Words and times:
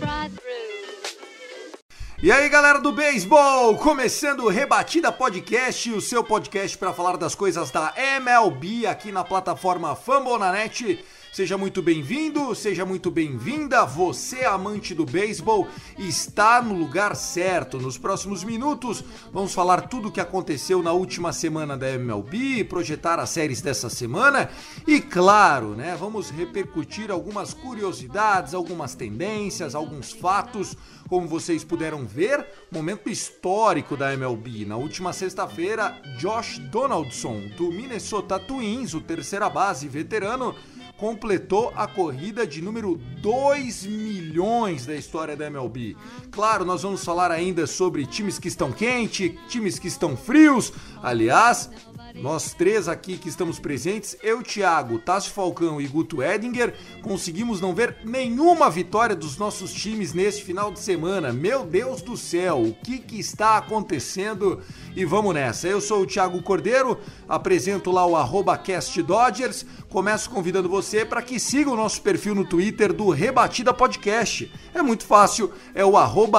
right 0.00 0.30
through. 0.34 0.50
E 2.22 2.30
aí, 2.30 2.50
galera 2.50 2.78
do 2.78 2.92
beisebol, 2.92 3.78
começando 3.78 4.40
o 4.40 4.48
Rebatida 4.50 5.10
Podcast, 5.10 5.90
o 5.90 6.02
seu 6.02 6.22
podcast 6.22 6.76
para 6.76 6.92
falar 6.92 7.16
das 7.16 7.34
coisas 7.34 7.70
da 7.70 7.94
MLB 7.96 8.86
aqui 8.86 9.10
na 9.10 9.24
plataforma 9.24 9.96
Fambonanet. 9.96 11.02
Seja 11.32 11.56
muito 11.56 11.80
bem-vindo, 11.80 12.52
seja 12.56 12.84
muito 12.84 13.08
bem-vinda. 13.08 13.84
Você, 13.84 14.44
amante 14.44 14.96
do 14.96 15.06
beisebol, 15.06 15.68
está 15.96 16.60
no 16.60 16.74
lugar 16.74 17.14
certo. 17.14 17.78
Nos 17.78 17.96
próximos 17.96 18.42
minutos, 18.42 19.04
vamos 19.32 19.54
falar 19.54 19.82
tudo 19.82 20.08
o 20.08 20.10
que 20.10 20.20
aconteceu 20.20 20.82
na 20.82 20.90
última 20.90 21.32
semana 21.32 21.78
da 21.78 21.88
MLB, 21.88 22.64
projetar 22.64 23.20
as 23.20 23.30
séries 23.30 23.62
dessa 23.62 23.88
semana 23.88 24.50
e, 24.88 25.00
claro, 25.00 25.76
né, 25.76 25.96
vamos 25.98 26.30
repercutir 26.30 27.12
algumas 27.12 27.54
curiosidades, 27.54 28.52
algumas 28.52 28.96
tendências, 28.96 29.76
alguns 29.76 30.10
fatos. 30.10 30.76
Como 31.08 31.28
vocês 31.28 31.64
puderam 31.64 32.06
ver, 32.06 32.46
momento 32.70 33.08
histórico 33.08 33.96
da 33.96 34.12
MLB. 34.14 34.64
Na 34.64 34.76
última 34.76 35.12
sexta-feira, 35.12 36.00
Josh 36.18 36.58
Donaldson, 36.70 37.48
do 37.56 37.70
Minnesota 37.70 38.38
Twins, 38.38 38.94
o 38.94 39.00
terceira 39.00 39.48
base 39.50 39.88
veterano, 39.88 40.54
completou 41.00 41.72
a 41.74 41.86
corrida 41.86 42.46
de 42.46 42.60
número 42.60 43.00
2 43.22 43.86
milhões 43.86 44.84
da 44.84 44.94
história 44.94 45.34
da 45.34 45.46
MLB. 45.46 45.96
Claro, 46.30 46.62
nós 46.62 46.82
vamos 46.82 47.02
falar 47.02 47.30
ainda 47.30 47.66
sobre 47.66 48.04
times 48.04 48.38
que 48.38 48.48
estão 48.48 48.70
quentes, 48.70 49.32
times 49.48 49.78
que 49.78 49.88
estão 49.88 50.14
frios. 50.14 50.70
Aliás, 51.02 51.70
nós 52.14 52.52
três 52.52 52.88
aqui 52.88 53.16
que 53.16 53.28
estamos 53.28 53.58
presentes, 53.58 54.16
eu, 54.22 54.42
Thiago, 54.42 54.98
Tássio 54.98 55.32
Falcão 55.32 55.80
e 55.80 55.86
Guto 55.86 56.22
Edinger, 56.22 56.74
conseguimos 57.02 57.60
não 57.60 57.74
ver 57.74 57.96
nenhuma 58.04 58.68
vitória 58.70 59.14
dos 59.14 59.36
nossos 59.36 59.72
times 59.72 60.12
nesse 60.12 60.42
final 60.42 60.72
de 60.72 60.80
semana. 60.80 61.32
Meu 61.32 61.64
Deus 61.64 62.02
do 62.02 62.16
céu, 62.16 62.62
o 62.62 62.74
que, 62.74 62.98
que 62.98 63.18
está 63.18 63.56
acontecendo? 63.56 64.60
E 64.94 65.04
vamos 65.04 65.34
nessa. 65.34 65.68
Eu 65.68 65.80
sou 65.80 66.02
o 66.02 66.06
Thiago 66.06 66.42
Cordeiro, 66.42 66.98
apresento 67.28 67.90
lá 67.90 68.04
o 68.06 68.16
arroba 68.16 68.56
Cast 68.58 69.00
Dodgers. 69.02 69.64
Começo 69.88 70.30
convidando 70.30 70.68
você 70.68 71.04
para 71.04 71.22
que 71.22 71.38
siga 71.38 71.70
o 71.70 71.76
nosso 71.76 72.02
perfil 72.02 72.34
no 72.34 72.44
Twitter 72.44 72.92
do 72.92 73.10
Rebatida 73.10 73.72
Podcast. 73.72 74.50
É 74.74 74.82
muito 74.82 75.04
fácil, 75.04 75.52
é 75.74 75.84
o 75.84 75.92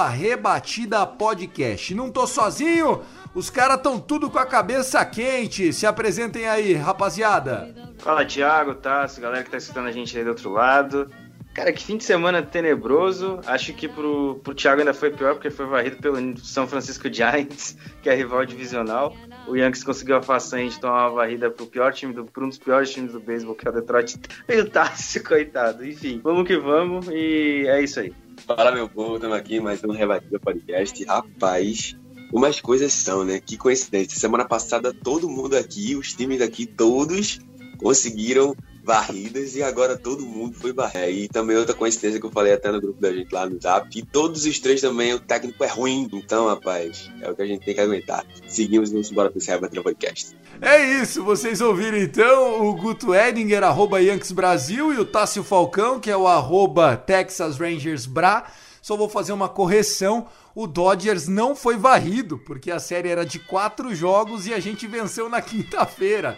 Rebatida 0.08 1.06
Podcast. 1.06 1.94
Não 1.94 2.10
tô 2.10 2.26
sozinho, 2.28 3.02
os 3.34 3.50
caras 3.50 3.78
estão 3.78 4.00
tudo 4.00 4.30
com 4.30 4.40
a 4.40 4.46
cabeça 4.46 5.04
quente. 5.06 5.61
Se 5.74 5.86
apresentem 5.86 6.48
aí, 6.48 6.74
rapaziada. 6.74 7.74
Fala, 8.00 8.26
Thiago, 8.26 8.76
Tasso, 8.76 9.20
galera 9.20 9.44
que 9.44 9.52
tá 9.52 9.58
escutando 9.58 9.88
a 9.88 9.92
gente 9.92 10.18
aí 10.18 10.24
do 10.24 10.30
outro 10.30 10.50
lado. 10.52 11.10
Cara, 11.54 11.74
que 11.74 11.84
fim 11.84 11.98
de 11.98 12.06
semana 12.06 12.42
tenebroso. 12.42 13.40
Acho 13.46 13.74
que 13.74 13.88
pro, 13.88 14.40
pro 14.42 14.56
Thiago 14.56 14.80
ainda 14.80 14.94
foi 14.94 15.12
pior, 15.12 15.34
porque 15.34 15.50
foi 15.50 15.66
varrido 15.66 15.98
pelo 15.98 16.38
São 16.38 16.66
Francisco 16.66 17.12
Giants, 17.12 17.78
que 18.02 18.10
é 18.10 18.16
rival 18.16 18.46
divisional. 18.46 19.14
O 19.48 19.56
Yankees 19.56 19.84
conseguiu 19.84 20.16
a 20.16 20.22
façanha 20.22 20.70
de 20.70 20.80
tomar 20.80 21.10
uma 21.10 21.16
varrida 21.16 21.52
pro 21.52 21.66
pior 21.66 21.92
time, 21.94 22.14
do, 22.14 22.24
pro 22.26 22.46
um 22.46 22.50
dos 22.50 22.58
piores 22.58 22.92
times 22.92 23.12
do 23.12 23.20
beisebol, 23.20 23.56
que 23.56 23.68
é 23.68 23.72
o 23.72 23.74
Detroit. 23.74 24.18
E 24.48 24.60
o 24.60 24.70
Tássio, 24.70 25.24
coitado. 25.24 25.86
Enfim, 25.86 26.22
vamos 26.24 26.48
que 26.48 26.58
vamos, 26.58 27.08
e 27.10 27.66
é 27.68 27.82
isso 27.84 28.00
aí. 28.00 28.14
Fala 28.46 28.72
meu 28.72 28.88
povo, 28.88 29.16
estamos 29.16 29.36
aqui 29.36 29.60
mais 29.60 29.84
um 29.84 29.92
Rebatida 29.92 30.40
Podcast. 30.40 31.04
Rapaz, 31.04 31.96
como 32.32 32.46
as 32.46 32.62
coisas 32.62 32.94
são, 32.94 33.24
né? 33.24 33.40
Que 33.40 33.58
coincidência. 33.58 34.18
Semana 34.20 34.46
passada 34.46 34.94
todo 34.94 35.30
mundo 35.30 35.56
aqui, 35.56 35.96
os 35.96 36.14
times 36.14 36.42
aqui 36.42 36.66
todos 36.66 37.40
conseguiram 37.78 38.56
varridas 38.84 39.56
e 39.56 39.62
agora 39.62 39.98
todo 39.98 40.26
mundo 40.26 40.58
foi 40.58 40.74
varrer. 40.74 41.10
E 41.10 41.28
também 41.28 41.58
outra 41.58 41.76
coincidência 41.76 42.20
que 42.20 42.26
eu 42.26 42.32
falei 42.32 42.54
até 42.54 42.72
no 42.72 42.82
grupo 42.82 43.00
da 43.00 43.12
gente 43.12 43.32
lá 43.32 43.48
no 43.48 43.60
Zap, 43.60 43.88
que 43.90 44.04
todos 44.04 44.46
os 44.46 44.60
três 44.60 44.82
também 44.82 45.14
o 45.14 45.20
técnico 45.20 45.64
é 45.64 45.68
ruim. 45.68 46.10
Então, 46.14 46.48
rapaz, 46.48 47.10
é 47.22 47.30
o 47.30 47.36
que 47.36 47.42
a 47.42 47.46
gente 47.46 47.66
tem 47.66 47.76
que 47.76 47.82
aguentar. 47.82 48.26
Seguimos 48.48 48.92
vamos 48.92 49.12
embora 49.12 49.30
para 49.30 49.38
esse 49.38 49.50
Rebatida 49.50 49.84
Podcast. 49.84 50.36
É 50.62 51.02
isso, 51.02 51.24
vocês 51.24 51.62
ouviram 51.62 51.98
então 51.98 52.68
o 52.68 52.76
Guto 52.76 53.16
Edinger, 53.16 53.64
arroba 53.64 54.00
Yankees 54.00 54.32
Brasil, 54.32 54.94
e 54.94 54.98
o 55.00 55.06
Tássio 55.06 55.44
Falcão, 55.44 56.00
que 56.00 56.10
é 56.10 56.18
o 56.18 56.28
arroba 56.28 56.96
Texas 56.98 57.58
Rangers 57.58 58.06
Bra. 58.06 58.46
Só 58.82 58.98
vou 58.98 59.08
fazer 59.08 59.32
uma 59.32 59.48
correção. 59.48 60.28
O 60.54 60.68
Dodgers 60.68 61.28
não 61.28 61.56
foi 61.56 61.78
varrido, 61.78 62.38
porque 62.38 62.70
a 62.72 62.80
série 62.80 63.10
era 63.10 63.26
de 63.26 63.40
quatro 63.40 63.96
jogos 63.96 64.46
e 64.46 64.54
a 64.54 64.60
gente 64.60 64.86
venceu 64.86 65.30
na 65.30 65.40
quinta-feira. 65.42 66.38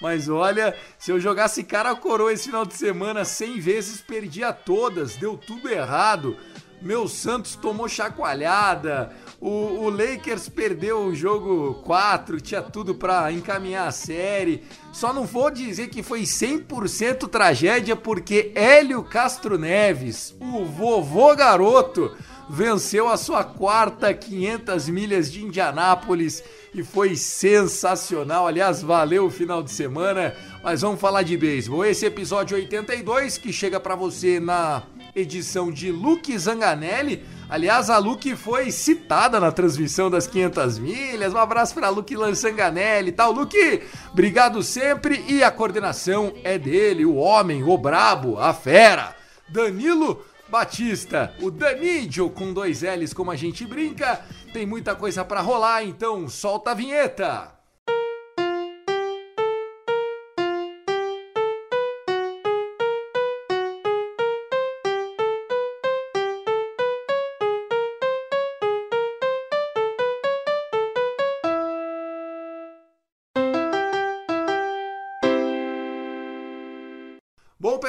Mas 0.00 0.28
olha, 0.28 0.76
se 0.98 1.10
eu 1.10 1.18
jogasse 1.18 1.64
cara 1.64 1.90
a 1.90 1.96
coroa 1.96 2.32
esse 2.32 2.44
final 2.44 2.66
de 2.66 2.74
semana 2.74 3.24
100 3.24 3.60
vezes, 3.60 4.00
perdia 4.00 4.52
todas, 4.52 5.16
deu 5.16 5.36
tudo 5.36 5.68
errado. 5.68 6.36
Meu 6.82 7.08
Santos 7.08 7.56
tomou 7.56 7.88
chacoalhada, 7.88 9.10
o, 9.40 9.48
o 9.48 9.88
Lakers 9.88 10.50
perdeu 10.50 11.06
o 11.06 11.14
jogo 11.14 11.80
4, 11.82 12.38
tinha 12.42 12.60
tudo 12.60 12.94
pra 12.94 13.32
encaminhar 13.32 13.88
a 13.88 13.92
série. 13.92 14.62
Só 14.92 15.10
não 15.10 15.24
vou 15.24 15.50
dizer 15.50 15.88
que 15.88 16.02
foi 16.02 16.24
100% 16.24 17.26
tragédia, 17.28 17.96
porque 17.96 18.52
Hélio 18.54 19.02
Castro 19.02 19.58
Neves, 19.58 20.36
o 20.38 20.66
vovô 20.66 21.34
garoto, 21.34 22.14
venceu 22.48 23.08
a 23.08 23.16
sua 23.16 23.44
quarta 23.44 24.12
500 24.12 24.88
milhas 24.88 25.32
de 25.32 25.44
Indianápolis 25.44 26.42
e 26.74 26.82
foi 26.82 27.16
sensacional. 27.16 28.46
Aliás, 28.46 28.82
valeu 28.82 29.26
o 29.26 29.30
final 29.30 29.62
de 29.62 29.70
semana. 29.70 30.34
Mas 30.62 30.80
vamos 30.80 31.00
falar 31.00 31.22
de 31.22 31.36
beisebol. 31.36 31.84
Esse 31.84 32.06
episódio 32.06 32.56
82 32.56 33.38
que 33.38 33.52
chega 33.52 33.78
para 33.78 33.94
você 33.94 34.40
na 34.40 34.82
edição 35.14 35.70
de 35.70 35.92
Luke 35.92 36.36
Zanganelli. 36.36 37.22
Aliás, 37.48 37.90
a 37.90 37.98
Luke 37.98 38.34
foi 38.34 38.70
citada 38.70 39.38
na 39.38 39.52
transmissão 39.52 40.10
das 40.10 40.26
500 40.26 40.78
milhas. 40.78 41.32
Um 41.32 41.38
abraço 41.38 41.74
para 41.74 41.88
Luke 41.88 42.16
Zanganelli 42.34 43.10
e 43.10 43.12
tal. 43.12 43.30
Luke, 43.30 43.82
obrigado 44.12 44.62
sempre. 44.62 45.24
E 45.28 45.44
a 45.44 45.50
coordenação 45.50 46.32
é 46.42 46.58
dele, 46.58 47.04
o 47.04 47.14
homem, 47.14 47.62
o 47.62 47.76
brabo, 47.78 48.38
a 48.38 48.52
fera, 48.52 49.14
Danilo 49.48 50.24
Batista, 50.48 51.34
o 51.40 51.50
Danídio 51.50 52.28
com 52.30 52.52
dois 52.52 52.82
L's 52.82 53.12
como 53.12 53.30
a 53.30 53.36
gente 53.36 53.66
brinca. 53.66 54.20
Tem 54.52 54.66
muita 54.66 54.94
coisa 54.94 55.24
para 55.24 55.40
rolar, 55.40 55.84
então 55.84 56.28
solta 56.28 56.72
a 56.72 56.74
vinheta. 56.74 57.53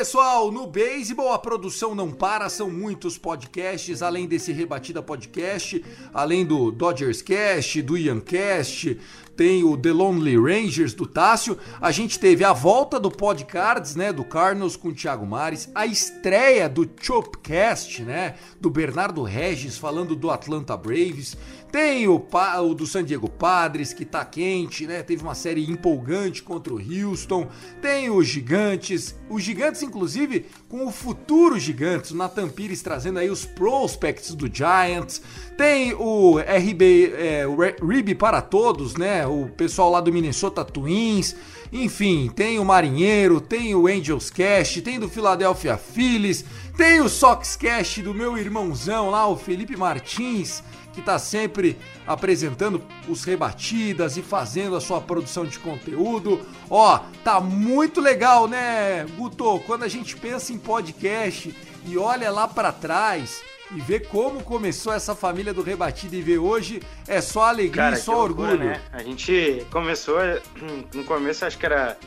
Pessoal, 0.06 0.52
no 0.52 0.68
Baseball 0.68 1.34
a 1.34 1.40
produção 1.40 1.96
não 1.96 2.12
para, 2.12 2.48
são 2.48 2.69
muitos 2.69 3.18
podcasts, 3.18 4.04
além 4.04 4.28
desse 4.28 4.52
Rebatida 4.52 5.02
Podcast, 5.02 5.84
além 6.13 6.46
do 6.46 6.72
Dodgers 6.72 7.24
Cast, 7.24 7.81
do 7.81 7.98
Ian 7.98 8.19
Cast, 8.19 9.00
tem 9.36 9.63
o 9.63 9.75
The 9.75 9.92
Lonely 9.92 10.38
Rangers 10.38 10.94
do 10.94 11.07
Tássio. 11.07 11.57
A 11.81 11.92
gente 11.92 12.19
teve 12.19 12.44
a 12.44 12.54
volta 12.54 13.00
do 13.00 13.10
Podcards, 13.10 13.96
né, 13.96 14.13
do 14.13 14.24
Carlos 14.24 14.75
com 14.78 14.90
o 14.90 14.94
Thiago 14.94 15.25
Mares, 15.25 15.69
a 15.74 15.88
estreia 15.88 16.69
do 16.69 16.88
Chopcast, 17.02 18.04
né, 18.04 18.36
do 18.62 18.69
Bernardo 18.69 19.24
Regis 19.24 19.75
falando 19.75 20.16
do 20.16 20.30
Atlanta 20.30 20.78
Braves. 20.78 21.36
Tem 21.75 22.07
o, 22.07 22.16
o, 22.16 22.74
do 22.74 22.88
San 22.88 23.04
Diego 23.04 23.27
Padres, 23.27 23.92
que 23.92 24.06
tá 24.06 24.24
quente, 24.24 24.88
né? 24.88 25.04
Teve 25.04 25.22
uma 25.22 25.36
série 25.36 25.69
empolgante 25.69 26.42
contra 26.42 26.74
o 26.74 26.77
Houston. 26.77 27.50
Tem 27.81 28.10
os 28.10 28.25
Gigantes. 28.25 29.13
Os 29.30 29.44
Gigantes, 29.44 29.83
inclusive, 29.83 30.45
com 30.69 30.88
o 30.88 30.89
futuro 30.89 31.60
Gigantes. 31.60 32.12
O 32.12 32.16
Nathan 32.16 32.48
Pires 32.48 32.81
trazendo 32.81 33.19
aí 33.19 33.30
os 33.30 33.44
prospects 33.44 34.33
do 34.33 34.50
Giants. 34.50 35.22
Tem 35.57 35.94
o 35.94 36.39
RB, 36.39 37.13
é, 37.13 37.45
o 37.45 37.57
RIB 37.86 38.16
para 38.16 38.42
todos, 38.42 38.95
né? 38.95 39.28
O 39.28 39.50
pessoal 39.50 39.92
lá 39.92 40.00
do 40.00 40.13
Minnesota 40.13 40.63
Twins. 40.63 41.36
Enfim, 41.74 42.31
tem 42.33 42.57
o 42.57 42.63
Marinheiro, 42.63 43.42
tem 43.42 43.75
o 43.75 43.88
Angels 43.88 44.30
Cast, 44.30 44.81
tem 44.81 44.98
do 44.98 45.10
Philadelphia 45.10 45.75
Phillies, 45.75 46.45
tem 46.78 47.01
o 47.01 47.10
Sox 47.10 47.57
Cast 47.57 48.01
do 48.01 48.13
meu 48.13 48.38
irmãozão 48.38 49.10
lá, 49.10 49.28
o 49.28 49.36
Felipe 49.36 49.75
Martins 49.75 50.63
que 50.95 51.01
está 51.01 51.19
sempre 51.19 51.77
apresentando 52.07 52.81
os 53.07 53.24
rebatidas 53.24 54.15
e 54.18 54.24
fazendo 54.24 54.75
a 54.75 54.81
sua 54.81 55.01
produção 55.01 55.45
de 55.45 55.59
conteúdo. 55.59 56.44
Ó, 56.69 57.00
tá 57.24 57.39
muito 57.39 58.00
legal, 58.00 58.47
né, 58.47 59.06
Guto? 59.18 59.59
Quando 59.68 59.83
a 59.83 59.88
gente 59.88 60.15
pensa 60.15 60.53
em 60.53 60.57
podcast 60.57 61.53
e 61.86 61.97
olha 61.97 62.31
lá 62.31 62.47
para 62.47 62.71
trás 62.71 63.44
e 63.75 63.81
vê 63.81 64.00
como 64.00 64.42
começou 64.42 64.94
essa 64.94 65.13
família 65.13 65.53
do 65.53 65.62
Rebatido 65.62 66.15
e 66.15 66.21
vê 66.21 66.38
hoje, 66.38 66.81
é 67.07 67.19
só 67.19 67.45
alegria 67.45 67.83
Cara, 67.83 67.95
e 67.95 68.00
só 68.00 68.13
loucura, 68.13 68.51
orgulho. 68.51 68.69
Né? 68.69 68.81
A 68.92 69.03
gente 69.03 69.65
começou, 69.69 70.18
no 70.95 71.03
começo 71.03 71.45
acho 71.45 71.57
que 71.57 71.65
era 71.65 71.97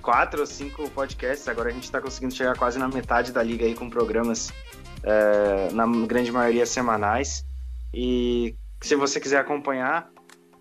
quatro 0.00 0.40
ou 0.40 0.46
cinco 0.46 0.88
podcasts, 0.90 1.48
agora 1.48 1.70
a 1.70 1.72
gente 1.72 1.82
está 1.82 2.00
conseguindo 2.00 2.32
chegar 2.32 2.56
quase 2.56 2.78
na 2.78 2.86
metade 2.86 3.32
da 3.32 3.42
liga 3.42 3.64
aí 3.64 3.74
com 3.74 3.90
programas, 3.90 4.52
é, 5.02 5.68
na 5.72 5.84
grande 6.06 6.30
maioria 6.30 6.64
semanais. 6.64 7.44
E 7.98 8.54
se 8.82 8.94
você 8.94 9.18
quiser 9.18 9.38
acompanhar, 9.38 10.12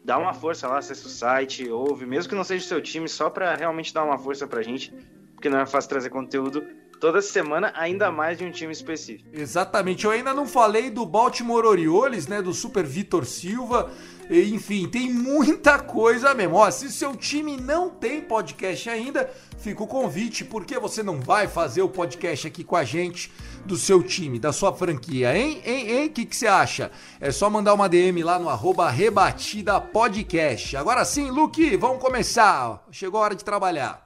dá 0.05 0.17
uma 0.17 0.33
força 0.33 0.69
lá, 0.69 0.77
acessa 0.77 1.05
o 1.05 1.09
site, 1.09 1.67
ouve, 1.67 2.05
mesmo 2.05 2.29
que 2.29 2.35
não 2.35 2.45
seja 2.45 2.63
o 2.63 2.67
seu 2.67 2.81
time, 2.81 3.09
só 3.09 3.29
para 3.29 3.53
realmente 3.57 3.93
dar 3.93 4.05
uma 4.05 4.17
força 4.17 4.47
pra 4.47 4.61
gente, 4.61 4.93
porque 5.33 5.49
não 5.49 5.59
é 5.59 5.65
fácil 5.65 5.89
trazer 5.89 6.09
conteúdo 6.09 6.65
toda 6.99 7.21
semana, 7.21 7.71
ainda 7.75 8.11
mais 8.11 8.37
de 8.37 8.45
um 8.45 8.51
time 8.51 8.71
específico. 8.71 9.29
Exatamente. 9.33 10.05
Eu 10.05 10.11
ainda 10.11 10.33
não 10.33 10.47
falei 10.47 10.89
do 10.89 11.05
Baltimore 11.05 11.65
Orioles, 11.65 12.27
né, 12.27 12.41
do 12.41 12.53
Super 12.53 12.85
Vitor 12.85 13.25
Silva. 13.25 13.91
Enfim, 14.29 14.87
tem 14.87 15.11
muita 15.11 15.77
coisa 15.77 16.33
mesmo. 16.33 16.55
Ó, 16.55 16.69
se 16.71 16.91
seu 16.91 17.15
time 17.15 17.57
não 17.57 17.89
tem 17.89 18.21
podcast 18.21 18.89
ainda, 18.89 19.29
fica 19.59 19.83
o 19.83 19.87
convite, 19.87 20.43
porque 20.43 20.79
você 20.79 21.03
não 21.03 21.19
vai 21.19 21.47
fazer 21.47 21.81
o 21.83 21.89
podcast 21.89 22.47
aqui 22.47 22.63
com 22.63 22.75
a 22.75 22.83
gente 22.83 23.31
do 23.65 23.77
seu 23.77 24.01
time, 24.01 24.39
da 24.39 24.51
sua 24.51 24.73
franquia, 24.73 25.37
hein? 25.37 25.61
Hein, 25.63 25.89
hein? 25.91 26.05
O 26.07 26.09
que, 26.09 26.25
que 26.25 26.35
você 26.35 26.47
acha? 26.47 26.91
É 27.19 27.31
só 27.31 27.49
mandar 27.49 27.73
uma 27.73 27.89
DM 27.89 28.23
lá 28.23 28.39
no 28.39 28.49
arroba 28.49 28.89
Rebatida 28.89 29.79
Podcast. 29.79 30.75
Agora 30.75 31.05
sim, 31.05 31.29
Luke, 31.29 31.77
vamos 31.77 32.01
começar. 32.01 32.83
Chegou 32.91 33.19
a 33.19 33.23
hora 33.23 33.35
de 33.35 33.43
trabalhar. 33.43 34.04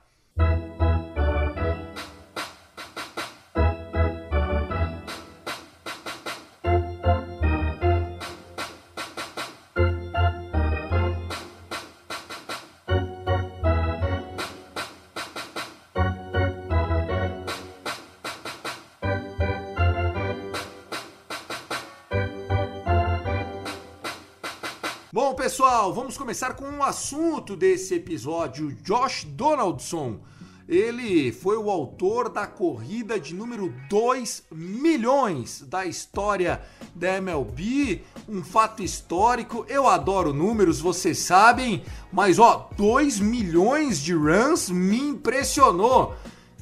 Pessoal, 25.79 25.93
vamos 25.93 26.17
começar 26.17 26.55
com 26.55 26.65
um 26.65 26.83
assunto 26.83 27.55
desse 27.55 27.95
episódio. 27.95 28.73
Josh 28.83 29.23
Donaldson. 29.23 30.19
Ele 30.67 31.31
foi 31.31 31.55
o 31.55 31.69
autor 31.69 32.27
da 32.27 32.45
corrida 32.45 33.17
de 33.17 33.33
número 33.33 33.73
2 33.89 34.47
milhões 34.51 35.61
da 35.61 35.85
história 35.85 36.61
da 36.93 37.15
MLB, 37.15 38.01
um 38.27 38.43
fato 38.43 38.83
histórico. 38.83 39.65
Eu 39.69 39.87
adoro 39.87 40.33
números, 40.33 40.81
vocês 40.81 41.19
sabem, 41.19 41.81
mas 42.11 42.39
ó, 42.39 42.69
2 42.75 43.21
milhões 43.21 44.01
de 44.01 44.13
runs 44.13 44.69
me 44.69 44.99
impressionou. 44.99 46.13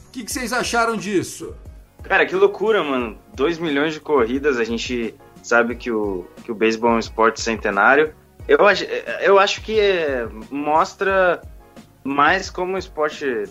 O 0.07 0.11
que, 0.11 0.23
que 0.23 0.31
vocês 0.31 0.53
acharam 0.53 0.95
disso? 0.95 1.55
Cara, 2.03 2.23
que 2.23 2.35
loucura, 2.35 2.83
mano. 2.83 3.17
2 3.33 3.57
milhões 3.57 3.95
de 3.95 3.99
corridas, 3.99 4.59
a 4.59 4.63
gente 4.63 5.15
sabe 5.41 5.75
que 5.75 5.89
o, 5.89 6.23
que 6.43 6.51
o 6.51 6.55
beisebol 6.55 6.91
é 6.91 6.93
um 6.93 6.99
esporte 6.99 7.41
centenário 7.41 8.13
eu, 8.47 8.57
eu 9.21 9.39
acho 9.39 9.61
que 9.61 9.79
mostra 10.49 11.41
mais 12.03 12.49
como 12.49 12.75
o 12.75 12.77
esporte 12.77 13.44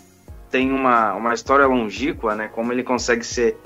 tem 0.51 0.73
uma, 0.73 1.15
uma 1.15 1.35
história 1.35 1.67
longínqua, 1.67 2.35
né? 2.35 2.49
Como 2.49 2.73
ele 2.73 2.83
consegue 2.83 3.25
ser 3.25 3.59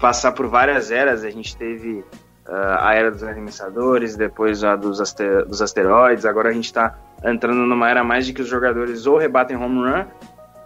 passar 0.00 0.32
por 0.32 0.48
várias 0.48 0.90
eras. 0.90 1.22
A 1.22 1.30
gente 1.30 1.56
teve 1.56 2.04
uh, 2.48 2.78
a 2.80 2.94
era 2.94 3.10
dos 3.10 3.22
arremessadores, 3.22 4.16
depois 4.16 4.64
a 4.64 4.74
dos, 4.74 5.00
aster 5.00 5.46
dos 5.46 5.62
asteroides. 5.62 6.24
Agora 6.24 6.48
a 6.48 6.52
gente 6.52 6.66
está 6.66 6.98
entrando 7.24 7.60
numa 7.60 7.88
era 7.88 8.02
mais 8.02 8.26
de 8.26 8.32
que 8.32 8.42
os 8.42 8.48
jogadores 8.48 9.06
ou 9.06 9.16
rebatem 9.16 9.56
home 9.56 9.78
run 9.78 10.04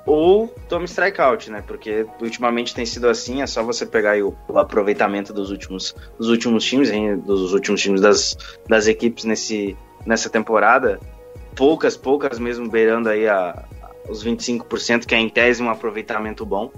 ou 0.07 0.49
tomam 0.71 0.87
strikeout, 0.87 1.51
né? 1.51 1.63
Porque 1.67 2.07
ultimamente 2.23 2.75
tem 2.75 2.87
sido 2.87 3.09
assim. 3.09 3.43
É 3.43 3.47
só 3.47 3.63
você 3.63 3.85
pegar 3.85 4.17
o, 4.23 4.35
o, 4.49 4.59
aproveitamento 4.59 5.35
dos 5.35 5.51
últimos, 5.51 5.95
dos 6.19 6.31
últimos 6.31 6.65
times, 6.65 6.91
dos 7.25 7.53
últimos 7.53 7.83
times 7.83 8.01
das, 8.01 8.37
das 8.67 8.87
equipes 8.87 9.25
nesse 9.25 9.77
nessa 10.07 10.31
temporada, 10.31 11.01
poucas, 11.55 11.97
poucas 11.97 12.39
mesmo 12.39 12.69
beirando 12.69 13.09
aí 13.09 13.29
a, 13.29 13.65
os 14.09 14.25
25%, 14.25 15.07
que 15.07 15.15
é 15.15 15.19
em 15.19 15.29
tese 15.29 15.63
um 15.63 15.71
aproveitamento 15.71 16.45
bom. 16.45 16.71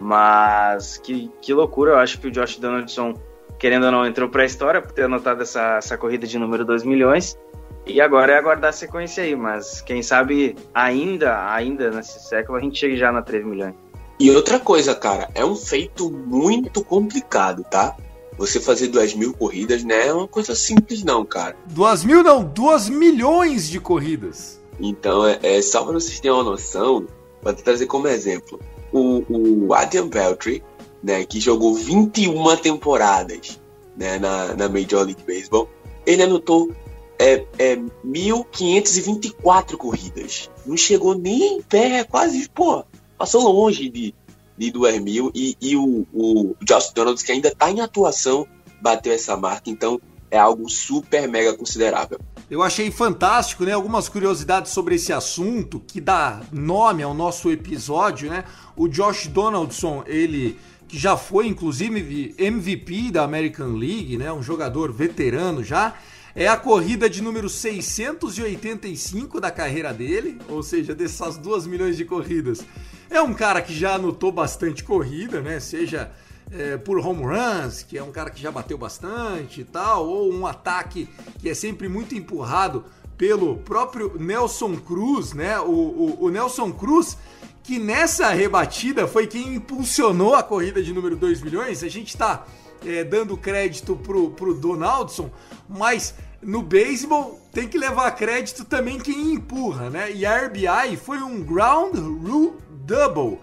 Mas 0.00 0.96
que, 0.98 1.30
que 1.40 1.52
loucura, 1.52 1.92
eu 1.92 1.98
acho 1.98 2.20
que 2.20 2.28
o 2.28 2.30
Josh 2.30 2.58
Donaldson, 2.58 3.14
querendo 3.58 3.86
ou 3.86 3.92
não, 3.92 4.06
entrou 4.06 4.28
para 4.28 4.42
a 4.42 4.46
história 4.46 4.80
por 4.80 4.92
ter 4.92 5.04
anotado 5.04 5.42
essa, 5.42 5.78
essa 5.78 5.98
corrida 5.98 6.26
de 6.26 6.38
número 6.38 6.64
2 6.64 6.84
milhões. 6.84 7.36
E 7.84 8.00
agora 8.00 8.32
é 8.32 8.38
aguardar 8.38 8.68
a 8.68 8.72
sequência 8.72 9.24
aí, 9.24 9.34
mas 9.34 9.80
quem 9.80 10.02
sabe 10.02 10.54
ainda, 10.74 11.50
ainda 11.52 11.90
nesse 11.90 12.20
século 12.20 12.58
a 12.58 12.60
gente 12.60 12.78
chegue 12.78 12.96
já 12.96 13.10
na 13.10 13.22
3 13.22 13.44
milhões. 13.44 13.74
E 14.20 14.30
outra 14.30 14.60
coisa, 14.60 14.94
cara, 14.94 15.30
é 15.34 15.44
um 15.44 15.56
feito 15.56 16.10
muito 16.10 16.84
complicado, 16.84 17.64
tá? 17.64 17.96
Você 18.38 18.60
fazer 18.60 18.86
duas 18.86 19.12
mil 19.14 19.34
corridas 19.34 19.82
não 19.82 19.94
é 19.94 20.12
uma 20.12 20.28
coisa 20.28 20.54
simples, 20.54 21.02
não, 21.02 21.24
cara. 21.24 21.56
Duas 21.66 22.04
mil 22.04 22.22
não, 22.22 22.44
duas 22.44 22.88
milhões 22.88 23.68
de 23.68 23.80
corridas. 23.80 24.60
Então, 24.80 25.26
é, 25.26 25.38
é 25.42 25.60
só 25.60 25.82
para 25.82 25.94
vocês 25.94 26.20
terem 26.20 26.36
uma 26.36 26.44
noção, 26.44 27.06
para 27.42 27.52
trazer 27.52 27.86
como 27.86 28.06
exemplo, 28.06 28.60
o, 28.92 29.66
o 29.66 29.74
Adam 29.74 30.08
Beltry, 30.08 30.62
né, 31.02 31.24
que 31.24 31.40
jogou 31.40 31.74
21 31.74 32.56
temporadas 32.56 33.60
né, 33.96 34.18
na, 34.18 34.54
na 34.54 34.68
Major 34.68 35.04
League 35.04 35.24
Baseball, 35.26 35.68
ele 36.06 36.22
anotou 36.22 36.70
é, 37.18 37.44
é 37.58 37.76
1.524 37.76 39.76
corridas. 39.76 40.48
Não 40.64 40.76
chegou 40.76 41.16
nem 41.16 41.58
em 41.58 41.62
pé, 41.62 42.04
quase, 42.04 42.48
pô, 42.50 42.84
passou 43.18 43.50
longe 43.50 43.88
de, 43.88 44.14
de 44.58 44.70
2 44.70 45.00
mil 45.00 45.30
e, 45.34 45.56
e 45.60 45.76
o, 45.76 46.06
o 46.12 46.56
Josh 46.62 46.92
Donalds, 46.92 47.22
que 47.22 47.32
ainda 47.32 47.48
está 47.48 47.70
em 47.70 47.80
atuação, 47.80 48.46
bateu 48.80 49.12
essa 49.12 49.36
marca, 49.36 49.70
então 49.70 50.00
é 50.30 50.38
algo 50.38 50.68
super 50.68 51.28
mega 51.28 51.54
considerável. 51.54 52.18
Eu 52.50 52.62
achei 52.62 52.90
fantástico, 52.90 53.64
né? 53.64 53.72
Algumas 53.72 54.08
curiosidades 54.08 54.72
sobre 54.72 54.94
esse 54.94 55.12
assunto 55.12 55.82
que 55.86 56.00
dá 56.00 56.40
nome 56.52 57.02
ao 57.02 57.14
nosso 57.14 57.50
episódio, 57.50 58.30
né? 58.30 58.44
O 58.76 58.88
Josh 58.88 59.26
Donaldson, 59.26 60.02
ele 60.06 60.58
que 60.86 60.98
já 60.98 61.16
foi 61.18 61.46
inclusive 61.46 62.34
MVP 62.38 63.10
da 63.10 63.22
American 63.22 63.74
League, 63.74 64.16
né? 64.16 64.32
Um 64.32 64.42
jogador 64.42 64.90
veterano 64.90 65.62
já. 65.62 65.94
É 66.34 66.46
a 66.46 66.56
corrida 66.56 67.10
de 67.10 67.20
número 67.20 67.48
685 67.48 69.40
da 69.40 69.50
carreira 69.50 69.92
dele, 69.92 70.38
ou 70.48 70.62
seja, 70.62 70.94
dessas 70.94 71.36
2 71.36 71.66
milhões 71.66 71.96
de 71.96 72.04
corridas. 72.04 72.64
É 73.10 73.22
um 73.22 73.32
cara 73.32 73.62
que 73.62 73.74
já 73.74 73.94
anotou 73.94 74.30
bastante 74.30 74.84
corrida, 74.84 75.40
né? 75.40 75.60
Seja 75.60 76.10
é, 76.50 76.76
por 76.76 76.98
home 76.98 77.24
runs, 77.24 77.82
que 77.82 77.96
é 77.96 78.02
um 78.02 78.10
cara 78.10 78.30
que 78.30 78.40
já 78.40 78.50
bateu 78.50 78.76
bastante 78.76 79.62
e 79.62 79.64
tal, 79.64 80.06
ou 80.06 80.32
um 80.32 80.46
ataque 80.46 81.08
que 81.38 81.48
é 81.48 81.54
sempre 81.54 81.88
muito 81.88 82.14
empurrado 82.14 82.84
pelo 83.16 83.56
próprio 83.58 84.14
Nelson 84.18 84.76
Cruz, 84.76 85.32
né? 85.32 85.58
O, 85.58 85.70
o, 85.70 86.24
o 86.24 86.30
Nelson 86.30 86.72
Cruz, 86.72 87.16
que 87.62 87.78
nessa 87.78 88.28
rebatida 88.30 89.08
foi 89.08 89.26
quem 89.26 89.56
impulsionou 89.56 90.34
a 90.34 90.42
corrida 90.42 90.82
de 90.82 90.92
número 90.92 91.16
2 91.16 91.42
milhões. 91.42 91.82
A 91.82 91.88
gente 91.88 92.16
tá 92.16 92.46
é, 92.86 93.02
dando 93.04 93.36
crédito 93.36 93.96
pro, 93.96 94.30
pro 94.30 94.54
Donaldson, 94.54 95.30
mas 95.68 96.14
no 96.40 96.62
beisebol 96.62 97.40
tem 97.52 97.66
que 97.66 97.76
levar 97.76 98.10
crédito 98.12 98.64
também 98.64 98.98
quem 98.98 99.34
empurra, 99.34 99.90
né? 99.90 100.12
E 100.12 100.24
a 100.24 100.46
RBI 100.46 100.96
foi 100.96 101.18
um 101.18 101.42
ground 101.42 101.96
rule 101.96 102.54
double. 102.88 103.38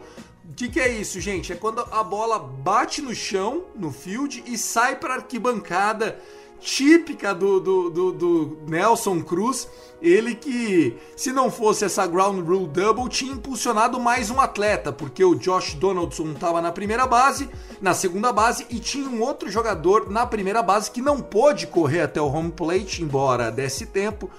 O 0.49 0.53
que, 0.55 0.67
que, 0.69 0.79
é 0.79 0.89
isso, 0.89 1.21
gente? 1.21 1.53
É 1.53 1.55
quando 1.55 1.85
a 1.91 2.03
bola 2.03 2.39
bate 2.39 3.01
no 3.01 3.13
chão, 3.13 3.65
no 3.75 3.91
field, 3.91 4.43
e 4.47 4.57
sai 4.57 4.95
para 4.95 5.15
arquibancada 5.15 6.19
típica 6.59 7.35
do, 7.35 7.59
do, 7.59 7.89
do, 7.89 8.11
do, 8.11 8.57
Nelson 8.67 9.21
Cruz. 9.21 9.67
Ele 10.01 10.33
que, 10.33 10.97
se 11.15 11.31
não 11.31 11.51
fosse 11.51 11.85
essa 11.85 12.07
ground 12.07 12.39
rule 12.47 12.67
double, 12.67 13.09
tinha 13.09 13.33
impulsionado 13.33 13.99
mais 13.99 14.31
um 14.31 14.39
atleta, 14.39 14.91
porque 14.91 15.23
o 15.23 15.35
Josh 15.35 15.75
Donaldson 15.75 16.31
estava 16.31 16.61
na 16.61 16.71
primeira 16.71 17.05
base, 17.05 17.49
na 17.81 17.93
segunda 17.93 18.31
base, 18.31 18.65
e 18.69 18.79
tinha 18.79 19.07
um 19.07 19.21
outro 19.21 19.49
jogador 19.49 20.09
na 20.09 20.25
primeira 20.25 20.63
base 20.63 20.89
que 20.89 21.01
não 21.01 21.21
pôde 21.21 21.67
correr 21.67 22.01
até 22.01 22.21
o 22.21 22.31
home 22.31 22.51
plate, 22.51 23.03
embora 23.03 23.51
desse 23.51 23.85
tempo, 23.85 24.29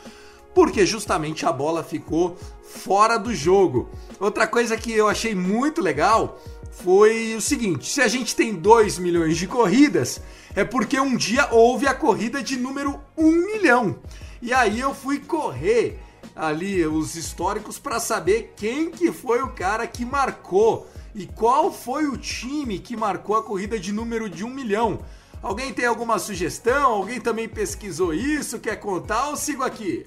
porque 0.57 0.87
justamente 0.87 1.45
a 1.45 1.53
bola 1.53 1.85
ficou 1.85 2.35
fora 2.63 3.19
do 3.19 3.35
jogo. 3.35 3.91
Outra 4.19 4.47
coisa 4.47 4.75
que 4.75 4.91
eu 4.91 5.07
achei 5.07 5.35
muito 5.35 5.83
legal 5.83 6.41
foi 6.71 7.35
o 7.37 7.43
seguinte: 7.43 7.87
se 7.87 8.01
a 8.01 8.09
gente 8.09 8.35
tem 8.35 8.55
2 8.55 8.99
milhões 8.99 9.37
de 9.37 9.47
corridas, 9.47 10.19
é 10.55 10.65
porque 10.65 10.99
um 10.99 11.15
dia 11.15 11.47
houve 11.53 11.87
a 11.87 11.93
corrida 11.93 12.43
de 12.43 12.57
número 12.57 12.99
1 13.19 13.31
milhão. 13.33 13.99
E 14.41 14.51
aí 14.51 14.81
eu 14.81 14.95
fui 14.95 15.19
correr 15.19 16.01
ali 16.35 16.87
os 16.87 17.17
históricos 17.17 17.79
para 17.79 18.01
saber 18.01 18.55
quem 18.57 18.91
que 18.91 19.13
foi 19.13 19.43
o 19.43 19.51
cara 19.51 19.87
que 19.87 20.07
marcou 20.07 20.89
e 21.15 21.27
qual 21.27 21.71
foi 21.71 22.07
o 22.07 22.17
time 22.17 22.79
que 22.79 22.97
marcou 22.97 23.37
a 23.37 23.43
corrida 23.43 23.79
de 23.79 23.93
número 23.93 24.31
de 24.31 24.43
1 24.43 24.49
milhão. 24.49 25.01
Alguém 25.43 25.71
tem 25.75 25.85
alguma 25.85 26.19
sugestão? 26.19 26.93
Alguém 26.93 27.21
também 27.21 27.47
pesquisou 27.47 28.15
isso? 28.15 28.59
Quer 28.59 28.77
contar 28.77 29.29
ou 29.29 29.37
sigo 29.37 29.63
aqui? 29.63 30.07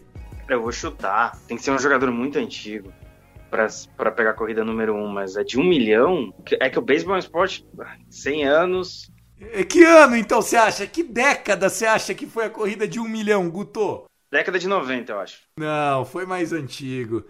Eu 0.49 0.61
vou 0.61 0.71
chutar. 0.71 1.37
Tem 1.47 1.55
que 1.55 1.63
ser 1.63 1.71
um 1.71 1.79
jogador 1.79 2.11
muito 2.11 2.39
antigo 2.39 2.91
para 3.49 4.11
pegar 4.11 4.31
a 4.31 4.33
corrida 4.33 4.63
número 4.63 4.95
1, 4.95 5.07
mas 5.07 5.35
é 5.35 5.43
de 5.43 5.59
1 5.59 5.63
milhão? 5.63 6.33
É 6.59 6.69
que 6.69 6.77
o 6.77 6.81
beisebol 6.81 7.13
é 7.13 7.17
um 7.17 7.19
esporte 7.19 7.65
100 8.09 8.45
anos, 8.45 9.11
é, 9.41 9.63
que 9.63 9.83
ano 9.83 10.15
então 10.17 10.41
você 10.41 10.57
acha? 10.57 10.85
Que 10.85 11.01
década 11.01 11.69
você 11.69 11.85
acha 11.85 12.13
que 12.13 12.27
foi 12.27 12.45
a 12.45 12.49
corrida 12.49 12.87
de 12.87 12.99
um 12.99 13.07
milhão, 13.07 13.49
Guto? 13.49 14.05
Década 14.29 14.59
de 14.59 14.67
90, 14.67 15.11
eu 15.11 15.19
acho. 15.19 15.39
Não, 15.57 16.05
foi 16.05 16.25
mais 16.25 16.51
antigo. 16.51 17.23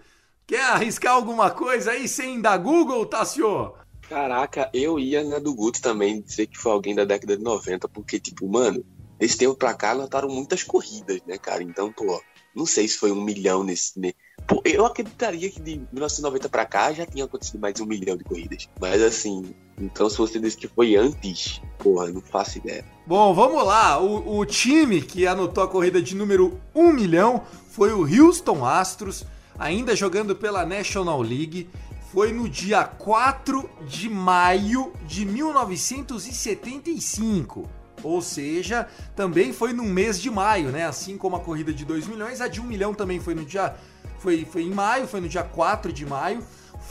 Quer 0.46 0.62
arriscar 0.62 1.14
alguma 1.14 1.50
coisa 1.50 1.92
aí 1.92 2.08
sem 2.08 2.40
dar 2.40 2.58
Google, 2.58 3.06
Tassio? 3.06 3.74
Caraca, 4.08 4.68
eu 4.74 4.98
ia 4.98 5.22
na 5.22 5.38
do 5.38 5.54
Guto 5.54 5.80
também 5.80 6.20
dizer 6.20 6.48
que 6.48 6.58
foi 6.58 6.72
alguém 6.72 6.96
da 6.96 7.04
década 7.04 7.36
de 7.36 7.44
90, 7.44 7.88
porque, 7.88 8.18
tipo, 8.18 8.48
mano, 8.48 8.84
esse 9.20 9.38
tempo 9.38 9.54
pra 9.54 9.72
cá 9.72 9.92
lotaram 9.92 10.28
muitas 10.28 10.64
corridas, 10.64 11.22
né, 11.24 11.38
cara? 11.38 11.62
Então, 11.62 11.92
pô, 11.92 12.20
não 12.54 12.66
sei 12.66 12.86
se 12.88 12.98
foi 12.98 13.12
um 13.12 13.20
milhão 13.20 13.64
nesse. 13.64 13.98
Né? 13.98 14.12
Pô, 14.46 14.62
eu 14.64 14.86
acreditaria 14.86 15.50
que 15.50 15.60
de 15.60 15.76
1990 15.92 16.48
pra 16.48 16.64
cá 16.66 16.92
já 16.92 17.06
tinha 17.06 17.24
acontecido 17.24 17.60
mais 17.60 17.74
de 17.74 17.82
um 17.82 17.86
milhão 17.86 18.16
de 18.16 18.24
corridas. 18.24 18.68
Mas 18.80 19.02
assim, 19.02 19.54
então 19.78 20.10
se 20.10 20.18
você 20.18 20.38
disse 20.38 20.56
que 20.56 20.68
foi 20.68 20.96
antes, 20.96 21.60
porra, 21.78 22.08
não 22.08 22.20
faço 22.20 22.58
ideia. 22.58 22.84
Bom, 23.06 23.32
vamos 23.34 23.64
lá. 23.64 23.98
O, 24.00 24.38
o 24.38 24.46
time 24.46 25.00
que 25.00 25.26
anotou 25.26 25.64
a 25.64 25.68
corrida 25.68 26.02
de 26.02 26.14
número 26.14 26.60
1 26.74 26.92
milhão 26.92 27.42
foi 27.70 27.92
o 27.92 28.02
Houston 28.02 28.64
Astros, 28.64 29.24
ainda 29.58 29.96
jogando 29.96 30.34
pela 30.34 30.66
National 30.66 31.22
League. 31.22 31.68
Foi 32.12 32.32
no 32.32 32.48
dia 32.48 32.82
4 32.84 33.70
de 33.86 34.08
maio 34.08 34.92
de 35.06 35.24
1975. 35.24 37.70
Ou 38.02 38.22
seja, 38.22 38.86
também 39.14 39.52
foi 39.52 39.72
no 39.72 39.84
mês 39.84 40.20
de 40.20 40.30
maio, 40.30 40.70
né? 40.70 40.86
Assim 40.86 41.16
como 41.16 41.36
a 41.36 41.40
corrida 41.40 41.72
de 41.72 41.84
2 41.84 42.06
milhões, 42.06 42.40
a 42.40 42.48
de 42.48 42.60
1 42.60 42.64
um 42.64 42.66
milhão 42.66 42.94
também 42.94 43.20
foi 43.20 43.34
no 43.34 43.44
dia. 43.44 43.74
Foi, 44.18 44.44
foi 44.44 44.62
em 44.62 44.70
maio, 44.70 45.06
foi 45.06 45.20
no 45.20 45.28
dia 45.28 45.42
4 45.42 45.92
de 45.92 46.04
maio. 46.06 46.42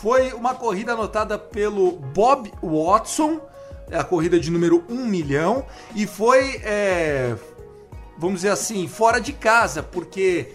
Foi 0.02 0.34
uma 0.34 0.56
corrida 0.56 0.94
anotada 0.94 1.38
pelo 1.38 1.92
Bob 1.92 2.52
Watson, 2.62 3.42
a 3.92 4.04
corrida 4.04 4.40
de 4.40 4.50
número 4.50 4.84
1 4.88 4.94
um 4.94 5.06
milhão, 5.06 5.66
e 5.96 6.06
foi, 6.06 6.62
é, 6.64 7.36
vamos 8.18 8.38
dizer 8.38 8.52
assim, 8.52 8.88
fora 8.88 9.20
de 9.20 9.34
casa, 9.34 9.84
porque 9.84 10.54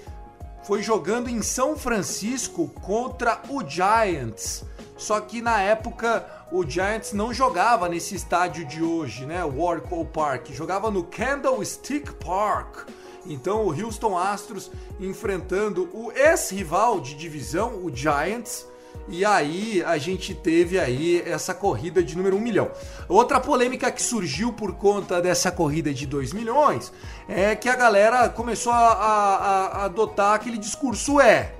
foi 0.65 0.83
jogando 0.83 1.29
em 1.29 1.43
São 1.43 1.77
Francisco 1.77 2.69
contra 2.69 3.43
o 3.49 3.63
Giants. 3.69 4.65
Só 4.97 5.21
que 5.21 5.43
na 5.43 5.61
época 5.61 6.25
o 6.53 6.69
Giants 6.69 7.13
não 7.13 7.33
jogava 7.33 7.89
nesse 7.89 8.15
estádio 8.15 8.65
de 8.65 8.83
hoje, 8.83 9.27
né? 9.27 9.45
O 9.45 9.61
Oracle 9.61 10.05
Park, 10.05 10.51
jogava 10.51 10.91
no 10.91 11.05
Candlestick 11.05 12.13
Park. 12.15 12.89
Então 13.27 13.67
o 13.67 13.71
Houston 13.71 14.17
Astros 14.17 14.71
enfrentando 15.01 15.89
o 15.93 16.13
ex-rival 16.13 17.01
de 17.01 17.15
divisão, 17.15 17.85
o 17.85 17.95
Giants. 17.95 18.67
E 19.09 19.25
aí 19.25 19.83
a 19.85 19.99
gente 19.99 20.35
teve 20.35 20.79
aí 20.79 21.23
essa 21.27 21.53
corrida 21.53 22.03
de 22.03 22.17
número 22.17 22.37
1 22.37 22.41
milhão. 22.41 22.71
Outra 23.09 23.41
polêmica 23.41 23.91
que 23.91 24.03
surgiu 24.03 24.53
por 24.53 24.75
conta 24.75 25.21
dessa 25.21 25.51
corrida 25.51 25.93
de 25.93 26.07
2 26.07 26.33
milhões 26.33 26.93
é 27.29 27.55
que 27.55 27.69
a 27.69 27.77
galera 27.77 28.29
começou 28.29 28.73
a, 28.73 28.77
a, 28.77 29.67
a 29.67 29.85
adotar 29.85 30.35
aquele 30.35 30.57
discurso 30.57 31.21
é 31.21 31.55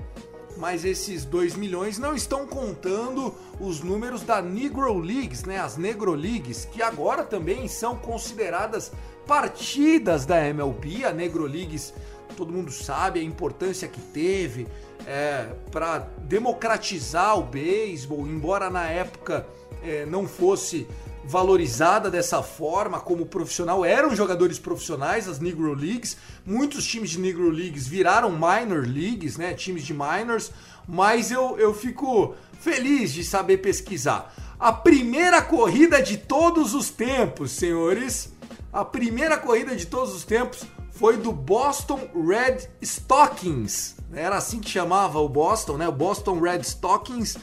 mas 0.57 0.85
esses 0.85 1.25
2 1.25 1.55
milhões 1.55 1.97
não 1.97 2.15
estão 2.15 2.45
contando 2.45 3.33
os 3.59 3.81
números 3.81 4.21
da 4.21 4.41
Negro 4.41 4.97
Leagues, 4.97 5.43
né? 5.43 5.59
As 5.59 5.77
Negro 5.77 6.13
Leagues, 6.13 6.65
que 6.65 6.81
agora 6.81 7.23
também 7.23 7.67
são 7.67 7.95
consideradas 7.95 8.91
partidas 9.27 10.25
da 10.25 10.47
MLB. 10.47 11.05
A 11.05 11.11
Negro 11.11 11.45
Leagues, 11.45 11.93
todo 12.37 12.51
mundo 12.51 12.71
sabe 12.71 13.19
a 13.19 13.23
importância 13.23 13.87
que 13.87 13.99
teve 13.99 14.67
é, 15.05 15.47
para 15.71 15.99
democratizar 16.23 17.37
o 17.37 17.43
beisebol, 17.43 18.25
embora 18.27 18.69
na 18.69 18.87
época 18.87 19.45
é, 19.83 20.05
não 20.05 20.27
fosse 20.27 20.87
valorizada 21.27 22.09
dessa 22.09 22.43
forma 22.43 22.99
como 22.99 23.25
profissional. 23.25 23.83
Eram 23.83 24.15
jogadores 24.15 24.59
profissionais, 24.59 25.27
as 25.27 25.39
Negro 25.39 25.73
Leagues. 25.73 26.17
Muitos 26.45 26.85
times 26.85 27.09
de 27.09 27.19
Negro 27.19 27.49
Leagues 27.49 27.87
viraram 27.87 28.31
Minor 28.31 28.85
Leagues, 28.87 29.37
né? 29.37 29.53
Times 29.53 29.83
de 29.83 29.93
minors. 29.93 30.51
Mas 30.87 31.31
eu, 31.31 31.57
eu 31.57 31.73
fico 31.73 32.35
feliz 32.59 33.11
de 33.11 33.23
saber 33.23 33.57
pesquisar. 33.57 34.33
A 34.59 34.71
primeira 34.71 35.41
corrida 35.41 36.01
de 36.01 36.17
todos 36.17 36.73
os 36.73 36.89
tempos, 36.89 37.51
senhores. 37.51 38.33
A 38.71 38.85
primeira 38.85 39.37
corrida 39.37 39.75
de 39.75 39.85
todos 39.87 40.13
os 40.13 40.23
tempos 40.23 40.63
foi 40.91 41.17
do 41.17 41.31
Boston 41.31 42.09
Red 42.13 42.69
Stockings. 42.81 43.95
Era 44.13 44.37
assim 44.37 44.59
que 44.59 44.69
chamava 44.69 45.19
o 45.19 45.27
Boston, 45.27 45.77
né? 45.77 45.87
O 45.87 45.91
Boston 45.91 46.39
Red 46.39 46.61
Stockings 46.61 47.37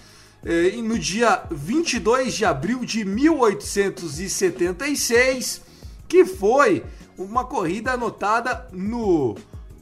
no 0.82 0.99
dia 0.99 1.44
22 1.50 2.34
de 2.34 2.44
abril 2.44 2.84
de 2.84 3.04
1876, 3.04 5.62
que 6.08 6.25
foi 6.25 6.84
uma 7.16 7.44
corrida 7.44 7.92
anotada 7.92 8.66
no 8.72 9.37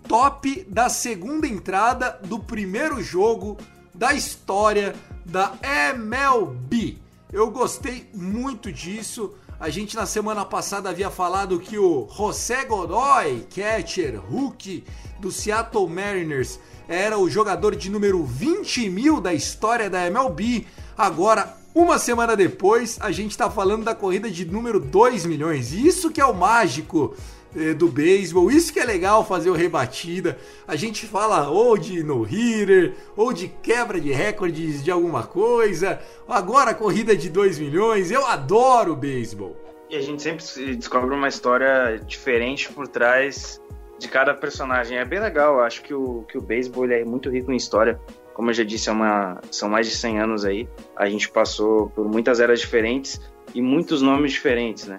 top 0.07 0.67
da 0.69 0.89
segunda 0.89 1.47
entrada 1.47 2.19
do 2.25 2.39
primeiro 2.39 3.03
jogo 3.03 3.57
da 3.95 4.13
história 4.13 4.95
da 5.25 5.55
MLB. 5.95 6.99
Eu 7.33 7.51
gostei 7.51 8.11
muito 8.13 8.73
disso. 8.73 9.35
A 9.59 9.71
gente 9.71 9.95
na 9.95 10.07
semana 10.07 10.45
passada 10.45 10.91
havia 10.91 11.11
falado 11.11 11.61
que 11.61 11.79
o 11.79 12.09
José 12.11 12.65
Godoy, 12.65 13.47
catcher, 13.55 14.19
Hulk 14.19 14.85
do 15.21 15.31
Seattle 15.31 15.89
Mariners, 15.89 16.59
era 16.91 17.17
o 17.17 17.31
jogador 17.31 17.77
de 17.77 17.89
número 17.89 18.25
20 18.25 18.91
mil 18.91 19.21
da 19.21 19.33
história 19.33 19.89
da 19.89 20.05
MLB. 20.09 20.67
Agora, 20.99 21.57
uma 21.73 22.01
semana 22.01 22.35
depois, 22.35 22.99
a 23.01 23.13
gente 23.13 23.31
está 23.31 23.49
falando 23.49 23.85
da 23.85 23.95
corrida 23.95 24.29
de 24.29 24.45
número 24.45 24.81
2 24.81 25.25
milhões. 25.25 25.73
Isso 25.73 26.11
que 26.11 26.21
é 26.21 26.27
o 26.27 26.35
mágico 26.35 27.15
eh, 27.55 27.75
do 27.75 27.87
beisebol, 27.87 28.51
isso 28.51 28.73
que 28.73 28.81
é 28.81 28.85
legal 28.85 29.25
fazer 29.25 29.51
o 29.51 29.55
rebatida. 29.55 30.37
A 30.67 30.75
gente 30.75 31.07
fala 31.07 31.49
ou 31.49 31.79
de 31.79 32.03
no-hitter, 32.03 32.97
ou 33.17 33.33
de 33.33 33.47
quebra 33.47 34.01
de 34.01 34.11
recordes 34.11 34.83
de 34.83 34.91
alguma 34.91 35.23
coisa. 35.23 36.01
Agora 36.29 36.75
corrida 36.75 37.15
de 37.17 37.31
2 37.31 37.61
milhões. 37.61 38.11
Eu 38.11 38.27
adoro 38.27 38.97
beisebol. 38.97 39.57
E 39.89 39.95
a 39.95 40.01
gente 40.01 40.21
sempre 40.23 40.45
descobre 40.75 41.15
uma 41.15 41.29
história 41.29 42.01
diferente 42.05 42.69
por 42.73 42.89
trás 42.89 43.61
de 44.01 44.09
cada 44.09 44.35
personagem. 44.35 44.99
É 44.99 45.05
bem 45.05 45.21
legal, 45.21 45.57
eu 45.57 45.61
acho 45.61 45.83
que 45.83 45.93
o, 45.93 46.23
que 46.23 46.39
o 46.39 46.41
beisebol 46.41 46.91
é 46.91 47.05
muito 47.05 47.29
rico 47.31 47.53
em 47.53 47.57
história. 47.57 48.01
Como 48.33 48.49
eu 48.49 48.55
já 48.55 48.65
disse, 48.65 48.89
é 48.89 48.93
uma, 48.93 49.41
são 49.51 49.69
mais 49.69 49.87
de 49.87 49.95
100 49.95 50.21
anos 50.21 50.45
aí. 50.45 50.67
A 50.97 51.09
gente 51.09 51.29
passou 51.29 51.91
por 51.91 52.09
muitas 52.09 52.41
eras 52.41 52.61
diferentes 52.61 53.21
e 53.55 53.61
muitos 53.61 54.01
nomes 54.01 54.33
diferentes, 54.33 54.87
né? 54.87 54.99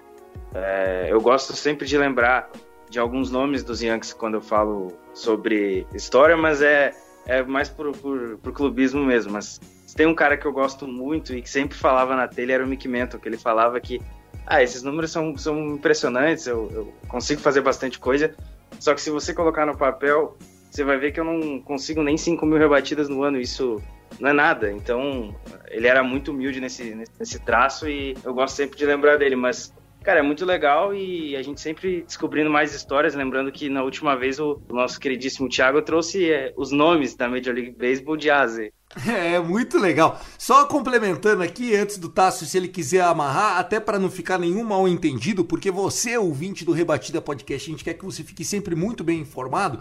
É, 0.54 1.08
eu 1.10 1.20
gosto 1.20 1.52
sempre 1.52 1.86
de 1.86 1.98
lembrar 1.98 2.48
de 2.88 3.00
alguns 3.00 3.30
nomes 3.30 3.64
dos 3.64 3.82
Yankees 3.82 4.12
quando 4.12 4.34
eu 4.34 4.40
falo 4.40 4.92
sobre 5.12 5.84
história, 5.92 6.36
mas 6.36 6.62
é, 6.62 6.92
é 7.26 7.42
mais 7.42 7.68
por, 7.68 7.90
por, 7.96 8.38
por 8.38 8.52
clubismo 8.52 9.04
mesmo. 9.04 9.32
Mas 9.32 9.58
tem 9.96 10.06
um 10.06 10.14
cara 10.14 10.36
que 10.36 10.46
eu 10.46 10.52
gosto 10.52 10.86
muito 10.86 11.34
e 11.34 11.42
que 11.42 11.50
sempre 11.50 11.76
falava 11.76 12.14
na 12.14 12.28
telha 12.28 12.52
era 12.54 12.64
o 12.64 12.68
Mickey 12.68 12.86
Mantle, 12.86 13.18
que 13.18 13.28
ele 13.28 13.38
falava 13.38 13.80
que 13.80 14.00
ah, 14.46 14.62
esses 14.62 14.82
números 14.82 15.10
são, 15.10 15.36
são 15.36 15.74
impressionantes, 15.74 16.46
eu, 16.46 16.70
eu 16.72 16.92
consigo 17.08 17.40
fazer 17.40 17.60
bastante 17.60 17.98
coisa, 17.98 18.34
só 18.80 18.94
que 18.94 19.00
se 19.00 19.10
você 19.10 19.32
colocar 19.32 19.66
no 19.66 19.76
papel, 19.76 20.36
você 20.70 20.84
vai 20.84 20.98
ver 20.98 21.12
que 21.12 21.20
eu 21.20 21.24
não 21.24 21.60
consigo 21.60 22.02
nem 22.02 22.16
5 22.16 22.44
mil 22.46 22.58
rebatidas 22.58 23.08
no 23.08 23.22
ano. 23.22 23.38
Isso 23.38 23.82
não 24.18 24.30
é 24.30 24.32
nada. 24.32 24.72
Então, 24.72 25.34
ele 25.68 25.86
era 25.86 26.02
muito 26.02 26.30
humilde 26.30 26.60
nesse, 26.60 26.94
nesse 27.18 27.38
traço 27.40 27.88
e 27.88 28.16
eu 28.24 28.32
gosto 28.32 28.56
sempre 28.56 28.78
de 28.78 28.86
lembrar 28.86 29.18
dele. 29.18 29.36
Mas 29.36 29.74
Cara, 30.02 30.18
é 30.18 30.22
muito 30.22 30.44
legal 30.44 30.92
e 30.94 31.36
a 31.36 31.42
gente 31.42 31.60
sempre 31.60 32.02
descobrindo 32.02 32.50
mais 32.50 32.74
histórias. 32.74 33.14
Lembrando 33.14 33.52
que 33.52 33.68
na 33.68 33.82
última 33.84 34.16
vez 34.16 34.40
o 34.40 34.60
nosso 34.68 34.98
queridíssimo 34.98 35.48
Thiago 35.48 35.80
trouxe 35.80 36.30
é, 36.30 36.52
os 36.56 36.72
nomes 36.72 37.14
da 37.14 37.28
Major 37.28 37.54
League 37.54 37.76
Baseball 37.78 38.16
de 38.16 38.28
A 38.28 38.40
a 38.40 38.46
Z. 38.46 38.72
É, 39.06 39.38
muito 39.38 39.78
legal. 39.78 40.20
Só 40.36 40.66
complementando 40.66 41.42
aqui, 41.42 41.74
antes 41.74 41.96
do 41.96 42.10
Tássio, 42.10 42.46
se 42.46 42.58
ele 42.58 42.68
quiser 42.68 43.00
amarrar, 43.00 43.58
até 43.58 43.80
para 43.80 43.98
não 43.98 44.10
ficar 44.10 44.38
nenhum 44.38 44.62
mal 44.64 44.86
entendido, 44.86 45.44
porque 45.44 45.70
você, 45.70 46.18
ouvinte 46.18 46.62
do 46.62 46.72
Rebatida 46.72 47.20
Podcast, 47.20 47.70
a 47.70 47.72
gente 47.72 47.84
quer 47.84 47.94
que 47.94 48.04
você 48.04 48.22
fique 48.22 48.44
sempre 48.44 48.74
muito 48.74 49.02
bem 49.02 49.20
informado. 49.20 49.80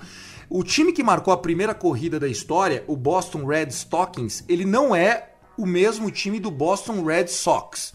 O 0.50 0.64
time 0.64 0.94
que 0.94 1.04
marcou 1.04 1.34
a 1.34 1.38
primeira 1.38 1.74
corrida 1.74 2.20
da 2.20 2.28
história, 2.28 2.86
o 2.88 2.96
Boston 2.96 3.46
Red 3.46 3.68
Stockings, 3.68 4.46
ele 4.48 4.64
não 4.64 4.96
é 4.96 5.32
o 5.58 5.66
mesmo 5.66 6.10
time 6.10 6.40
do 6.40 6.50
Boston 6.50 7.04
Red 7.04 7.28
Sox. 7.28 7.94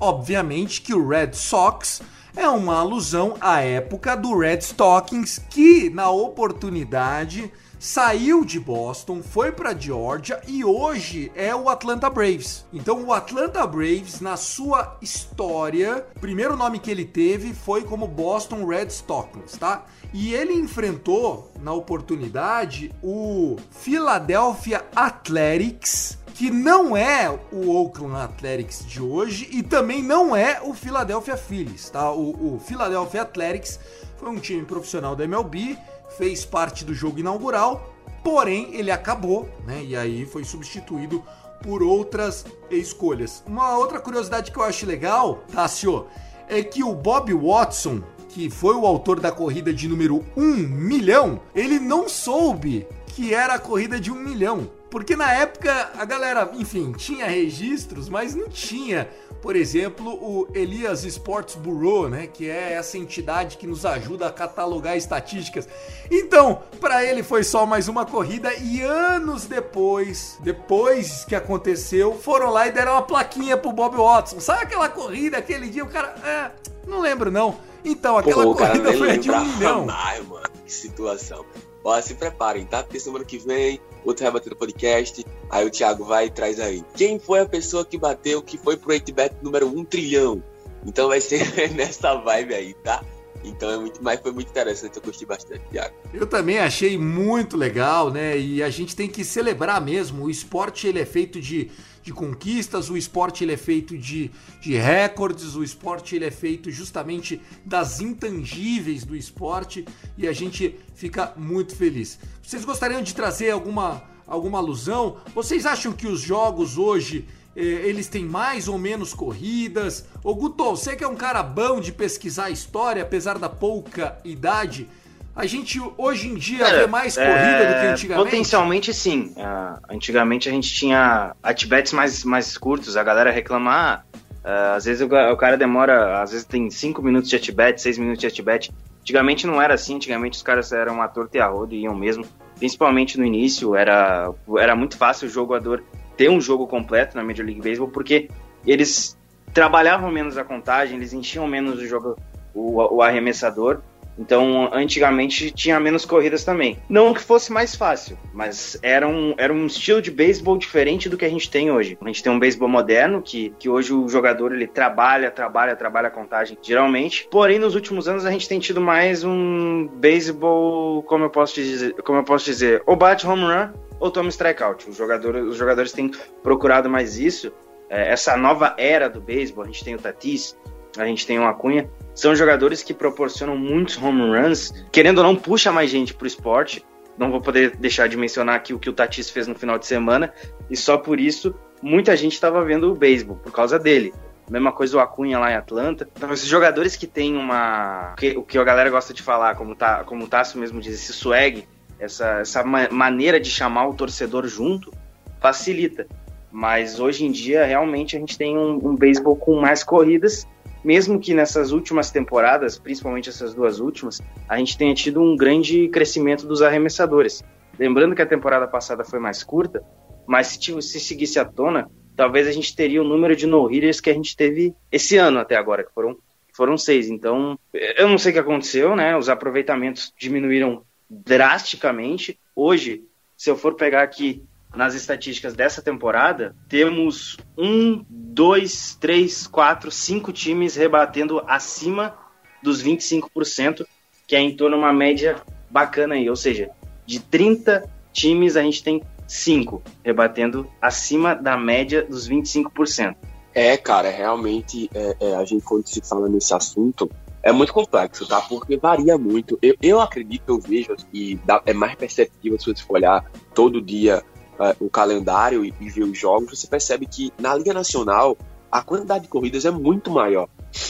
Obviamente 0.00 0.82
que 0.82 0.94
o 0.94 1.08
Red 1.08 1.34
Sox 1.34 2.02
é 2.36 2.48
uma 2.48 2.78
alusão 2.78 3.36
à 3.40 3.60
época 3.60 4.16
do 4.16 4.36
Red 4.36 4.58
Stockings, 4.58 5.40
que 5.48 5.88
na 5.88 6.10
oportunidade 6.10 7.52
saiu 7.78 8.44
de 8.44 8.58
Boston, 8.58 9.22
foi 9.22 9.52
para 9.52 9.78
Georgia 9.78 10.40
e 10.48 10.64
hoje 10.64 11.30
é 11.34 11.54
o 11.54 11.68
Atlanta 11.68 12.08
Braves. 12.08 12.64
Então 12.72 13.04
o 13.04 13.12
Atlanta 13.12 13.64
Braves 13.66 14.20
na 14.20 14.36
sua 14.36 14.96
história, 15.02 16.04
o 16.16 16.20
primeiro 16.20 16.56
nome 16.56 16.78
que 16.78 16.90
ele 16.90 17.04
teve 17.04 17.52
foi 17.52 17.82
como 17.82 18.08
Boston 18.08 18.66
Red 18.66 18.86
Stockings, 18.86 19.58
tá? 19.58 19.84
E 20.12 20.32
ele 20.32 20.54
enfrentou 20.54 21.52
na 21.60 21.72
oportunidade 21.72 22.90
o 23.02 23.56
Philadelphia 23.70 24.84
Athletics 24.96 26.23
que 26.34 26.50
não 26.50 26.94
é 26.94 27.30
o 27.50 27.70
Oakland 27.70 28.16
Athletics 28.16 28.84
de 28.84 29.00
hoje 29.00 29.48
e 29.50 29.62
também 29.62 30.02
não 30.02 30.36
é 30.36 30.60
o 30.62 30.74
Philadelphia 30.74 31.36
Phillies, 31.36 31.88
tá? 31.88 32.12
O, 32.12 32.56
o 32.56 32.60
Philadelphia 32.60 33.22
Athletics 33.22 33.80
foi 34.18 34.28
um 34.28 34.38
time 34.38 34.64
profissional 34.64 35.16
da 35.16 35.24
MLB 35.24 35.78
fez 36.16 36.44
parte 36.44 36.84
do 36.84 36.94
jogo 36.94 37.18
inaugural, 37.18 37.92
porém 38.22 38.74
ele 38.74 38.90
acabou, 38.90 39.48
né? 39.66 39.82
E 39.84 39.96
aí 39.96 40.26
foi 40.26 40.44
substituído 40.44 41.22
por 41.62 41.82
outras 41.82 42.44
escolhas. 42.70 43.42
Uma 43.46 43.76
outra 43.76 44.00
curiosidade 44.00 44.50
que 44.50 44.58
eu 44.58 44.62
acho 44.62 44.86
legal, 44.86 45.44
Tássio, 45.52 46.06
é 46.48 46.62
que 46.62 46.84
o 46.84 46.94
Bob 46.94 47.32
Watson, 47.32 48.02
que 48.28 48.50
foi 48.50 48.74
o 48.74 48.86
autor 48.86 49.20
da 49.20 49.32
corrida 49.32 49.72
de 49.72 49.88
número 49.88 50.24
1 50.36 50.42
milhão, 50.42 51.40
ele 51.54 51.78
não 51.78 52.08
soube 52.08 52.86
que 53.06 53.32
era 53.32 53.54
a 53.54 53.58
corrida 53.58 54.00
de 54.00 54.10
1 54.10 54.14
milhão. 54.14 54.70
Porque 54.94 55.16
na 55.16 55.32
época 55.32 55.90
a 55.98 56.04
galera, 56.04 56.48
enfim, 56.54 56.92
tinha 56.92 57.26
registros, 57.26 58.08
mas 58.08 58.32
não 58.32 58.48
tinha 58.48 59.08
por 59.42 59.56
exemplo, 59.56 60.10
o 60.10 60.48
Elias 60.54 61.04
Sports 61.04 61.54
Bureau, 61.56 62.08
né, 62.08 62.26
que 62.26 62.48
é 62.48 62.72
essa 62.72 62.96
entidade 62.96 63.58
que 63.58 63.66
nos 63.66 63.84
ajuda 63.84 64.26
a 64.26 64.32
catalogar 64.32 64.96
estatísticas. 64.96 65.68
Então, 66.10 66.62
para 66.80 67.04
ele 67.04 67.22
foi 67.22 67.44
só 67.44 67.66
mais 67.66 67.86
uma 67.86 68.06
corrida 68.06 68.54
e 68.54 68.80
anos 68.80 69.44
depois, 69.44 70.38
depois 70.40 71.26
que 71.26 71.34
aconteceu, 71.34 72.14
foram 72.14 72.48
lá 72.48 72.68
e 72.68 72.72
deram 72.72 72.92
uma 72.92 73.02
plaquinha 73.02 73.54
pro 73.54 73.70
Bob 73.70 73.98
Watson. 73.98 74.40
Sabe 74.40 74.62
aquela 74.62 74.88
corrida, 74.88 75.36
aquele 75.36 75.68
dia, 75.68 75.84
o 75.84 75.88
cara, 75.88 76.14
é, 76.24 76.50
não 76.88 77.00
lembro 77.00 77.30
não. 77.30 77.56
Então, 77.84 78.16
aquela 78.16 78.44
Pô, 78.44 78.54
corrida 78.54 78.94
foi 78.94 79.18
de 79.18 79.30
um 79.30 79.44
milhão. 79.44 79.86
Ai, 79.90 80.22
mano, 80.22 80.48
que 80.64 80.72
situação. 80.72 81.44
Ó, 81.84 82.00
se 82.00 82.14
preparem, 82.14 82.64
tá? 82.64 82.82
Porque 82.82 82.98
semana 82.98 83.24
que 83.24 83.36
vem, 83.36 83.78
outro 84.02 84.24
Rebatendo 84.24 84.56
Podcast, 84.56 85.24
aí 85.50 85.66
o 85.66 85.70
Thiago 85.70 86.04
vai 86.04 86.26
e 86.26 86.30
traz 86.30 86.58
aí. 86.58 86.82
Quem 86.96 87.18
foi 87.18 87.40
a 87.40 87.46
pessoa 87.46 87.84
que 87.84 87.98
bateu, 87.98 88.42
que 88.42 88.56
foi 88.56 88.76
pro 88.76 88.90
8bet 88.90 89.34
número 89.42 89.68
1 89.68 89.84
trilhão? 89.84 90.42
Então 90.86 91.08
vai 91.08 91.20
ser 91.20 91.44
nessa 91.76 92.14
vibe 92.14 92.54
aí, 92.54 92.74
tá? 92.82 93.04
Então 93.44 93.70
é 93.70 93.76
muito, 93.76 94.02
mas 94.02 94.18
foi 94.20 94.32
muito 94.32 94.48
interessante, 94.48 94.96
eu 94.96 95.02
gostei 95.02 95.26
bastante, 95.26 95.62
Thiago. 95.70 95.94
Eu 96.14 96.26
também 96.26 96.58
achei 96.58 96.96
muito 96.96 97.56
legal, 97.56 98.10
né? 98.10 98.38
E 98.38 98.62
a 98.62 98.70
gente 98.70 98.96
tem 98.96 99.06
que 99.06 99.22
celebrar 99.22 99.80
mesmo. 99.80 100.24
O 100.24 100.30
esporte 100.30 100.86
ele 100.86 100.98
é 100.98 101.04
feito 101.04 101.38
de, 101.38 101.70
de 102.04 102.12
conquistas, 102.12 102.90
o 102.90 102.98
esporte 102.98 103.42
ele 103.42 103.54
é 103.54 103.56
feito 103.56 103.96
de, 103.96 104.30
de 104.60 104.74
recordes, 104.74 105.56
o 105.56 105.64
esporte 105.64 106.14
ele 106.14 106.26
é 106.26 106.30
feito 106.30 106.70
justamente 106.70 107.40
das 107.64 107.98
intangíveis 107.98 109.04
do 109.04 109.16
esporte 109.16 109.86
e 110.18 110.28
a 110.28 110.32
gente 110.32 110.78
fica 110.94 111.32
muito 111.34 111.74
feliz. 111.74 112.18
Vocês 112.42 112.62
gostariam 112.62 113.00
de 113.00 113.14
trazer 113.14 113.50
alguma, 113.50 114.04
alguma 114.26 114.58
alusão? 114.58 115.16
Vocês 115.34 115.64
acham 115.64 115.94
que 115.94 116.06
os 116.06 116.20
jogos 116.20 116.76
hoje 116.76 117.26
eh, 117.56 117.62
eles 117.62 118.06
têm 118.06 118.26
mais 118.26 118.68
ou 118.68 118.76
menos 118.76 119.14
corridas. 119.14 120.04
Ô 120.22 120.34
Guto, 120.34 120.76
você 120.76 120.94
que 120.94 121.04
é 121.04 121.08
um 121.08 121.16
cara 121.16 121.42
bom 121.42 121.80
de 121.80 121.90
pesquisar 121.90 122.50
história, 122.50 123.02
apesar 123.02 123.38
da 123.38 123.48
pouca 123.48 124.20
idade, 124.26 124.86
a 125.34 125.46
gente 125.46 125.80
hoje 125.98 126.28
em 126.28 126.34
dia 126.34 126.64
Cara, 126.64 126.78
vê 126.78 126.86
mais 126.86 127.16
corrida 127.16 127.32
é, 127.32 127.74
do 127.74 127.80
que 127.80 127.86
antigamente? 127.86 128.24
Potencialmente 128.24 128.94
sim. 128.94 129.34
Uh, 129.36 129.80
antigamente 129.88 130.48
a 130.48 130.52
gente 130.52 130.72
tinha 130.72 131.34
at-bats 131.42 131.92
mais, 131.92 132.24
mais 132.24 132.56
curtos, 132.56 132.96
a 132.96 133.02
galera 133.02 133.30
reclamar. 133.30 134.06
Uh, 134.44 134.76
às 134.76 134.84
vezes 134.84 135.00
o, 135.00 135.06
o, 135.06 135.36
cara 135.36 135.56
demora, 135.56 136.22
às 136.22 136.30
vezes 136.30 136.46
tem 136.46 136.70
5 136.70 137.02
minutos 137.02 137.30
de 137.30 137.36
at-bat, 137.36 137.80
6 137.80 137.98
minutos 137.98 138.20
de 138.20 138.26
at-bat. 138.26 138.70
Antigamente 139.00 139.46
não 139.46 139.60
era 139.60 139.74
assim, 139.74 139.96
antigamente 139.96 140.36
os 140.36 140.42
caras 140.42 140.72
eram 140.72 141.02
ator 141.02 141.28
e 141.32 141.38
a 141.38 141.46
rodo 141.46 141.74
e 141.74 141.82
iam 141.82 141.94
mesmo. 141.94 142.24
Principalmente 142.56 143.18
no 143.18 143.24
início, 143.24 143.74
era, 143.74 144.30
era 144.58 144.76
muito 144.76 144.96
fácil 144.96 145.26
o 145.26 145.30
jogador 145.30 145.82
ter 146.16 146.30
um 146.30 146.40
jogo 146.40 146.66
completo 146.66 147.16
na 147.16 147.24
Major 147.24 147.44
League 147.44 147.60
Baseball, 147.60 147.88
porque 147.88 148.28
eles 148.64 149.18
trabalhavam 149.52 150.10
menos 150.10 150.38
a 150.38 150.44
contagem, 150.44 150.96
eles 150.96 151.12
enchiam 151.12 151.46
menos 151.46 151.80
o 151.80 151.86
jogo, 151.86 152.16
o, 152.54 152.96
o 152.96 153.02
arremessador. 153.02 153.80
Então, 154.18 154.70
antigamente 154.72 155.50
tinha 155.50 155.78
menos 155.80 156.04
corridas 156.04 156.44
também. 156.44 156.78
Não 156.88 157.12
que 157.12 157.20
fosse 157.20 157.52
mais 157.52 157.74
fácil, 157.74 158.18
mas 158.32 158.78
era 158.82 159.06
um, 159.06 159.34
era 159.36 159.52
um 159.52 159.66
estilo 159.66 160.00
de 160.00 160.10
beisebol 160.10 160.56
diferente 160.56 161.08
do 161.08 161.16
que 161.16 161.24
a 161.24 161.28
gente 161.28 161.50
tem 161.50 161.70
hoje. 161.70 161.98
A 162.00 162.06
gente 162.06 162.22
tem 162.22 162.32
um 162.32 162.38
beisebol 162.38 162.68
moderno, 162.68 163.22
que, 163.22 163.52
que 163.58 163.68
hoje 163.68 163.92
o 163.92 164.08
jogador 164.08 164.52
ele 164.52 164.66
trabalha, 164.66 165.30
trabalha, 165.30 165.76
trabalha 165.76 166.08
a 166.08 166.10
contagem, 166.10 166.56
geralmente. 166.62 167.28
Porém, 167.30 167.58
nos 167.58 167.74
últimos 167.74 168.08
anos 168.08 168.24
a 168.24 168.30
gente 168.30 168.48
tem 168.48 168.58
tido 168.58 168.80
mais 168.80 169.24
um 169.24 169.88
beisebol, 169.94 171.02
como 171.02 171.24
eu 171.24 171.30
posso 171.30 171.54
dizer, 171.54 171.94
como 172.02 172.18
eu 172.18 172.24
posso 172.24 172.44
dizer, 172.44 172.82
ou 172.86 172.96
bate 172.96 173.26
home 173.26 173.42
run 173.42 173.72
ou 173.98 174.10
toma 174.10 174.28
strikeout. 174.28 174.88
Os 174.88 174.96
jogadores, 174.96 175.44
os 175.44 175.56
jogadores 175.56 175.92
têm 175.92 176.10
procurado 176.42 176.88
mais 176.88 177.18
isso. 177.18 177.52
É, 177.88 178.12
essa 178.12 178.36
nova 178.36 178.74
era 178.76 179.08
do 179.08 179.20
beisebol, 179.20 179.64
a 179.64 179.66
gente 179.66 179.84
tem 179.84 179.94
o 179.94 179.98
Tatis, 179.98 180.56
a 180.96 181.06
gente 181.06 181.26
tem 181.26 181.38
o 181.38 181.46
Acunha, 181.46 181.88
são 182.14 182.34
jogadores 182.34 182.82
que 182.82 182.94
proporcionam 182.94 183.56
muitos 183.56 183.96
home 183.96 184.22
runs, 184.22 184.72
querendo 184.92 185.18
ou 185.18 185.24
não, 185.24 185.36
puxa 185.36 185.72
mais 185.72 185.90
gente 185.90 186.14
pro 186.14 186.26
esporte. 186.26 186.84
Não 187.18 187.30
vou 187.30 187.40
poder 187.40 187.76
deixar 187.76 188.08
de 188.08 188.16
mencionar 188.16 188.56
aqui 188.56 188.74
o 188.74 188.78
que 188.78 188.90
o 188.90 188.92
Tatis 188.92 189.30
fez 189.30 189.46
no 189.46 189.54
final 189.54 189.78
de 189.78 189.86
semana, 189.86 190.32
e 190.70 190.76
só 190.76 190.96
por 190.96 191.20
isso 191.20 191.54
muita 191.82 192.16
gente 192.16 192.32
estava 192.32 192.64
vendo 192.64 192.90
o 192.90 192.94
beisebol, 192.94 193.36
por 193.36 193.52
causa 193.52 193.78
dele. 193.78 194.12
Mesma 194.50 194.72
coisa 194.72 194.96
o 194.96 195.00
Acunha 195.00 195.38
lá 195.38 195.50
em 195.50 195.54
Atlanta. 195.54 196.08
Então, 196.14 196.30
esses 196.32 196.46
jogadores 196.46 196.96
que 196.96 197.06
têm 197.06 197.34
uma. 197.36 198.12
O 198.12 198.16
que, 198.16 198.36
o 198.36 198.42
que 198.42 198.58
a 198.58 198.64
galera 198.64 198.90
gosta 198.90 199.14
de 199.14 199.22
falar, 199.22 199.54
como, 199.54 199.74
tá, 199.74 200.04
como 200.04 200.24
o 200.24 200.28
Tasso 200.28 200.58
mesmo 200.58 200.80
diz, 200.80 200.94
esse 200.94 201.12
swag, 201.14 201.66
essa, 201.98 202.40
essa 202.40 202.62
ma 202.62 202.88
maneira 202.90 203.40
de 203.40 203.48
chamar 203.48 203.88
o 203.88 203.94
torcedor 203.94 204.46
junto, 204.46 204.92
facilita. 205.40 206.06
Mas 206.52 207.00
hoje 207.00 207.24
em 207.24 207.32
dia, 207.32 207.64
realmente, 207.64 208.16
a 208.16 208.20
gente 208.20 208.36
tem 208.36 208.56
um, 208.56 208.90
um 208.90 208.94
beisebol 208.94 209.34
com 209.34 209.60
mais 209.60 209.82
corridas 209.82 210.46
mesmo 210.84 211.18
que 211.18 211.32
nessas 211.32 211.72
últimas 211.72 212.10
temporadas, 212.10 212.78
principalmente 212.78 213.30
essas 213.30 213.54
duas 213.54 213.80
últimas, 213.80 214.20
a 214.48 214.58
gente 214.58 214.76
tenha 214.76 214.94
tido 214.94 215.20
um 215.20 215.36
grande 215.36 215.88
crescimento 215.88 216.46
dos 216.46 216.60
arremessadores. 216.60 217.42
Lembrando 217.78 218.14
que 218.14 218.22
a 218.22 218.26
temporada 218.26 218.68
passada 218.68 219.02
foi 219.02 219.18
mais 219.18 219.42
curta, 219.42 219.82
mas 220.26 220.48
se, 220.48 220.82
se 220.82 221.00
seguisse 221.00 221.38
à 221.38 221.44
tona, 221.44 221.90
talvez 222.14 222.46
a 222.46 222.52
gente 222.52 222.76
teria 222.76 223.00
o 223.00 223.04
número 223.04 223.34
de 223.34 223.46
no-hitters 223.46 224.00
que 224.00 224.10
a 224.10 224.14
gente 224.14 224.36
teve 224.36 224.74
esse 224.92 225.16
ano 225.16 225.38
até 225.38 225.56
agora, 225.56 225.82
que 225.82 225.92
foram, 225.92 226.16
foram 226.54 226.76
seis. 226.76 227.08
Então, 227.08 227.58
eu 227.72 228.08
não 228.08 228.18
sei 228.18 228.30
o 228.30 228.34
que 228.34 228.40
aconteceu, 228.40 228.94
né? 228.94 229.16
Os 229.16 229.28
aproveitamentos 229.28 230.12
diminuíram 230.18 230.82
drasticamente. 231.08 232.38
Hoje, 232.54 233.02
se 233.36 233.50
eu 233.50 233.56
for 233.56 233.74
pegar 233.74 234.02
aqui 234.02 234.42
nas 234.74 234.94
estatísticas 234.94 235.54
dessa 235.54 235.80
temporada, 235.80 236.54
temos 236.68 237.36
um, 237.56 238.04
dois, 238.08 238.96
três, 239.00 239.46
quatro, 239.46 239.90
cinco 239.90 240.32
times 240.32 240.76
rebatendo 240.76 241.42
acima 241.46 242.16
dos 242.62 242.82
25%, 242.82 243.86
que 244.26 244.34
é 244.34 244.40
em 244.40 244.56
torno 244.56 244.76
de 244.76 244.82
uma 244.82 244.92
média 244.92 245.42
bacana 245.70 246.14
aí. 246.14 246.28
Ou 246.28 246.36
seja, 246.36 246.70
de 247.06 247.20
30 247.20 247.88
times, 248.12 248.56
a 248.56 248.62
gente 248.62 248.82
tem 248.82 249.02
cinco 249.26 249.82
rebatendo 250.02 250.70
acima 250.80 251.34
da 251.34 251.56
média 251.56 252.02
dos 252.02 252.28
25%. 252.28 253.16
É, 253.54 253.76
cara, 253.76 254.10
realmente, 254.10 254.90
é, 254.92 255.16
é, 255.20 255.36
a 255.36 255.44
gente, 255.44 255.62
quando 255.64 255.86
se 255.86 256.00
fala 256.00 256.28
nesse 256.28 256.52
assunto, 256.52 257.08
é 257.40 257.52
muito 257.52 257.72
complexo, 257.72 258.26
tá? 258.26 258.40
Porque 258.40 258.76
varia 258.76 259.16
muito. 259.16 259.56
Eu, 259.62 259.76
eu 259.80 260.00
acredito, 260.00 260.42
eu 260.48 260.58
vejo, 260.58 260.96
e 261.12 261.36
dá, 261.44 261.62
é 261.64 261.72
mais 261.72 261.94
perceptível 261.94 262.58
se 262.58 262.66
você 262.66 262.84
olhar 262.88 263.30
todo 263.54 263.80
dia 263.80 264.24
uh, 264.58 264.84
o 264.84 264.90
calendário 264.90 265.64
e, 265.64 265.74
e 265.80 265.88
ver 265.88 266.04
os 266.04 266.18
jogos, 266.18 266.58
você 266.58 266.66
percebe 266.66 267.06
que 267.06 267.32
na 267.38 267.54
Liga 267.54 267.72
Nacional 267.72 268.36
a 268.70 268.82
quantidade 268.82 269.24
de 269.24 269.28
corridas 269.28 269.64
é 269.64 269.70
muito 269.70 270.10
maior. 270.10 270.48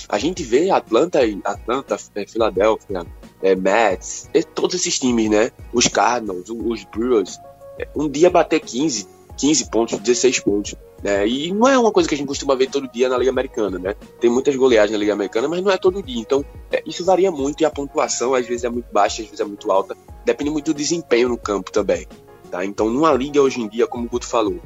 A 0.08 0.18
gente 0.18 0.42
vê 0.42 0.70
Atlanta, 0.70 1.20
Atlanta, 1.44 1.96
é, 2.14 2.26
Filadélfia, 2.26 3.04
é, 3.42 3.54
Mets, 3.54 4.30
é, 4.32 4.42
todos 4.42 4.76
esses 4.76 4.98
times, 4.98 5.28
né? 5.28 5.50
Os 5.70 5.86
Cardinals, 5.86 6.48
os 6.48 6.84
Brewers, 6.84 7.38
é, 7.78 7.86
um 7.94 8.08
dia 8.08 8.30
bater 8.30 8.60
15, 8.60 9.06
15 9.36 9.70
pontos, 9.70 9.98
16 9.98 10.40
pontos. 10.40 10.74
Né? 11.02 11.28
E 11.28 11.52
não 11.52 11.68
é 11.68 11.78
uma 11.78 11.92
coisa 11.92 12.08
que 12.08 12.14
a 12.14 12.18
gente 12.18 12.26
costuma 12.26 12.54
ver 12.54 12.70
todo 12.70 12.90
dia 12.90 13.10
na 13.10 13.18
Liga 13.18 13.30
Americana, 13.30 13.78
né? 13.78 13.94
Tem 14.18 14.30
muitas 14.30 14.56
goleagens 14.56 14.92
na 14.92 14.98
Liga 14.98 15.12
Americana, 15.12 15.46
mas 15.46 15.62
não 15.62 15.70
é 15.70 15.76
todo 15.76 16.02
dia. 16.02 16.18
Então, 16.18 16.42
é, 16.72 16.82
isso 16.86 17.04
varia 17.04 17.30
muito 17.30 17.60
e 17.60 17.66
a 17.66 17.70
pontuação 17.70 18.32
às 18.32 18.46
vezes 18.46 18.64
é 18.64 18.70
muito 18.70 18.86
baixa, 18.90 19.20
às 19.20 19.28
vezes 19.28 19.40
é 19.40 19.44
muito 19.44 19.70
alta. 19.70 19.94
Depende 20.24 20.50
muito 20.50 20.72
do 20.72 20.74
desempenho 20.78 21.28
no 21.28 21.36
campo 21.36 21.70
também. 21.70 22.06
Tá? 22.54 22.64
Então, 22.64 22.88
numa 22.88 23.12
liga 23.12 23.42
hoje 23.42 23.60
em 23.60 23.66
dia, 23.66 23.84
como 23.84 24.06
o 24.06 24.08
Guto 24.08 24.28
falou, 24.28 24.60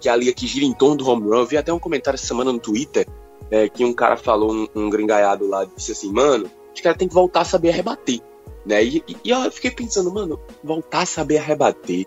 que 0.00 0.08
é 0.08 0.12
a 0.12 0.16
liga 0.16 0.32
que 0.32 0.46
gira 0.46 0.64
em 0.64 0.72
torno 0.72 0.96
do 0.96 1.06
home 1.06 1.24
run, 1.24 1.40
eu 1.40 1.46
vi 1.46 1.58
até 1.58 1.70
um 1.70 1.78
comentário 1.78 2.16
essa 2.16 2.24
semana 2.24 2.50
no 2.50 2.58
Twitter 2.58 3.06
é, 3.50 3.68
que 3.68 3.84
um 3.84 3.92
cara 3.92 4.16
falou, 4.16 4.50
um, 4.50 4.66
um 4.74 4.88
gringaiado 4.88 5.46
lá, 5.46 5.66
disse 5.76 5.92
assim, 5.92 6.10
mano, 6.10 6.50
os 6.74 6.80
caras 6.80 6.96
têm 6.96 7.06
que 7.06 7.12
voltar 7.12 7.42
a 7.42 7.44
saber 7.44 7.72
rebater. 7.72 8.22
Né? 8.64 8.82
E, 8.82 9.04
e, 9.22 9.28
eu 9.28 9.52
fiquei 9.52 9.70
pensando, 9.70 10.10
mano, 10.10 10.40
voltar 10.62 11.02
a 11.02 11.06
saber 11.06 11.38
rebater 11.42 12.06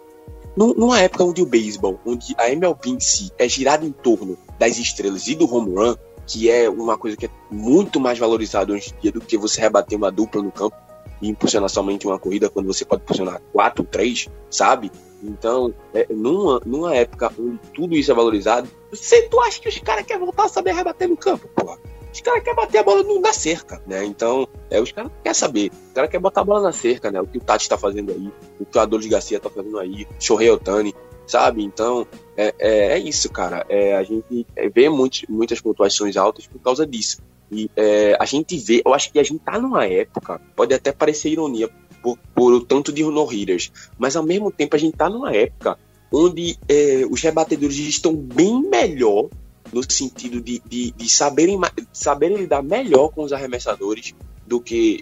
numa 0.56 1.00
época 1.00 1.24
onde 1.24 1.44
o 1.44 1.46
beisebol, 1.46 2.00
onde 2.04 2.34
a 2.40 2.50
MLB 2.50 2.90
em 2.90 3.00
si 3.00 3.32
é 3.38 3.48
girada 3.48 3.86
em 3.86 3.92
torno 3.92 4.36
das 4.58 4.80
estrelas 4.80 5.28
e 5.28 5.36
do 5.36 5.46
home 5.54 5.72
run, 5.72 5.96
que 6.26 6.50
é 6.50 6.68
uma 6.68 6.98
coisa 6.98 7.16
que 7.16 7.28
é 7.28 7.30
muito 7.52 8.00
mais 8.00 8.18
valorizada 8.18 8.74
hoje 8.74 8.92
em 8.92 9.02
dia 9.02 9.12
do 9.12 9.22
que 9.22 9.38
você 9.38 9.62
rebater 9.62 9.96
uma 10.00 10.12
dupla 10.12 10.42
no 10.42 10.52
campo 10.52 10.76
e 11.22 11.30
impulsionar 11.30 11.70
somente 11.70 12.08
uma 12.08 12.18
corrida 12.18 12.50
quando 12.50 12.66
você 12.66 12.84
pode 12.84 13.04
impulsionar 13.04 13.40
quatro, 13.54 13.84
três, 13.84 14.28
sabe? 14.50 14.92
Então, 15.24 15.74
é, 15.94 16.06
numa, 16.10 16.62
numa 16.66 16.96
época 16.96 17.32
onde 17.40 17.60
tudo 17.74 17.96
isso 17.96 18.12
é 18.12 18.16
valorizado, 18.16 18.70
você, 18.92 19.24
tu 19.24 19.40
acha 19.42 19.60
que 19.60 19.70
os 19.70 19.78
caras 19.80 20.06
querem 20.06 20.24
voltar 20.24 20.46
a 20.46 20.50
saber 20.50 20.74
rebater 20.74 21.08
no 21.08 21.18
campo, 21.18 21.48
porra? 21.56 21.78
Os 22.14 22.22
caras 22.22 22.44
querem 22.44 22.56
bater 22.56 22.78
a 22.80 22.84
bola 22.84 23.04
na 23.20 23.34
cerca, 23.34 23.82
né? 23.86 24.04
Então, 24.06 24.48
é, 24.70 24.80
os 24.80 24.92
caras 24.92 25.12
querem 25.24 25.34
saber. 25.34 25.72
Os 25.88 25.94
caras 25.94 26.10
querem 26.10 26.22
botar 26.22 26.42
a 26.42 26.46
bola 26.46 26.62
na 26.62 26.72
cerca, 26.72 27.12
né? 27.12 27.22
O 27.22 27.28
que 27.28 27.38
o 27.38 27.42
Tati 27.42 27.68
tá 27.68 27.78
fazendo 27.78 28.12
aí, 28.12 28.32
o 28.60 28.66
que 28.66 28.78
o 28.78 28.82
Adolis 28.82 29.08
Garcia 29.08 29.40
tá 29.40 29.50
fazendo 29.50 29.78
aí, 29.80 30.08
Shohei 30.20 30.50
Otani, 30.50 30.96
sabe? 31.28 31.64
Então, 31.64 32.08
é, 32.36 32.54
é, 32.58 32.70
é 32.94 33.00
isso, 33.00 33.30
cara. 33.32 33.66
É, 33.70 33.96
a 33.96 34.04
gente 34.04 34.48
vê 34.74 34.90
muito, 34.90 35.22
muitas 35.30 35.60
pontuações 35.60 36.16
altas 36.16 36.48
por 36.48 36.60
causa 36.60 36.88
disso. 36.88 37.22
E 37.52 37.70
é, 37.76 38.18
a 38.20 38.26
gente 38.26 38.58
vê, 38.58 38.82
eu 38.86 38.94
acho 38.94 39.12
que 39.12 39.20
a 39.20 39.24
gente 39.24 39.40
tá 39.40 39.60
numa 39.60 39.86
época, 39.86 40.42
pode 40.56 40.74
até 40.74 40.92
parecer 40.92 41.30
ironia 41.30 41.70
por, 42.02 42.18
por 42.34 42.54
o 42.54 42.62
tanto 42.62 42.92
de 42.92 43.04
no-hitters, 43.04 43.72
mas 43.98 44.16
ao 44.16 44.24
mesmo 44.24 44.52
tempo 44.52 44.76
a 44.76 44.80
gente 44.80 44.96
tá 44.96 45.10
numa 45.10 45.34
época 45.34 45.78
onde 46.12 46.58
é, 46.68 47.06
os 47.10 47.22
rebatedores 47.22 47.78
estão 47.78 48.16
bem 48.16 48.62
melhor 48.62 49.30
no 49.72 49.84
sentido 49.92 50.40
de, 50.42 50.62
de, 50.66 50.92
de 50.92 51.10
saberem, 51.10 51.60
saberem 51.92 52.38
lidar 52.38 52.64
melhor 52.64 53.10
com 53.10 53.24
os 53.24 53.34
arremessadores 53.34 54.14
do 54.46 54.62
que 54.62 55.02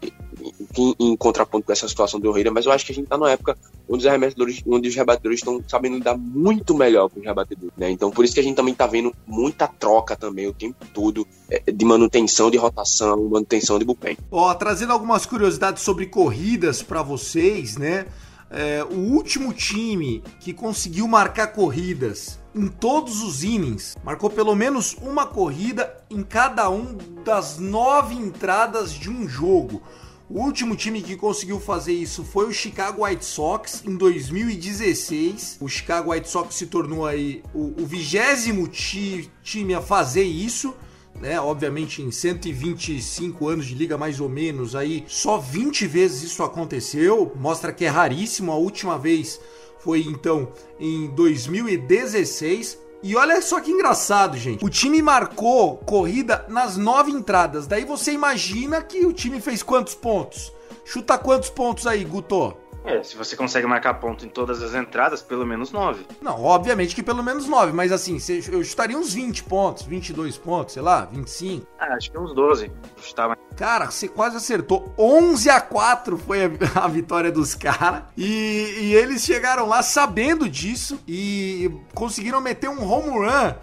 em, 0.78 0.96
em, 1.00 1.16
contraponto 1.16 1.66
com 1.66 1.72
essa 1.72 1.88
situação 1.88 2.20
do 2.20 2.30
Herrera, 2.30 2.52
mas 2.52 2.66
eu 2.66 2.72
acho 2.72 2.86
que 2.86 2.92
a 2.92 2.96
gente 2.96 3.06
está 3.06 3.18
numa 3.18 3.32
época 3.32 3.58
onde 3.88 4.04
os 4.04 4.08
arremessadores, 4.08 4.62
onde 4.68 4.90
os 4.90 4.96
rebatedores 4.96 5.40
estão 5.40 5.64
sabendo 5.68 5.98
lidar 5.98 6.18
muito 6.18 6.74
melhor 6.76 7.10
com 7.10 7.20
os 7.20 7.26
rebatedores, 7.26 7.74
né? 7.78 7.90
Então 7.90 8.12
por 8.12 8.26
isso 8.26 8.34
que 8.34 8.40
a 8.40 8.44
gente 8.44 8.56
também 8.56 8.74
está 8.74 8.88
vendo 8.88 9.14
muita 9.26 9.68
troca 9.68 10.16
também 10.16 10.48
o 10.48 10.54
tempo 10.54 10.86
todo 10.94 11.28
é, 11.50 11.72
de 11.72 11.86
manutenção 11.86 12.50
de 12.50 12.58
rotação, 12.58 13.30
manutenção 13.30 13.80
de 13.80 13.86
bullpen. 13.86 14.18
Ó, 14.32 14.54
trazendo 14.54 14.94
algumas 14.94 15.26
curiosidades 15.26 15.84
sobre 15.84 16.08
corridas 16.08 16.82
para 16.82 17.02
vocês, 17.02 17.78
né? 17.78 18.06
É, 18.50 18.84
o 18.84 19.14
último 19.14 19.52
time 19.52 20.24
que 20.40 20.54
conseguiu 20.54 21.08
marcar 21.08 21.48
corridas 21.48 22.40
em 22.56 22.68
todos 22.68 23.22
os 23.22 23.44
innings, 23.44 23.98
marcou 24.02 24.30
pelo 24.30 24.56
menos 24.56 24.96
uma 25.02 25.26
corrida 25.26 25.94
em 26.10 26.24
cada 26.24 26.70
um 26.70 26.98
das 27.26 27.58
nove 27.58 28.16
entradas 28.16 28.94
de 28.94 29.10
um 29.10 29.28
jogo. 29.28 29.82
O 30.30 30.40
último 30.40 30.76
time 30.76 31.02
que 31.02 31.16
conseguiu 31.16 31.60
fazer 31.60 31.94
isso 31.94 32.24
foi 32.24 32.48
o 32.48 32.52
Chicago 32.52 33.06
White 33.06 33.24
Sox 33.24 33.84
em 33.86 33.96
2016. 33.96 35.58
O 35.62 35.68
Chicago 35.68 36.12
White 36.12 36.30
Sox 36.30 36.56
se 36.56 36.66
tornou 36.66 37.06
aí 37.06 37.44
o 37.54 37.86
vigésimo 37.86 38.68
time 38.68 39.74
a 39.74 39.82
fazer 39.82 40.24
isso 40.24 40.74
né? 41.20 41.40
Obviamente 41.40 42.02
em 42.02 42.12
125 42.12 43.48
anos 43.48 43.66
de 43.66 43.76
liga 43.76 43.98
mais 43.98 44.20
ou 44.20 44.30
menos, 44.30 44.76
aí 44.76 45.04
só 45.08 45.38
20 45.38 45.88
vezes 45.88 46.24
isso 46.24 46.44
aconteceu, 46.44 47.32
mostra 47.36 47.72
que 47.72 47.86
é 47.86 47.90
raríssimo. 47.90 48.52
A 48.52 48.56
última 48.56 48.98
vez 48.98 49.40
foi 49.80 50.02
então 50.02 50.52
em 50.80 51.08
2016. 51.08 52.85
E 53.08 53.16
olha 53.16 53.40
só 53.40 53.62
que 53.62 53.70
engraçado, 53.70 54.36
gente. 54.36 54.66
O 54.66 54.68
time 54.68 55.00
marcou 55.00 55.78
corrida 55.78 56.44
nas 56.50 56.76
nove 56.76 57.12
entradas. 57.12 57.68
Daí 57.68 57.86
você 57.86 58.12
imagina 58.12 58.82
que 58.82 59.06
o 59.06 59.14
time 59.14 59.40
fez 59.40 59.62
quantos 59.62 59.94
pontos? 59.94 60.52
Chuta 60.84 61.16
quantos 61.16 61.52
pontos 61.52 61.86
aí, 61.86 62.04
Guto? 62.04 62.58
É, 62.86 63.02
se 63.02 63.16
você 63.18 63.36
consegue 63.36 63.66
marcar 63.66 63.96
ponto 63.96 64.26
em 64.26 64.30
todas 64.30 64.62
as 64.62 64.76
entradas, 64.76 65.22
pelo 65.22 65.46
menos 65.46 65.72
9. 65.72 66.06
Não, 66.22 66.44
obviamente 66.44 66.94
que 66.94 67.02
pelo 67.02 67.24
menos 67.24 67.48
9, 67.48 67.74
mas 67.74 67.92
assim, 67.92 68.18
eu 68.52 68.64
chutaria 68.64 68.98
uns 68.98 69.14
20 69.14 69.44
pontos, 69.44 69.84
22 69.84 70.38
pontos, 70.38 70.74
sei 70.74 70.84
lá, 70.84 71.06
25. 71.06 71.66
Ah, 71.80 71.96
acho 71.96 72.12
que 72.12 72.18
uns 72.18 72.34
12. 72.34 72.72
Chutava. 72.98 73.36
Cara, 73.58 73.90
você 73.90 74.08
quase 74.08 74.38
acertou. 74.38 74.94
11 74.98 75.50
a 75.50 75.60
4 75.60 76.18
foi 76.18 76.46
a, 76.46 76.50
a 76.84 76.88
vitória 76.88 77.32
dos 77.32 77.56
caras. 77.56 78.04
E, 78.16 78.78
e 78.82 78.94
eles 78.94 79.24
chegaram 79.24 79.66
lá 79.66 79.82
sabendo 79.82 80.48
disso 80.48 81.00
e 81.08 81.72
conseguiram 81.96 82.40
meter 82.40 82.70
um 82.70 82.88
home 82.88 83.10
run 83.10 83.56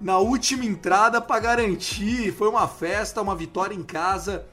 na 0.00 0.18
última 0.18 0.64
entrada 0.64 1.20
para 1.20 1.40
garantir. 1.40 2.32
Foi 2.32 2.48
uma 2.48 2.68
festa, 2.68 3.20
uma 3.20 3.34
vitória 3.34 3.74
em 3.74 3.82
casa 3.82 4.46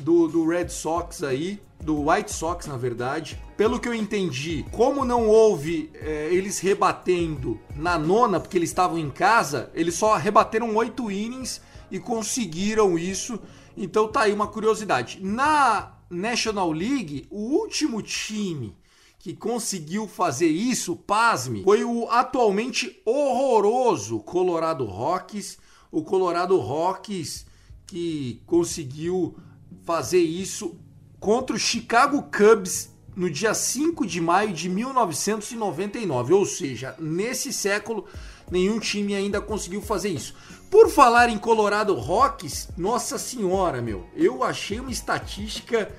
do, 0.00 0.26
do 0.26 0.48
Red 0.48 0.68
Sox 0.68 1.22
aí 1.22 1.60
do 1.80 2.08
White 2.08 2.32
Sox, 2.32 2.66
na 2.66 2.76
verdade. 2.76 3.40
Pelo 3.58 3.80
que 3.80 3.88
eu 3.88 3.94
entendi, 3.94 4.64
como 4.70 5.04
não 5.04 5.26
houve 5.26 5.90
é, 5.92 6.28
eles 6.30 6.60
rebatendo 6.60 7.58
na 7.74 7.98
nona, 7.98 8.38
porque 8.38 8.56
eles 8.56 8.70
estavam 8.70 8.96
em 8.96 9.10
casa, 9.10 9.68
eles 9.74 9.96
só 9.96 10.14
rebateram 10.14 10.76
oito 10.76 11.10
innings 11.10 11.60
e 11.90 11.98
conseguiram 11.98 12.96
isso. 12.96 13.36
Então 13.76 14.06
tá 14.06 14.20
aí 14.20 14.32
uma 14.32 14.46
curiosidade. 14.46 15.18
Na 15.20 15.92
National 16.08 16.70
League, 16.70 17.26
o 17.32 17.40
último 17.58 18.00
time 18.00 18.76
que 19.18 19.34
conseguiu 19.34 20.06
fazer 20.06 20.46
isso, 20.46 20.94
pasme, 20.94 21.64
foi 21.64 21.82
o 21.82 22.08
atualmente 22.08 23.02
horroroso 23.04 24.20
Colorado 24.20 24.84
Rockies. 24.84 25.58
O 25.90 26.04
Colorado 26.04 26.56
Rockies 26.58 27.44
que 27.88 28.40
conseguiu 28.46 29.36
fazer 29.82 30.20
isso 30.20 30.78
contra 31.18 31.56
o 31.56 31.58
Chicago 31.58 32.22
Cubs 32.30 32.96
no 33.18 33.28
dia 33.28 33.52
5 33.52 34.06
de 34.06 34.20
maio 34.20 34.52
de 34.52 34.68
1999. 34.68 36.32
Ou 36.32 36.46
seja, 36.46 36.94
nesse 36.98 37.52
século, 37.52 38.06
nenhum 38.48 38.78
time 38.78 39.14
ainda 39.14 39.40
conseguiu 39.40 39.82
fazer 39.82 40.10
isso. 40.10 40.34
Por 40.70 40.88
falar 40.88 41.28
em 41.28 41.36
Colorado 41.36 41.94
Rockies, 41.94 42.68
nossa 42.76 43.18
senhora, 43.18 43.82
meu, 43.82 44.06
eu 44.14 44.44
achei 44.44 44.78
uma 44.78 44.92
estatística 44.92 45.90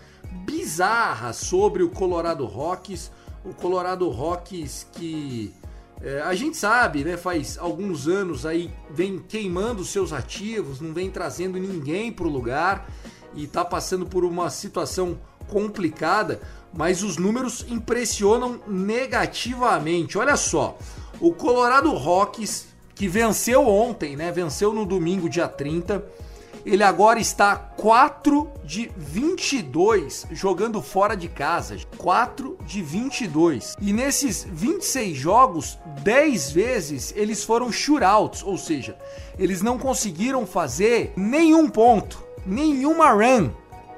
bizarra 0.46 1.34
sobre 1.34 1.84
o 1.84 1.90
Colorado 1.90 2.46
Rockies. 2.46 3.12
O 3.44 3.54
Colorado 3.54 4.08
Rockies 4.10 4.88
que 4.94 5.54
é, 6.02 6.22
a 6.22 6.34
gente 6.34 6.56
sabe, 6.56 7.04
né, 7.04 7.18
faz 7.18 7.58
alguns 7.58 8.08
anos 8.08 8.46
aí 8.46 8.72
vem 8.90 9.20
queimando 9.20 9.84
seus 9.84 10.14
ativos, 10.14 10.80
não 10.80 10.94
vem 10.94 11.12
trazendo 11.12 11.60
ninguém 11.60 12.12
para 12.12 12.26
o 12.26 12.30
lugar 12.30 12.90
e 13.34 13.44
está 13.44 13.66
passando 13.66 14.06
por 14.06 14.24
uma 14.24 14.50
situação 14.50 15.20
complicada, 15.50 16.40
mas 16.74 17.04
os 17.04 17.18
números 17.18 17.66
impressionam 17.70 18.60
negativamente. 18.68 20.18
Olha 20.18 20.38
só, 20.38 20.78
o 21.20 21.34
Colorado 21.34 21.92
Rockies, 21.92 22.68
que 22.96 23.08
venceu 23.08 23.68
ontem, 23.68 24.16
né? 24.16 24.32
Venceu 24.32 24.74
no 24.74 24.86
domingo, 24.86 25.30
dia 25.30 25.48
30. 25.48 26.04
Ele 26.66 26.84
agora 26.84 27.20
está 27.20 27.56
4 27.56 28.50
de 28.66 28.92
22 28.98 30.28
jogando 30.32 30.82
fora 30.82 31.16
de 31.16 31.30
casa. 31.30 31.78
4 31.98 32.58
de 32.66 32.82
22. 32.82 33.76
E 33.82 33.94
nesses 33.94 34.46
26 34.50 35.18
jogos, 35.18 35.80
10 36.04 36.52
vezes 36.52 37.14
eles 37.16 37.44
foram 37.44 37.72
shootouts, 37.72 38.44
ou 38.44 38.58
seja, 38.58 38.98
eles 39.38 39.62
não 39.62 39.80
conseguiram 39.80 40.46
fazer 40.46 41.14
nenhum 41.16 41.70
ponto 41.70 42.30
nenhuma 42.46 43.12
run 43.12 43.52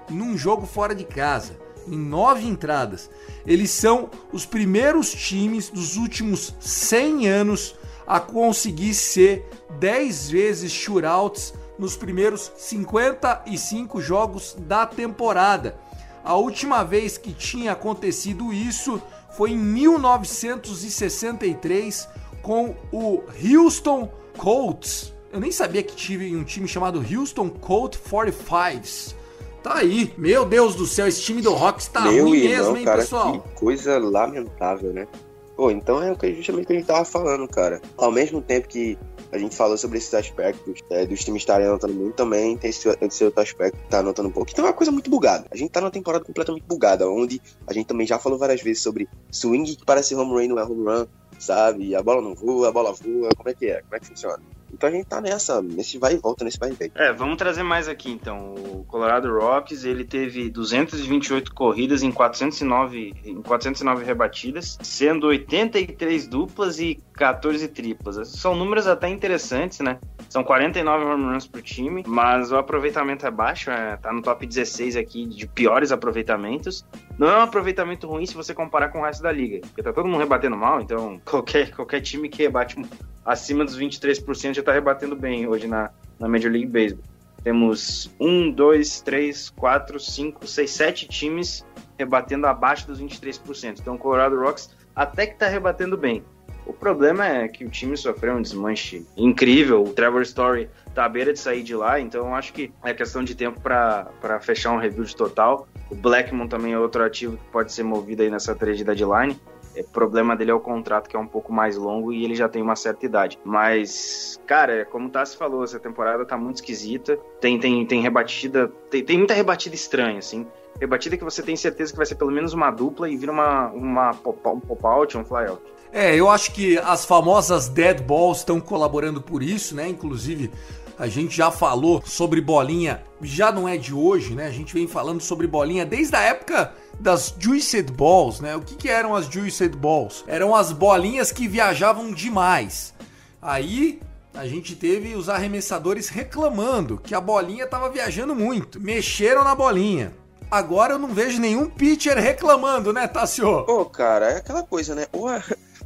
num 0.09 0.37
jogo 0.37 0.65
fora 0.65 0.93
de 0.93 1.05
casa, 1.05 1.57
em 1.87 1.97
nove 1.97 2.47
entradas. 2.47 3.09
Eles 3.45 3.71
são 3.71 4.09
os 4.31 4.45
primeiros 4.45 5.11
times 5.11 5.69
dos 5.69 5.97
últimos 5.97 6.53
100 6.59 7.27
anos 7.27 7.75
a 8.05 8.19
conseguir 8.19 8.93
ser 8.93 9.49
10 9.79 10.29
vezes 10.29 10.71
shootouts 10.71 11.55
nos 11.79 11.95
primeiros 11.95 12.51
55 12.57 13.99
jogos 14.01 14.55
da 14.59 14.85
temporada. 14.85 15.79
A 16.23 16.35
última 16.35 16.83
vez 16.83 17.17
que 17.17 17.33
tinha 17.33 17.71
acontecido 17.71 18.53
isso 18.53 19.01
foi 19.31 19.49
em 19.51 19.57
1963 19.57 22.07
com 22.41 22.75
o 22.91 23.23
Houston 23.43 24.11
Colts 24.37 25.13
Eu 25.31 25.39
nem 25.39 25.51
sabia 25.51 25.83
que 25.83 25.95
tive 25.95 26.35
um 26.35 26.43
time 26.43 26.67
chamado 26.67 26.99
Houston 26.99 27.49
Colt 27.49 27.97
45s. 27.97 29.15
Tá 29.63 29.77
aí. 29.77 30.13
Meu 30.17 30.45
Deus 30.45 30.75
do 30.75 30.85
céu, 30.87 31.07
esse 31.07 31.21
time 31.21 31.41
do 31.41 31.53
Rocks 31.53 31.87
tá 31.87 32.01
Meu 32.01 32.25
ruim 32.25 32.39
irmão, 32.39 32.57
mesmo, 32.57 32.77
hein, 32.77 32.85
cara, 32.85 32.97
pessoal? 32.99 33.39
que 33.39 33.49
coisa 33.55 33.99
lamentável, 33.99 34.91
né? 34.91 35.07
Pô, 35.55 35.69
então 35.69 36.01
é 36.01 36.11
o 36.11 36.17
que 36.17 36.33
justamente 36.33 36.63
o 36.63 36.67
que 36.67 36.73
a 36.73 36.75
gente 36.77 36.87
tava 36.87 37.05
falando, 37.05 37.47
cara. 37.47 37.79
Ao 37.97 38.11
mesmo 38.11 38.41
tempo 38.41 38.67
que 38.67 38.97
a 39.31 39.37
gente 39.37 39.55
falou 39.55 39.77
sobre 39.77 39.99
esses 39.99 40.13
aspectos 40.13 40.79
é, 40.89 41.05
dos 41.05 41.23
times 41.23 41.43
estarem 41.43 41.67
anotando 41.67 41.93
muito, 41.93 42.15
também 42.15 42.57
tem 42.57 42.69
esse, 42.69 42.89
esse 42.99 43.23
outro 43.23 43.41
aspecto 43.41 43.77
que 43.77 43.87
tá 43.89 43.99
anotando 43.99 44.29
um 44.29 44.31
pouco. 44.31 44.49
Então 44.51 44.65
é 44.65 44.69
uma 44.69 44.73
coisa 44.73 44.91
muito 44.91 45.09
bugada. 45.09 45.45
A 45.51 45.55
gente 45.55 45.69
tá 45.69 45.79
numa 45.79 45.91
temporada 45.91 46.25
completamente 46.25 46.63
bugada, 46.65 47.07
onde 47.07 47.39
a 47.67 47.73
gente 47.73 47.85
também 47.85 48.07
já 48.07 48.17
falou 48.17 48.39
várias 48.39 48.61
vezes 48.61 48.81
sobre 48.81 49.07
swing 49.29 49.75
que 49.75 49.85
parece 49.85 50.15
home 50.15 50.31
run, 50.31 50.55
não 50.55 50.59
é 50.59 50.63
home 50.63 50.83
run, 50.83 51.05
sabe? 51.37 51.95
A 51.95 52.01
bola 52.01 52.21
não 52.21 52.33
voa, 52.33 52.69
a 52.69 52.71
bola 52.71 52.93
voa, 52.93 53.29
como 53.37 53.49
é 53.49 53.53
que 53.53 53.67
é? 53.67 53.81
Como 53.81 53.95
é 53.95 53.99
que 53.99 54.07
funciona? 54.07 54.41
Então 54.73 54.89
a 54.89 54.91
gente 54.91 55.05
tá 55.05 55.21
nessa, 55.21 55.61
nesse 55.61 55.97
vai 55.97 56.13
e 56.13 56.17
volta, 56.17 56.43
nesse 56.43 56.57
vai 56.57 56.69
e 56.69 56.73
vem. 56.73 56.91
É, 56.95 57.11
vamos 57.13 57.37
trazer 57.37 57.63
mais 57.63 57.87
aqui 57.87 58.11
então. 58.11 58.55
O 58.55 58.85
Colorado 58.85 59.31
Rockies, 59.31 59.83
ele 59.83 60.03
teve 60.03 60.49
228 60.49 61.53
corridas 61.53 62.03
em 62.03 62.11
409, 62.11 63.13
em 63.25 63.41
409 63.41 64.03
rebatidas, 64.03 64.77
sendo 64.81 65.27
83 65.27 66.27
duplas 66.27 66.79
e 66.79 66.99
14 67.13 67.67
triplas. 67.67 68.27
São 68.29 68.55
números 68.55 68.87
até 68.87 69.07
interessantes, 69.07 69.79
né? 69.79 69.99
São 70.29 70.43
49 70.43 71.05
home 71.05 71.25
runs 71.25 71.45
por 71.45 71.61
time, 71.61 72.03
mas 72.07 72.51
o 72.51 72.57
aproveitamento 72.57 73.25
é 73.27 73.31
baixo, 73.31 73.69
é, 73.69 73.97
tá 73.97 74.13
no 74.13 74.21
top 74.21 74.45
16 74.45 74.95
aqui 74.95 75.25
de 75.25 75.45
piores 75.45 75.91
aproveitamentos. 75.91 76.85
Não 77.17 77.27
é 77.27 77.37
um 77.37 77.41
aproveitamento 77.41 78.07
ruim 78.07 78.25
se 78.25 78.33
você 78.33 78.53
comparar 78.53 78.89
com 78.89 78.99
o 78.99 79.03
resto 79.03 79.21
da 79.21 79.31
liga, 79.31 79.59
porque 79.59 79.83
tá 79.83 79.91
todo 79.91 80.07
mundo 80.07 80.19
rebatendo 80.19 80.55
mal, 80.55 80.81
então 80.81 81.19
qualquer, 81.25 81.71
qualquer 81.71 82.01
time 82.01 82.29
que 82.29 82.43
rebate 82.43 82.77
acima 83.25 83.65
dos 83.65 83.77
23% 83.77 84.55
já 84.55 84.63
tá 84.63 84.71
rebatendo 84.71 85.15
bem 85.15 85.47
hoje 85.47 85.67
na, 85.67 85.91
na 86.19 86.27
Major 86.27 86.51
League 86.51 86.67
Baseball. 86.67 87.03
Temos 87.43 88.11
um, 88.19 88.51
dois, 88.51 89.01
três, 89.01 89.49
quatro, 89.49 89.99
cinco, 89.99 90.45
seis, 90.45 90.71
sete 90.71 91.07
times 91.07 91.65
rebatendo 91.97 92.45
abaixo 92.45 92.87
dos 92.87 93.01
23%. 93.01 93.79
Então 93.79 93.95
o 93.95 93.97
Colorado 93.97 94.39
Rocks 94.39 94.69
até 94.95 95.25
que 95.25 95.35
tá 95.35 95.47
rebatendo 95.47 95.97
bem. 95.97 96.23
O 96.65 96.73
problema 96.73 97.27
é 97.27 97.47
que 97.47 97.65
o 97.65 97.69
time 97.69 97.97
sofreu 97.97 98.35
um 98.35 98.41
desmanche 98.41 99.05
incrível. 99.17 99.83
O 99.83 99.93
Trevor 99.93 100.21
Story 100.21 100.69
tá 100.93 101.05
à 101.05 101.09
beira 101.09 101.33
de 101.33 101.39
sair 101.39 101.63
de 101.63 101.75
lá, 101.75 101.99
então 101.99 102.27
eu 102.27 102.35
acho 102.35 102.53
que 102.53 102.71
é 102.83 102.93
questão 102.93 103.23
de 103.23 103.33
tempo 103.33 103.59
para 103.59 104.39
fechar 104.41 104.71
um 104.71 104.77
rebuild 104.77 105.15
total. 105.15 105.67
O 105.89 105.95
Blackmon 105.95 106.47
também 106.47 106.73
é 106.73 106.79
outro 106.79 107.03
ativo 107.03 107.37
que 107.37 107.43
pode 107.51 107.73
ser 107.73 107.83
movido 107.83 108.21
aí 108.21 108.29
nessa 108.29 108.53
trade 108.53 108.83
deadline. 108.83 109.39
O 109.77 109.83
problema 109.91 110.35
dele 110.35 110.51
é 110.51 110.53
o 110.53 110.59
contrato, 110.59 111.09
que 111.09 111.15
é 111.15 111.19
um 111.19 111.27
pouco 111.27 111.53
mais 111.53 111.77
longo 111.77 112.11
e 112.11 112.23
ele 112.23 112.35
já 112.35 112.49
tem 112.49 112.61
uma 112.61 112.75
certa 112.75 113.05
idade. 113.05 113.39
Mas, 113.43 114.39
cara, 114.45 114.85
como 114.85 115.07
o 115.07 115.09
Tassi 115.09 115.37
falou, 115.37 115.63
essa 115.63 115.79
temporada 115.79 116.25
tá 116.25 116.37
muito 116.37 116.57
esquisita. 116.57 117.17
Tem, 117.39 117.59
tem, 117.59 117.85
tem 117.85 118.01
rebatida. 118.01 118.67
Tem, 118.89 119.03
tem 119.03 119.17
muita 119.17 119.33
rebatida 119.33 119.75
estranha, 119.75 120.19
assim. 120.19 120.45
Rebatida 120.79 121.15
que 121.15 121.23
você 121.23 121.41
tem 121.41 121.55
certeza 121.55 121.91
que 121.91 121.97
vai 121.97 122.05
ser 122.05 122.15
pelo 122.15 122.31
menos 122.31 122.53
uma 122.53 122.71
dupla 122.71 123.09
e 123.09 123.15
vira 123.15 123.31
uma, 123.31 123.67
uma 123.69 124.13
pop, 124.13 124.39
um 124.49 124.59
pop-out, 124.59 125.17
um 125.17 125.23
fly-out. 125.23 125.61
É, 125.93 126.15
eu 126.15 126.29
acho 126.29 126.53
que 126.53 126.77
as 126.77 127.03
famosas 127.03 127.67
dead 127.67 128.01
balls 128.01 128.39
estão 128.39 128.61
colaborando 128.61 129.21
por 129.21 129.43
isso, 129.43 129.75
né? 129.75 129.87
Inclusive, 129.89 130.49
a 130.97 131.07
gente 131.07 131.35
já 131.35 131.49
falou 131.51 132.01
sobre 132.05 132.41
bolinha, 132.41 133.03
já 133.21 133.51
não 133.51 133.67
é 133.67 133.77
de 133.77 133.93
hoje, 133.93 134.35
né? 134.35 134.47
A 134.47 134.51
gente 134.51 134.73
vem 134.73 134.87
falando 134.87 135.21
sobre 135.21 135.47
bolinha 135.47 135.85
desde 135.85 136.15
a 136.15 136.21
época 136.21 136.73
das 136.99 137.33
Juiced 137.37 137.91
Balls, 137.91 138.39
né? 138.41 138.55
O 138.55 138.61
que, 138.61 138.75
que 138.75 138.89
eram 138.89 139.15
as 139.15 139.25
Juiced 139.25 139.75
Balls? 139.75 140.23
Eram 140.27 140.55
as 140.55 140.71
bolinhas 140.71 141.31
que 141.31 141.47
viajavam 141.47 142.11
demais. 142.11 142.93
Aí 143.41 143.99
a 144.33 144.47
gente 144.47 144.75
teve 144.75 145.15
os 145.15 145.27
arremessadores 145.27 146.07
reclamando 146.09 146.97
que 146.97 147.13
a 147.13 147.21
bolinha 147.21 147.65
estava 147.65 147.89
viajando 147.89 148.35
muito. 148.35 148.79
Mexeram 148.79 149.43
na 149.43 149.55
bolinha. 149.55 150.13
Agora 150.49 150.93
eu 150.93 150.99
não 150.99 151.09
vejo 151.13 151.39
nenhum 151.39 151.69
pitcher 151.69 152.17
reclamando, 152.17 152.91
né, 152.91 153.07
Tassio? 153.07 153.63
Pô, 153.63 153.85
cara, 153.85 154.31
é 154.31 154.37
aquela 154.37 154.63
coisa, 154.63 154.93
né? 154.93 155.07
Ou 155.13 155.27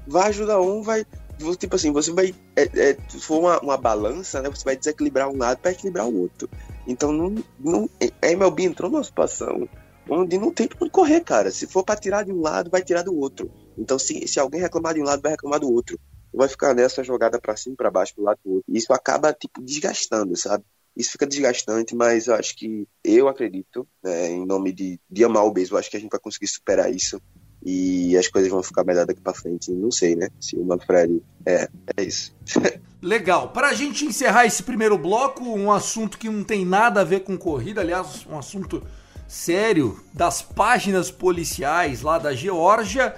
vai 0.08 0.30
ajudar 0.30 0.60
um, 0.60 0.82
vai. 0.82 1.06
Tipo 1.58 1.76
assim, 1.76 1.92
você 1.92 2.12
vai. 2.12 2.34
É, 2.56 2.64
é, 2.64 2.98
se 3.10 3.20
for 3.20 3.40
uma, 3.40 3.60
uma, 3.60 3.78
balança, 3.78 4.42
né? 4.42 4.50
Você 4.50 4.64
vai 4.64 4.76
desequilibrar 4.76 5.30
um 5.30 5.38
lado 5.38 5.60
para 5.60 5.72
equilibrar 5.72 6.08
o 6.08 6.22
outro. 6.22 6.50
Então, 6.88 7.12
não, 7.12 7.36
não, 7.60 7.90
a 8.22 8.28
MLB 8.28 8.64
entrou 8.64 8.90
numa 8.90 9.04
situação 9.04 9.68
onde 10.10 10.38
não 10.38 10.52
tem 10.52 10.70
onde 10.80 10.92
correr, 10.92 11.22
cara. 11.22 11.52
Se 11.52 11.68
for 11.68 11.84
para 11.84 12.00
tirar 12.00 12.24
de 12.24 12.32
um 12.32 12.42
lado, 12.42 12.70
vai 12.70 12.84
tirar 12.84 13.02
do 13.02 13.16
outro. 13.18 13.52
Então, 13.78 14.00
se, 14.00 14.28
se 14.28 14.40
alguém 14.40 14.62
reclamar 14.62 14.94
de 14.94 15.02
um 15.02 15.06
lado, 15.06 15.22
vai 15.22 15.32
reclamar 15.32 15.60
do 15.60 15.72
outro. 15.72 16.00
Vai 16.34 16.48
ficar 16.48 16.74
nessa 16.74 17.04
jogada 17.04 17.40
para 17.40 17.56
cima, 17.58 17.76
para 17.76 17.92
baixo, 17.92 18.14
pro 18.16 18.24
lado 18.24 18.40
do 18.44 18.52
outro. 18.56 18.66
E 18.72 18.78
isso 18.78 18.94
acaba, 18.94 19.34
tipo, 19.34 19.62
desgastando, 19.62 20.36
sabe? 20.36 20.64
Isso 20.96 21.12
fica 21.12 21.28
desgastante, 21.28 21.94
mas 21.94 22.28
eu 22.28 22.36
acho 22.36 22.56
que 22.56 22.88
eu 23.04 23.28
acredito, 23.28 23.86
né, 24.02 24.30
em 24.30 24.46
nome 24.46 24.72
de, 24.72 25.00
de 25.10 25.24
amar 25.26 25.44
o 25.44 25.52
beisebol, 25.52 25.78
acho 25.78 25.92
que 25.92 25.98
a 25.98 26.00
gente 26.00 26.12
vai 26.12 26.20
conseguir 26.20 26.48
superar 26.48 26.94
isso 26.94 27.22
e 27.66 28.16
as 28.16 28.28
coisas 28.28 28.52
vão 28.52 28.62
ficar 28.62 28.84
melhor 28.84 29.08
daqui 29.08 29.20
para 29.20 29.34
frente. 29.34 29.72
Não 29.72 29.90
sei, 29.90 30.16
né? 30.16 30.30
Se 30.40 30.56
o 30.56 30.64
Manfred. 30.64 31.20
É, 31.44 31.68
é 31.98 32.04
isso. 32.04 32.36
Legal. 33.02 33.50
Para 33.50 33.70
a 33.70 33.74
gente 33.74 34.06
encerrar 34.06 34.46
esse 34.46 34.62
primeiro 34.62 34.98
bloco, 35.00 35.44
um 35.44 35.72
assunto 35.72 36.18
que 36.18 36.30
não 36.30 36.44
tem 36.44 36.64
nada 36.64 37.02
a 37.02 37.04
ver 37.04 37.22
com 37.22 37.36
corrida, 37.36 37.82
aliás, 37.82 38.26
um 38.30 38.38
assunto 38.38 38.84
sério 39.28 40.00
das 40.14 40.44
páginas 40.44 41.10
policiais 41.10 42.04
lá 42.04 42.20
da 42.20 42.36
Geórgia, 42.36 43.16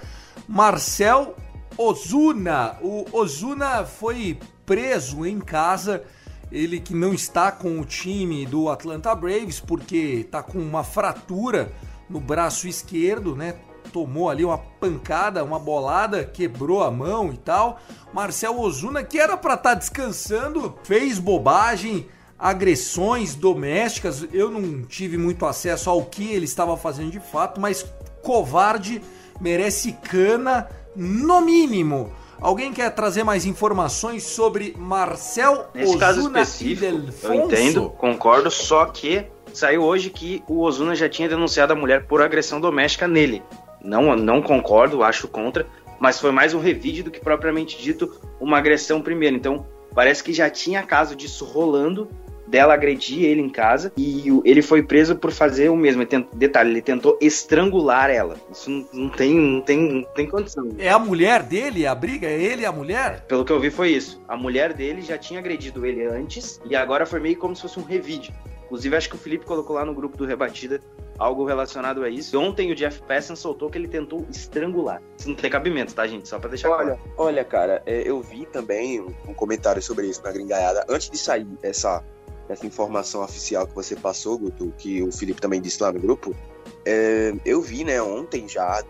Marcel 0.48 1.36
Ozuna. 1.76 2.78
O 2.80 3.04
Ozuna 3.12 3.84
foi 3.84 4.38
preso 4.64 5.26
em 5.26 5.40
casa. 5.40 6.02
Ele 6.50 6.80
que 6.80 6.94
não 6.94 7.12
está 7.12 7.52
com 7.52 7.78
o 7.78 7.84
time 7.84 8.46
do 8.46 8.70
Atlanta 8.70 9.14
Braves 9.14 9.60
porque 9.60 10.24
está 10.24 10.42
com 10.42 10.58
uma 10.58 10.82
fratura 10.82 11.70
no 12.08 12.18
braço 12.18 12.66
esquerdo, 12.66 13.36
né? 13.36 13.56
Tomou 13.88 14.30
ali 14.30 14.44
uma 14.44 14.58
pancada, 14.58 15.44
uma 15.44 15.58
bolada, 15.58 16.24
quebrou 16.24 16.82
a 16.82 16.90
mão 16.90 17.32
e 17.32 17.36
tal. 17.36 17.80
Marcel 18.12 18.58
Ozuna, 18.58 19.02
que 19.02 19.18
era 19.18 19.36
para 19.36 19.54
estar 19.54 19.70
tá 19.70 19.74
descansando, 19.74 20.78
fez 20.84 21.18
bobagem, 21.18 22.06
agressões 22.38 23.34
domésticas. 23.34 24.26
Eu 24.32 24.50
não 24.50 24.82
tive 24.82 25.18
muito 25.18 25.44
acesso 25.44 25.90
ao 25.90 26.04
que 26.04 26.32
ele 26.32 26.44
estava 26.44 26.76
fazendo 26.76 27.10
de 27.10 27.20
fato, 27.20 27.60
mas 27.60 27.84
covarde 28.22 29.02
merece 29.40 29.92
cana 29.92 30.68
no 30.94 31.40
mínimo. 31.40 32.12
Alguém 32.40 32.72
quer 32.72 32.90
trazer 32.90 33.24
mais 33.24 33.44
informações 33.44 34.22
sobre 34.22 34.74
Marcel 34.78 35.68
Nesse 35.74 35.88
Ozuna 35.88 36.00
caso 36.00 36.20
específico, 36.20 37.02
eu 37.24 37.34
entendo, 37.34 37.90
concordo, 37.90 38.48
só 38.48 38.86
que 38.86 39.26
saiu 39.52 39.82
hoje 39.82 40.08
que 40.10 40.42
o 40.46 40.60
Ozuna 40.60 40.94
já 40.94 41.08
tinha 41.08 41.28
denunciado 41.28 41.72
a 41.72 41.76
mulher 41.76 42.06
por 42.06 42.22
agressão 42.22 42.60
doméstica 42.60 43.08
nele. 43.08 43.42
Não, 43.82 44.14
não 44.16 44.42
concordo, 44.42 45.02
acho 45.02 45.28
contra, 45.28 45.66
mas 45.98 46.20
foi 46.20 46.30
mais 46.30 46.54
um 46.54 46.60
revide 46.60 47.02
do 47.02 47.10
que 47.10 47.20
propriamente 47.20 47.80
dito 47.80 48.20
uma 48.40 48.58
agressão 48.58 49.00
primeiro. 49.00 49.36
Então, 49.36 49.66
parece 49.94 50.22
que 50.22 50.32
já 50.32 50.48
tinha 50.48 50.82
caso 50.82 51.16
disso 51.16 51.44
rolando, 51.44 52.08
dela 52.46 52.74
agredir 52.74 53.24
ele 53.24 53.42
em 53.42 53.48
casa, 53.48 53.92
e 53.96 54.24
ele 54.44 54.62
foi 54.62 54.82
preso 54.82 55.14
por 55.16 55.30
fazer 55.30 55.68
o 55.68 55.76
mesmo. 55.76 56.02
Ele 56.02 56.08
tent, 56.08 56.26
detalhe, 56.32 56.70
ele 56.70 56.82
tentou 56.82 57.18
estrangular 57.20 58.10
ela. 58.10 58.36
Isso 58.50 58.70
não, 58.70 58.86
não, 58.92 59.08
tem, 59.10 59.34
não, 59.34 59.60
tem, 59.60 59.78
não 59.78 60.02
tem 60.14 60.26
condição. 60.26 60.68
É 60.78 60.88
a 60.88 60.98
mulher 60.98 61.42
dele 61.42 61.86
a 61.86 61.94
briga? 61.94 62.26
É 62.26 62.40
ele 62.40 62.62
e 62.62 62.66
a 62.66 62.72
mulher? 62.72 63.24
Pelo 63.28 63.44
que 63.44 63.52
eu 63.52 63.60
vi 63.60 63.70
foi 63.70 63.90
isso. 63.90 64.20
A 64.26 64.36
mulher 64.36 64.72
dele 64.72 65.02
já 65.02 65.18
tinha 65.18 65.40
agredido 65.40 65.84
ele 65.84 66.04
antes, 66.04 66.60
e 66.64 66.74
agora 66.74 67.04
foi 67.04 67.20
meio 67.20 67.36
como 67.36 67.54
se 67.54 67.62
fosse 67.62 67.78
um 67.78 67.84
revide. 67.84 68.32
Inclusive, 68.68 68.96
acho 68.96 69.08
que 69.08 69.16
o 69.16 69.18
Felipe 69.18 69.46
colocou 69.46 69.76
lá 69.76 69.84
no 69.84 69.94
grupo 69.94 70.14
do 70.14 70.26
Rebatida 70.26 70.78
algo 71.18 71.44
relacionado 71.44 72.04
a 72.04 72.10
isso. 72.10 72.38
Ontem 72.38 72.70
o 72.70 72.74
Jeff 72.74 73.02
Passan 73.02 73.34
soltou 73.34 73.70
que 73.70 73.78
ele 73.78 73.88
tentou 73.88 74.26
estrangular. 74.30 75.02
Isso 75.18 75.28
não 75.28 75.34
tem 75.34 75.50
cabimento, 75.50 75.94
tá, 75.94 76.06
gente? 76.06 76.28
Só 76.28 76.38
pra 76.38 76.50
deixar 76.50 76.68
olha, 76.68 76.84
claro. 76.84 77.00
Olha, 77.16 77.44
cara, 77.44 77.82
é, 77.86 78.02
eu 78.08 78.20
vi 78.20 78.44
também 78.44 79.00
um 79.00 79.34
comentário 79.34 79.82
sobre 79.82 80.06
isso 80.06 80.22
na 80.22 80.30
gringaiada. 80.30 80.84
Antes 80.86 81.08
de 81.08 81.16
sair 81.16 81.48
essa, 81.62 82.04
essa 82.46 82.66
informação 82.66 83.22
oficial 83.22 83.66
que 83.66 83.74
você 83.74 83.96
passou, 83.96 84.38
Guto, 84.38 84.72
que 84.76 85.02
o 85.02 85.10
Felipe 85.10 85.40
também 85.40 85.62
disse 85.62 85.82
lá 85.82 85.90
no 85.90 85.98
grupo, 85.98 86.36
é, 86.84 87.32
eu 87.46 87.62
vi, 87.62 87.84
né, 87.84 88.00
ontem 88.02 88.46
já, 88.46 88.84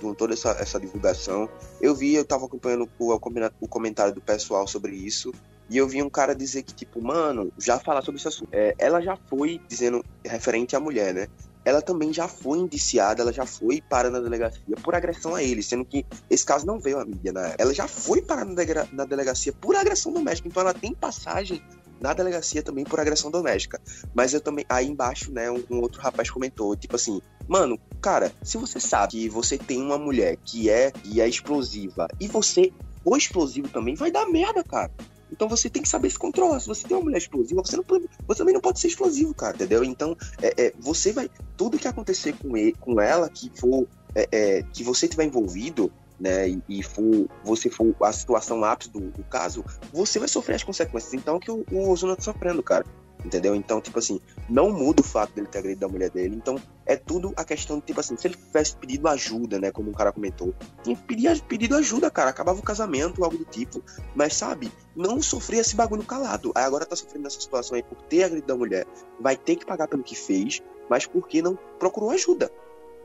com 0.00 0.14
toda 0.14 0.34
essa, 0.34 0.50
essa 0.52 0.80
divulgação, 0.80 1.48
eu 1.80 1.94
vi, 1.94 2.14
eu 2.14 2.24
tava 2.24 2.46
acompanhando 2.46 2.88
o, 2.98 3.12
o 3.12 3.68
comentário 3.68 4.14
do 4.14 4.20
pessoal 4.20 4.66
sobre 4.66 4.94
isso, 4.94 5.32
e 5.68 5.76
eu 5.76 5.88
vi 5.88 6.02
um 6.02 6.10
cara 6.10 6.34
dizer 6.34 6.62
que, 6.62 6.74
tipo, 6.74 7.02
mano, 7.02 7.52
já 7.58 7.78
falar 7.78 8.02
sobre 8.02 8.18
esse 8.18 8.28
assunto. 8.28 8.48
É, 8.52 8.74
ela 8.78 9.00
já 9.00 9.16
foi 9.28 9.60
dizendo 9.68 10.04
referente 10.24 10.76
à 10.76 10.80
mulher, 10.80 11.12
né? 11.14 11.28
ela 11.66 11.82
também 11.82 12.12
já 12.12 12.28
foi 12.28 12.58
indiciada, 12.58 13.22
ela 13.22 13.32
já 13.32 13.44
foi 13.44 13.82
para 13.82 14.08
na 14.08 14.20
delegacia 14.20 14.76
por 14.80 14.94
agressão 14.94 15.34
a 15.34 15.42
ele, 15.42 15.64
sendo 15.64 15.84
que 15.84 16.06
esse 16.30 16.46
caso 16.46 16.64
não 16.64 16.78
veio 16.78 17.00
à 17.00 17.04
mídia 17.04 17.32
na 17.32 17.40
época. 17.40 17.56
Ela 17.60 17.74
já 17.74 17.88
foi 17.88 18.22
para 18.22 18.44
na 18.92 19.04
delegacia 19.04 19.52
por 19.52 19.74
agressão 19.74 20.12
doméstica, 20.12 20.46
então 20.46 20.62
ela 20.62 20.72
tem 20.72 20.94
passagem 20.94 21.60
na 22.00 22.12
delegacia 22.12 22.62
também 22.62 22.84
por 22.84 23.00
agressão 23.00 23.32
doméstica. 23.32 23.80
Mas 24.14 24.32
eu 24.32 24.40
também, 24.40 24.64
aí 24.68 24.86
embaixo, 24.86 25.32
né, 25.32 25.50
um, 25.50 25.60
um, 25.68 25.80
outro 25.80 26.00
rapaz 26.00 26.30
comentou, 26.30 26.76
tipo 26.76 26.94
assim, 26.94 27.20
mano, 27.48 27.76
cara, 28.00 28.32
se 28.44 28.56
você 28.56 28.78
sabe 28.78 29.10
que 29.10 29.28
você 29.28 29.58
tem 29.58 29.82
uma 29.82 29.98
mulher 29.98 30.36
que 30.44 30.70
é, 30.70 30.92
que 30.92 31.20
é 31.20 31.28
explosiva 31.28 32.06
e 32.20 32.28
você 32.28 32.72
for 33.02 33.16
explosivo 33.16 33.68
também, 33.70 33.96
vai 33.96 34.12
dar 34.12 34.26
merda, 34.26 34.62
cara. 34.62 34.92
Então 35.30 35.48
você 35.48 35.68
tem 35.68 35.82
que 35.82 35.88
saber 35.88 36.10
se 36.10 36.18
controlar. 36.18 36.60
Se 36.60 36.66
você 36.66 36.86
tem 36.86 36.96
uma 36.96 37.04
mulher 37.04 37.18
explosiva, 37.18 37.62
você, 37.64 37.76
não 37.76 37.84
pode, 37.84 38.08
você 38.26 38.38
também 38.38 38.54
não 38.54 38.60
pode 38.60 38.80
ser 38.80 38.88
explosivo, 38.88 39.34
cara, 39.34 39.54
entendeu? 39.54 39.84
Então, 39.84 40.16
é, 40.40 40.66
é 40.66 40.72
você 40.78 41.12
vai. 41.12 41.30
Tudo 41.56 41.78
que 41.78 41.88
acontecer 41.88 42.34
com, 42.34 42.56
ele, 42.56 42.72
com 42.72 43.00
ela, 43.00 43.28
que 43.28 43.50
for. 43.58 43.86
É, 44.14 44.28
é, 44.32 44.62
que 44.72 44.82
você 44.82 45.06
tiver 45.06 45.24
envolvido, 45.24 45.92
né, 46.18 46.48
e, 46.48 46.62
e 46.70 46.82
for, 46.82 47.28
você 47.44 47.68
for 47.68 47.94
a 48.00 48.10
situação 48.10 48.64
ápice 48.64 48.90
do, 48.90 49.00
do, 49.10 49.22
caso, 49.24 49.62
você 49.92 50.18
vai 50.18 50.26
sofrer 50.26 50.54
as 50.54 50.64
consequências. 50.64 51.12
Então, 51.12 51.38
que 51.38 51.50
o, 51.50 51.66
o 51.70 51.90
Ozuna 51.90 52.16
tá 52.16 52.22
sofrendo, 52.22 52.62
cara. 52.62 52.86
Entendeu? 53.26 53.56
Então, 53.56 53.80
tipo 53.80 53.98
assim, 53.98 54.20
não 54.48 54.70
muda 54.70 55.00
o 55.00 55.04
fato 55.04 55.34
dele 55.34 55.48
ter 55.48 55.58
agredido 55.58 55.84
a 55.84 55.88
mulher 55.88 56.10
dele. 56.10 56.36
Então, 56.36 56.60
é 56.86 56.94
tudo 56.94 57.32
a 57.36 57.44
questão 57.44 57.80
de, 57.80 57.86
tipo 57.86 57.98
assim, 57.98 58.16
se 58.16 58.28
ele 58.28 58.36
tivesse 58.36 58.76
pedido 58.76 59.08
ajuda, 59.08 59.58
né? 59.58 59.72
Como 59.72 59.90
um 59.90 59.92
cara 59.92 60.12
comentou, 60.12 60.54
tinha 60.84 60.96
pedido, 60.96 61.42
pedido 61.42 61.74
ajuda, 61.74 62.08
cara. 62.08 62.30
Acabava 62.30 62.60
o 62.60 62.62
casamento, 62.62 63.24
algo 63.24 63.36
do 63.36 63.44
tipo. 63.44 63.82
Mas, 64.14 64.36
sabe, 64.36 64.70
não 64.94 65.20
sofrer 65.20 65.58
esse 65.58 65.74
bagulho 65.74 66.04
calado. 66.04 66.52
Aí 66.54 66.62
agora 66.62 66.86
tá 66.86 66.94
sofrendo 66.94 67.24
nessa 67.24 67.40
situação 67.40 67.74
aí 67.74 67.82
por 67.82 68.00
ter 68.02 68.22
agredido 68.22 68.52
a 68.52 68.56
mulher. 68.56 68.86
Vai 69.18 69.36
ter 69.36 69.56
que 69.56 69.66
pagar 69.66 69.88
pelo 69.88 70.04
que 70.04 70.14
fez, 70.14 70.62
mas 70.88 71.04
porque 71.04 71.42
não 71.42 71.58
procurou 71.80 72.10
ajuda. 72.10 72.48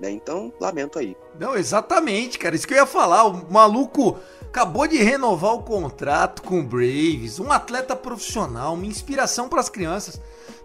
Né? 0.02 0.10
Então, 0.10 0.52
lamento 0.60 0.98
aí. 0.98 1.16
Não, 1.40 1.56
exatamente, 1.56 2.40
cara. 2.40 2.56
Isso 2.56 2.68
que 2.68 2.74
eu 2.74 2.80
ia 2.80 2.88
falar. 2.88 3.28
O 3.28 3.54
maluco 3.54 4.18
acabou 4.42 4.88
de 4.88 4.98
renovar 4.98 5.54
o 5.54 5.62
contrato 5.62 6.42
com 6.42 6.60
o 6.60 6.64
Braves. 6.64 7.40
Um 7.40 7.52
atleta 7.52 7.96
profissional, 7.96 8.74
uma 8.74 8.88
inspiração 8.88 9.48
para 9.48 9.62
as 9.62 9.70
crianças. 9.70 10.20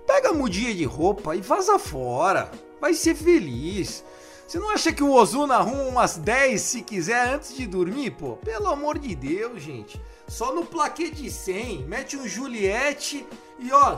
Pega 0.07 0.31
a 0.31 0.33
mudinha 0.33 0.75
de 0.75 0.85
roupa 0.85 1.37
e 1.37 1.43
vaza 1.43 1.79
fora. 1.79 2.51
Vai 2.81 2.95
ser 2.95 3.15
feliz. 3.15 4.03
Você 4.49 4.59
não 4.59 4.71
acha 4.71 4.91
que 4.91 5.03
o 5.03 5.13
Ozuna 5.13 5.57
arruma 5.57 5.83
umas 5.83 6.17
10 6.17 6.59
se 6.59 6.81
quiser 6.81 7.35
antes 7.35 7.55
de 7.55 7.67
dormir, 7.67 8.13
pô? 8.13 8.37
Pelo 8.37 8.69
amor 8.69 8.99
de 8.99 9.15
Deus, 9.15 9.61
gente. 9.61 10.01
Só 10.27 10.55
no 10.55 10.65
plaquê 10.65 11.11
de 11.11 11.31
100, 11.31 11.85
mete 11.85 12.17
um 12.17 12.27
Juliette 12.27 13.27
e 13.59 13.71
ó, 13.71 13.97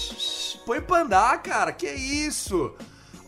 põe 0.64 0.80
pra 0.80 1.02
andar, 1.02 1.42
cara. 1.42 1.70
Que 1.70 1.90
isso? 1.90 2.72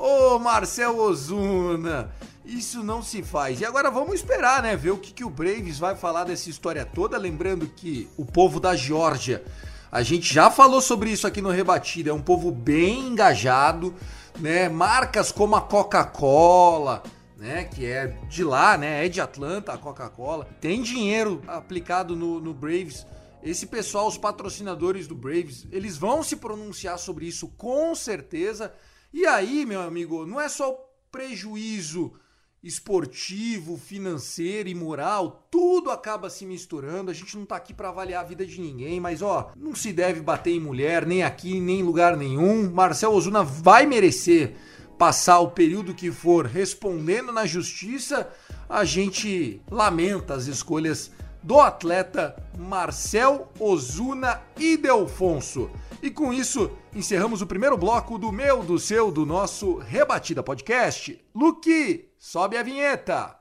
Ô, 0.02 0.36
Marcel 0.36 0.98
Ozuna, 0.98 2.10
isso 2.44 2.82
não 2.82 3.04
se 3.04 3.22
faz. 3.22 3.60
E 3.60 3.64
agora 3.64 3.88
vamos 3.88 4.14
esperar, 4.14 4.60
né? 4.60 4.74
Ver 4.74 4.90
o 4.90 4.98
que, 4.98 5.12
que 5.12 5.24
o 5.24 5.30
Braves 5.30 5.78
vai 5.78 5.94
falar 5.94 6.24
dessa 6.24 6.50
história 6.50 6.84
toda. 6.84 7.16
Lembrando 7.16 7.68
que 7.68 8.08
o 8.16 8.24
povo 8.24 8.58
da 8.58 8.74
Geórgia, 8.74 9.44
a 9.92 10.02
gente 10.02 10.34
já 10.34 10.50
falou 10.50 10.80
sobre 10.80 11.08
isso 11.08 11.24
aqui 11.24 11.40
no 11.40 11.50
Rebatida, 11.50 12.10
é 12.10 12.12
um 12.12 12.20
povo 12.20 12.50
bem 12.50 13.10
engajado, 13.10 13.94
né? 14.40 14.68
Marcas 14.68 15.30
como 15.30 15.54
a 15.54 15.60
Coca-Cola, 15.60 17.04
né? 17.38 17.62
Que 17.62 17.86
é 17.86 18.08
de 18.28 18.42
lá, 18.42 18.76
né? 18.76 19.06
É 19.06 19.08
de 19.08 19.20
Atlanta 19.20 19.72
a 19.72 19.78
Coca-Cola. 19.78 20.48
Tem 20.60 20.82
dinheiro 20.82 21.40
aplicado 21.46 22.16
no, 22.16 22.40
no 22.40 22.52
Braves. 22.52 23.06
Esse 23.40 23.66
pessoal, 23.66 24.08
os 24.08 24.18
patrocinadores 24.18 25.06
do 25.06 25.14
Braves, 25.14 25.64
eles 25.70 25.96
vão 25.96 26.24
se 26.24 26.34
pronunciar 26.34 26.98
sobre 26.98 27.24
isso 27.24 27.46
com 27.56 27.94
certeza. 27.94 28.72
E 29.12 29.26
aí, 29.26 29.66
meu 29.66 29.80
amigo, 29.82 30.24
não 30.24 30.40
é 30.40 30.48
só 30.48 30.72
o 30.72 30.78
prejuízo 31.10 32.14
esportivo, 32.62 33.76
financeiro 33.76 34.68
e 34.68 34.74
moral, 34.74 35.48
tudo 35.50 35.90
acaba 35.90 36.30
se 36.30 36.46
misturando. 36.46 37.10
A 37.10 37.14
gente 37.14 37.36
não 37.36 37.44
tá 37.44 37.56
aqui 37.56 37.74
para 37.74 37.88
avaliar 37.88 38.24
a 38.24 38.26
vida 38.26 38.46
de 38.46 38.60
ninguém, 38.60 39.00
mas 39.00 39.20
ó, 39.20 39.50
não 39.56 39.74
se 39.74 39.92
deve 39.92 40.20
bater 40.20 40.52
em 40.52 40.60
mulher 40.60 41.04
nem 41.04 41.24
aqui, 41.24 41.60
nem 41.60 41.80
em 41.80 41.82
lugar 41.82 42.16
nenhum. 42.16 42.70
Marcel 42.70 43.12
Ozuna 43.12 43.42
vai 43.42 43.84
merecer 43.84 44.54
passar 44.96 45.40
o 45.40 45.50
período 45.50 45.94
que 45.94 46.12
for 46.12 46.46
respondendo 46.46 47.32
na 47.32 47.44
justiça. 47.44 48.30
A 48.68 48.84
gente 48.84 49.60
lamenta 49.68 50.34
as 50.34 50.46
escolhas 50.46 51.10
do 51.42 51.58
atleta 51.58 52.36
Marcel 52.56 53.50
Ozuna 53.58 54.40
e 54.56 54.76
Delfonso. 54.76 55.68
E 56.02 56.10
com 56.10 56.32
isso, 56.32 56.68
encerramos 56.92 57.42
o 57.42 57.46
primeiro 57.46 57.78
bloco 57.78 58.18
do 58.18 58.32
meu, 58.32 58.64
do 58.64 58.76
seu, 58.76 59.12
do 59.12 59.24
nosso 59.24 59.76
Rebatida 59.76 60.42
Podcast. 60.42 61.24
Luque, 61.32 62.08
sobe 62.18 62.56
a 62.56 62.62
vinheta! 62.64 63.38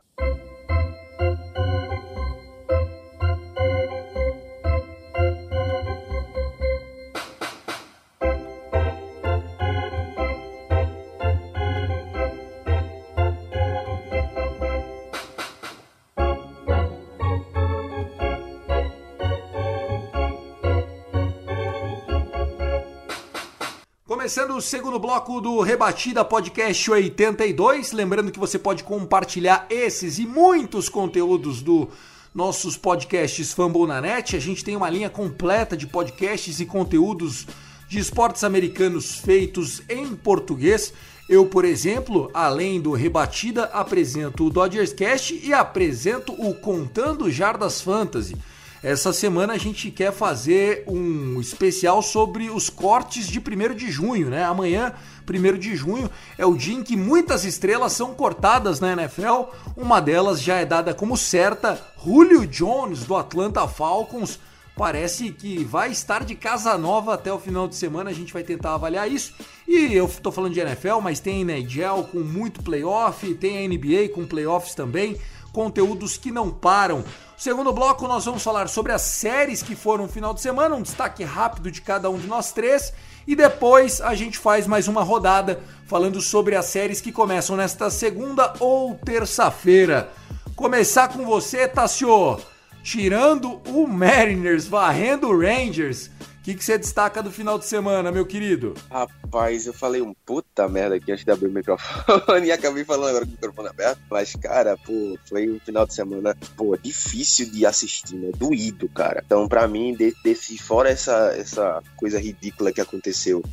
Segundo 24.62 25.00
bloco 25.00 25.42
do 25.42 25.60
Rebatida 25.62 26.24
Podcast 26.24 26.92
82. 26.92 27.92
Lembrando 27.92 28.32
que 28.32 28.40
você 28.40 28.60
pode 28.60 28.84
compartilhar 28.84 29.66
esses 29.70 30.20
e 30.20 30.26
muitos 30.26 30.88
conteúdos 30.88 31.62
do 31.62 31.90
nossos 32.34 32.78
podcasts 32.78 33.54
Fumble 33.54 33.88
na 33.88 34.00
Net. 34.00 34.36
A 34.36 34.40
gente 34.40 34.64
tem 34.64 34.76
uma 34.76 34.90
linha 34.90 35.10
completa 35.10 35.76
de 35.76 35.88
podcasts 35.88 36.60
e 36.60 36.66
conteúdos 36.66 37.48
de 37.90 37.98
esportes 37.98 38.44
americanos 38.44 39.16
feitos 39.16 39.82
em 39.90 40.16
português. 40.16 40.94
Eu, 41.28 41.46
por 41.48 41.66
exemplo, 41.66 42.30
além 42.34 42.80
do 42.80 42.92
Rebatida, 42.92 43.64
apresento 43.66 44.46
o 44.46 44.50
Dodgers 44.50 44.94
Cast 44.94 45.40
e 45.44 45.52
apresento 45.54 46.34
o 46.34 46.54
Contando 46.54 47.32
Jardas 47.32 47.82
Fantasy 47.82 48.36
essa 48.84 49.14
semana 49.14 49.54
a 49.54 49.58
gente 49.58 49.92
quer 49.92 50.12
fazer 50.12 50.84
um 50.88 51.40
especial 51.40 52.02
sobre 52.02 52.50
os 52.50 52.70
cortes 52.70 53.28
de 53.28 53.40
1 53.40 53.76
de 53.76 53.92
junho, 53.92 54.30
né? 54.30 54.44
Amanhã, 54.44 54.94
1 55.30 55.58
de 55.58 55.76
junho, 55.76 56.10
é 56.36 56.46
o 56.46 56.56
dia 56.56 56.74
em 56.74 56.84
que 56.84 56.98
muitas 56.98 57.46
estrelas 57.46 57.94
são 57.94 58.16
cortadas 58.16 58.80
na 58.80 58.94
NFL. 58.94 59.52
Uma 59.78 60.02
delas 60.02 60.42
já 60.42 60.56
é 60.56 60.66
dada 60.66 60.96
como 60.96 61.16
certa, 61.16 61.80
Julio 62.04 62.48
Jones 62.48 63.06
do 63.06 63.16
Atlanta 63.16 63.68
Falcons. 63.68 64.40
Parece 64.76 65.32
que 65.32 65.64
vai 65.64 65.92
estar 65.92 66.24
de 66.24 66.34
casa 66.34 66.76
nova 66.76 67.14
até 67.14 67.32
o 67.32 67.38
final 67.38 67.68
de 67.68 67.76
semana, 67.76 68.10
a 68.10 68.14
gente 68.14 68.34
vai 68.34 68.42
tentar 68.42 68.74
avaliar 68.74 69.12
isso. 69.12 69.34
E 69.68 69.94
eu 69.94 70.08
tô 70.08 70.32
falando 70.32 70.54
de 70.54 70.60
NFL, 70.60 71.00
mas 71.04 71.20
tem 71.20 71.42
NHL 71.42 72.04
com 72.12 72.22
muito 72.22 72.64
playoff, 72.64 73.32
tem 73.36 73.64
a 73.64 73.68
NBA 73.68 74.10
com 74.14 74.26
playoffs 74.26 74.74
também, 74.74 75.18
conteúdos 75.52 76.18
que 76.18 76.32
não 76.32 76.50
param. 76.50 77.04
Segundo 77.38 77.74
bloco, 77.74 78.08
nós 78.08 78.26
vamos 78.26 78.44
falar 78.44 78.70
sobre 78.70 78.92
as 78.92 79.02
séries 79.02 79.64
que 79.64 79.76
foram 79.76 80.04
no 80.04 80.12
final 80.12 80.34
de 80.34 80.42
semana, 80.42 80.76
um 80.76 80.82
destaque 80.82 81.24
rápido 81.24 81.72
de 81.72 81.82
cada 81.82 82.10
um 82.10 82.18
de 82.18 82.28
nós 82.28 82.52
três. 82.52 82.94
E 83.28 83.36
depois 83.36 84.02
a 84.02 84.14
gente 84.16 84.38
faz 84.38 84.68
mais 84.68 84.88
uma 84.88 85.04
rodada 85.04 85.62
falando 85.88 86.22
sobre 86.22 86.56
as 86.56 86.66
séries 86.66 87.02
que 87.02 87.12
começam 87.12 87.56
nesta 87.56 87.90
segunda 87.90 88.54
ou 88.60 88.96
terça-feira. 88.96 90.12
Começar 90.56 91.08
com 91.08 91.26
você, 91.26 91.68
Tassio. 91.68 92.40
Tirando 92.84 93.62
o 93.68 93.88
Mariners, 93.88 94.68
varrendo 94.68 95.28
o 95.30 95.40
Rangers. 95.40 96.10
O 96.42 96.44
que, 96.44 96.56
que 96.56 96.66
você 96.66 96.76
destaca 96.76 97.22
do 97.22 97.32
final 97.32 97.60
de 97.60 97.68
semana, 97.68 98.12
meu 98.12 98.26
querido? 98.26 98.74
Rapaz, 98.90 99.68
eu 99.68 99.74
falei 99.74 100.02
um 100.02 100.12
puta 100.26 100.68
merda 100.68 100.96
aqui 100.96 101.12
antes 101.12 101.24
de 101.24 101.30
abrir 101.30 101.50
o 101.50 101.52
microfone 101.52 102.48
e 102.50 102.52
acabei 102.52 102.84
falando 102.84 103.10
agora 103.10 103.26
com 103.26 103.30
o 103.30 103.36
microfone 103.36 103.70
aberto. 103.70 104.02
Mas, 104.10 104.36
cara, 104.36 104.76
pô, 104.76 105.16
foi 105.30 105.52
um 105.52 105.60
final 105.60 105.86
de 105.86 105.94
semana, 105.94 106.36
pô, 106.58 106.76
difícil 106.76 107.52
de 107.52 107.64
assistir, 107.64 108.16
né? 108.16 108.32
Doído, 108.36 108.90
cara. 108.90 109.22
Então, 109.24 109.48
pra 109.48 109.68
mim, 109.68 109.96
desse, 110.24 110.58
fora 110.58 110.90
essa, 110.90 111.32
essa 111.38 111.84
coisa 111.96 112.20
ridícula 112.20 112.74
que 112.74 112.82
aconteceu 112.82 113.44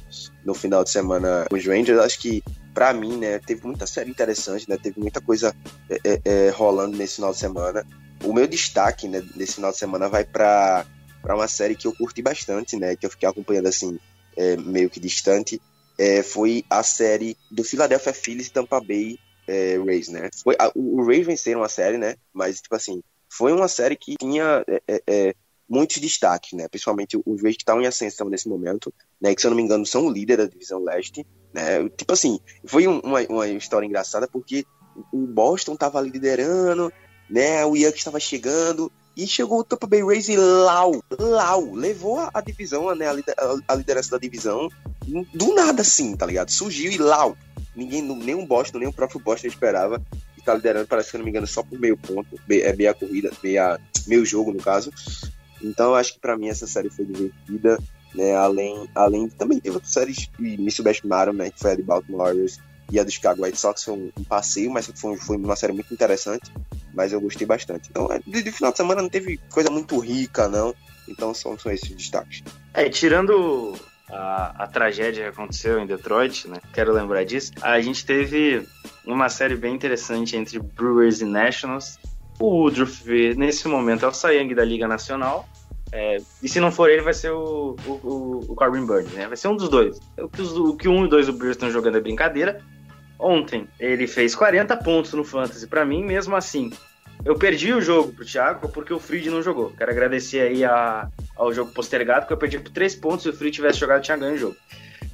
no 0.42 0.54
final 0.54 0.82
de 0.82 0.88
semana 0.88 1.44
com 1.50 1.56
os 1.56 1.66
Rangers, 1.66 2.00
acho 2.00 2.18
que 2.18 2.42
para 2.72 2.94
mim, 2.94 3.18
né, 3.18 3.38
teve 3.38 3.66
muita 3.66 3.86
série 3.86 4.08
interessante, 4.08 4.66
né, 4.66 4.78
teve 4.82 4.98
muita 4.98 5.20
coisa 5.20 5.54
é, 5.90 6.00
é, 6.04 6.20
é 6.24 6.48
rolando 6.48 6.96
nesse 6.96 7.16
final 7.16 7.32
de 7.32 7.38
semana. 7.38 7.84
O 8.24 8.32
meu 8.32 8.46
destaque, 8.46 9.06
né, 9.06 9.22
nesse 9.36 9.56
final 9.56 9.72
de 9.72 9.76
semana 9.76 10.08
vai 10.08 10.24
para 10.24 10.86
para 11.22 11.34
uma 11.34 11.48
série 11.48 11.74
que 11.74 11.86
eu 11.86 11.94
curti 11.94 12.22
bastante, 12.22 12.76
né? 12.76 12.96
Que 12.96 13.06
eu 13.06 13.10
fiquei 13.10 13.28
acompanhando 13.28 13.68
assim, 13.68 13.98
é, 14.36 14.56
meio 14.56 14.90
que 14.90 15.00
distante. 15.00 15.60
É, 15.98 16.22
foi 16.22 16.64
a 16.70 16.82
série 16.82 17.36
do 17.50 17.64
Philadelphia 17.64 18.12
Phillies 18.12 18.46
e 18.46 18.52
Tampa 18.52 18.80
Bay 18.80 19.18
é, 19.48 19.78
Rays, 19.78 20.08
né? 20.08 20.28
Foi, 20.42 20.54
a, 20.58 20.70
o, 20.74 21.00
o 21.00 21.06
Rays 21.06 21.26
venceram 21.26 21.62
a 21.62 21.68
série, 21.68 21.98
né? 21.98 22.16
Mas, 22.32 22.60
tipo 22.60 22.76
assim, 22.76 23.02
foi 23.28 23.52
uma 23.52 23.66
série 23.66 23.96
que 23.96 24.16
tinha 24.16 24.64
é, 24.68 24.82
é, 24.86 25.02
é 25.06 25.34
muitos 25.68 25.98
destaques, 25.98 26.52
né? 26.52 26.68
Principalmente 26.68 27.16
os 27.16 27.42
Rays 27.42 27.56
que 27.56 27.62
estão 27.62 27.80
em 27.80 27.86
ascensão 27.86 28.28
nesse 28.28 28.48
momento, 28.48 28.92
né? 29.20 29.34
Que, 29.34 29.40
se 29.40 29.46
eu 29.46 29.50
não 29.50 29.56
me 29.56 29.62
engano, 29.62 29.84
são 29.84 30.06
o 30.06 30.10
líder 30.10 30.36
da 30.36 30.46
divisão 30.46 30.82
leste, 30.82 31.26
né? 31.52 31.88
Tipo 31.90 32.12
assim, 32.12 32.38
foi 32.64 32.86
um, 32.86 33.00
uma, 33.00 33.20
uma 33.22 33.48
história 33.48 33.86
engraçada 33.86 34.28
porque 34.28 34.64
o 35.12 35.26
Boston 35.26 35.76
tava 35.76 36.00
liderando, 36.00 36.92
né? 37.28 37.64
O 37.64 37.76
Yankees 37.76 38.00
estava 38.00 38.20
chegando, 38.20 38.90
e 39.18 39.26
chegou 39.26 39.58
o 39.58 39.64
Tampa 39.64 39.88
Bay 39.88 40.00
Rays 40.00 40.28
e 40.28 40.36
Lau, 40.36 41.02
Lau, 41.18 41.72
levou 41.74 42.20
a, 42.20 42.30
a 42.32 42.40
divisão, 42.40 42.94
né, 42.94 43.06
a, 43.08 43.72
a, 43.72 43.74
liderança 43.74 44.12
da 44.12 44.18
divisão, 44.18 44.70
do 45.34 45.54
nada 45.54 45.82
assim, 45.82 46.16
tá 46.16 46.24
ligado? 46.24 46.50
Surgiu 46.52 46.92
e 46.92 46.98
Lau. 46.98 47.36
Ninguém, 47.74 48.00
nem 48.00 48.36
o 48.36 48.46
Boston, 48.46 48.78
nem 48.78 48.88
o 48.88 48.92
próprio 48.92 49.20
Boston 49.20 49.48
esperava. 49.48 50.00
E 50.36 50.42
tá 50.42 50.54
liderando, 50.54 50.86
parece 50.86 51.08
que, 51.08 51.10
se 51.12 51.18
não 51.18 51.24
me 51.24 51.30
engano, 51.30 51.48
só 51.48 51.64
por 51.64 51.80
meio 51.80 51.96
ponto. 51.96 52.38
é 52.48 52.72
meia 52.76 52.94
corrida, 52.94 53.32
meia, 53.42 53.80
meio 54.06 54.24
jogo, 54.24 54.52
no 54.52 54.62
caso. 54.62 54.92
Então 55.60 55.88
eu 55.88 55.94
acho 55.96 56.14
que 56.14 56.20
para 56.20 56.36
mim 56.36 56.48
essa 56.48 56.68
série 56.68 56.88
foi 56.88 57.04
divertida, 57.04 57.76
né? 58.14 58.36
Além, 58.36 58.88
além 58.94 59.28
também 59.28 59.58
teve 59.58 59.74
outras 59.74 59.92
séries 59.92 60.28
que 60.36 60.56
me 60.56 60.70
subestimaram, 60.70 61.32
né? 61.32 61.50
Que 61.50 61.58
foi 61.58 61.72
a 61.72 61.76
de 61.76 61.82
Baltimore 61.82 62.18
Warriors 62.18 62.58
e 62.90 63.00
a 63.00 63.04
do 63.04 63.10
Chicago 63.10 63.44
White 63.44 63.58
Sox 63.58 63.82
foi 63.82 63.94
um, 63.94 64.12
um 64.16 64.24
passeio, 64.24 64.70
mas 64.70 64.86
foi, 64.94 65.16
foi 65.16 65.36
uma 65.36 65.56
série 65.56 65.72
muito 65.72 65.92
interessante, 65.92 66.50
mas 66.98 67.12
eu 67.12 67.20
gostei 67.20 67.46
bastante. 67.46 67.88
Então, 67.88 68.08
é, 68.10 68.18
de, 68.26 68.42
de 68.42 68.50
final 68.50 68.72
de 68.72 68.76
semana 68.76 69.00
não 69.00 69.08
teve 69.08 69.38
coisa 69.52 69.70
muito 69.70 69.96
rica, 70.00 70.48
não. 70.48 70.74
Então 71.08 71.32
são, 71.32 71.56
são 71.56 71.70
esses 71.70 71.88
destaques. 71.90 72.42
É, 72.74 72.88
tirando 72.90 73.72
a, 74.10 74.64
a, 74.64 74.66
tragédia 74.66 75.22
que 75.22 75.28
aconteceu 75.30 75.78
em 75.78 75.86
Detroit, 75.86 76.48
né? 76.48 76.58
Quero 76.72 76.92
lembrar 76.92 77.24
disso. 77.24 77.52
A 77.62 77.80
gente 77.80 78.04
teve 78.04 78.66
uma 79.06 79.28
série 79.28 79.54
bem 79.54 79.76
interessante 79.76 80.36
entre 80.36 80.58
Brewers 80.58 81.20
e 81.20 81.24
Nationals. 81.24 82.00
O 82.40 82.62
Woodruff, 82.62 83.08
nesse 83.36 83.68
momento, 83.68 84.04
é 84.04 84.08
o 84.08 84.12
Sayang 84.12 84.52
da 84.52 84.64
Liga 84.64 84.88
Nacional. 84.88 85.48
É, 85.92 86.18
e 86.42 86.48
se 86.48 86.58
não 86.58 86.72
for 86.72 86.90
ele, 86.90 87.02
vai 87.02 87.14
ser 87.14 87.30
o, 87.30 87.76
o, 87.86 88.44
o 88.48 88.54
Corbin 88.56 88.84
Burns, 88.84 89.12
né? 89.12 89.28
Vai 89.28 89.36
ser 89.36 89.46
um 89.46 89.56
dos 89.56 89.68
dois. 89.68 90.00
O 90.18 90.28
que, 90.28 90.42
os, 90.42 90.52
o 90.52 90.76
que 90.76 90.88
um 90.88 91.06
e 91.06 91.08
dois 91.08 91.26
do 91.26 91.32
Brewers 91.32 91.56
estão 91.56 91.70
jogando 91.70 91.96
é 91.96 92.00
brincadeira. 92.00 92.60
Ontem 93.18 93.68
ele 93.80 94.06
fez 94.06 94.34
40 94.34 94.76
pontos 94.76 95.12
no 95.12 95.24
Fantasy 95.24 95.66
para 95.66 95.84
mim, 95.84 96.04
mesmo 96.04 96.36
assim. 96.36 96.70
Eu 97.24 97.34
perdi 97.36 97.72
o 97.72 97.80
jogo 97.80 98.12
pro 98.12 98.24
Thiago 98.24 98.68
porque 98.68 98.92
o 98.92 98.98
Fried 98.98 99.28
não 99.30 99.42
jogou. 99.42 99.72
Quero 99.76 99.90
agradecer 99.90 100.40
aí 100.40 100.64
a, 100.64 101.08
ao 101.36 101.52
jogo 101.52 101.72
postergado, 101.72 102.20
porque 102.20 102.32
eu 102.32 102.38
perdi 102.38 102.58
por 102.58 102.70
3 102.70 102.94
pontos. 102.96 103.22
Se 103.22 103.28
o 103.28 103.32
Fried 103.32 103.54
tivesse 103.54 103.78
jogado, 103.78 104.02
tinha 104.02 104.16
ganho 104.16 104.34
o 104.34 104.38
jogo. 104.38 104.56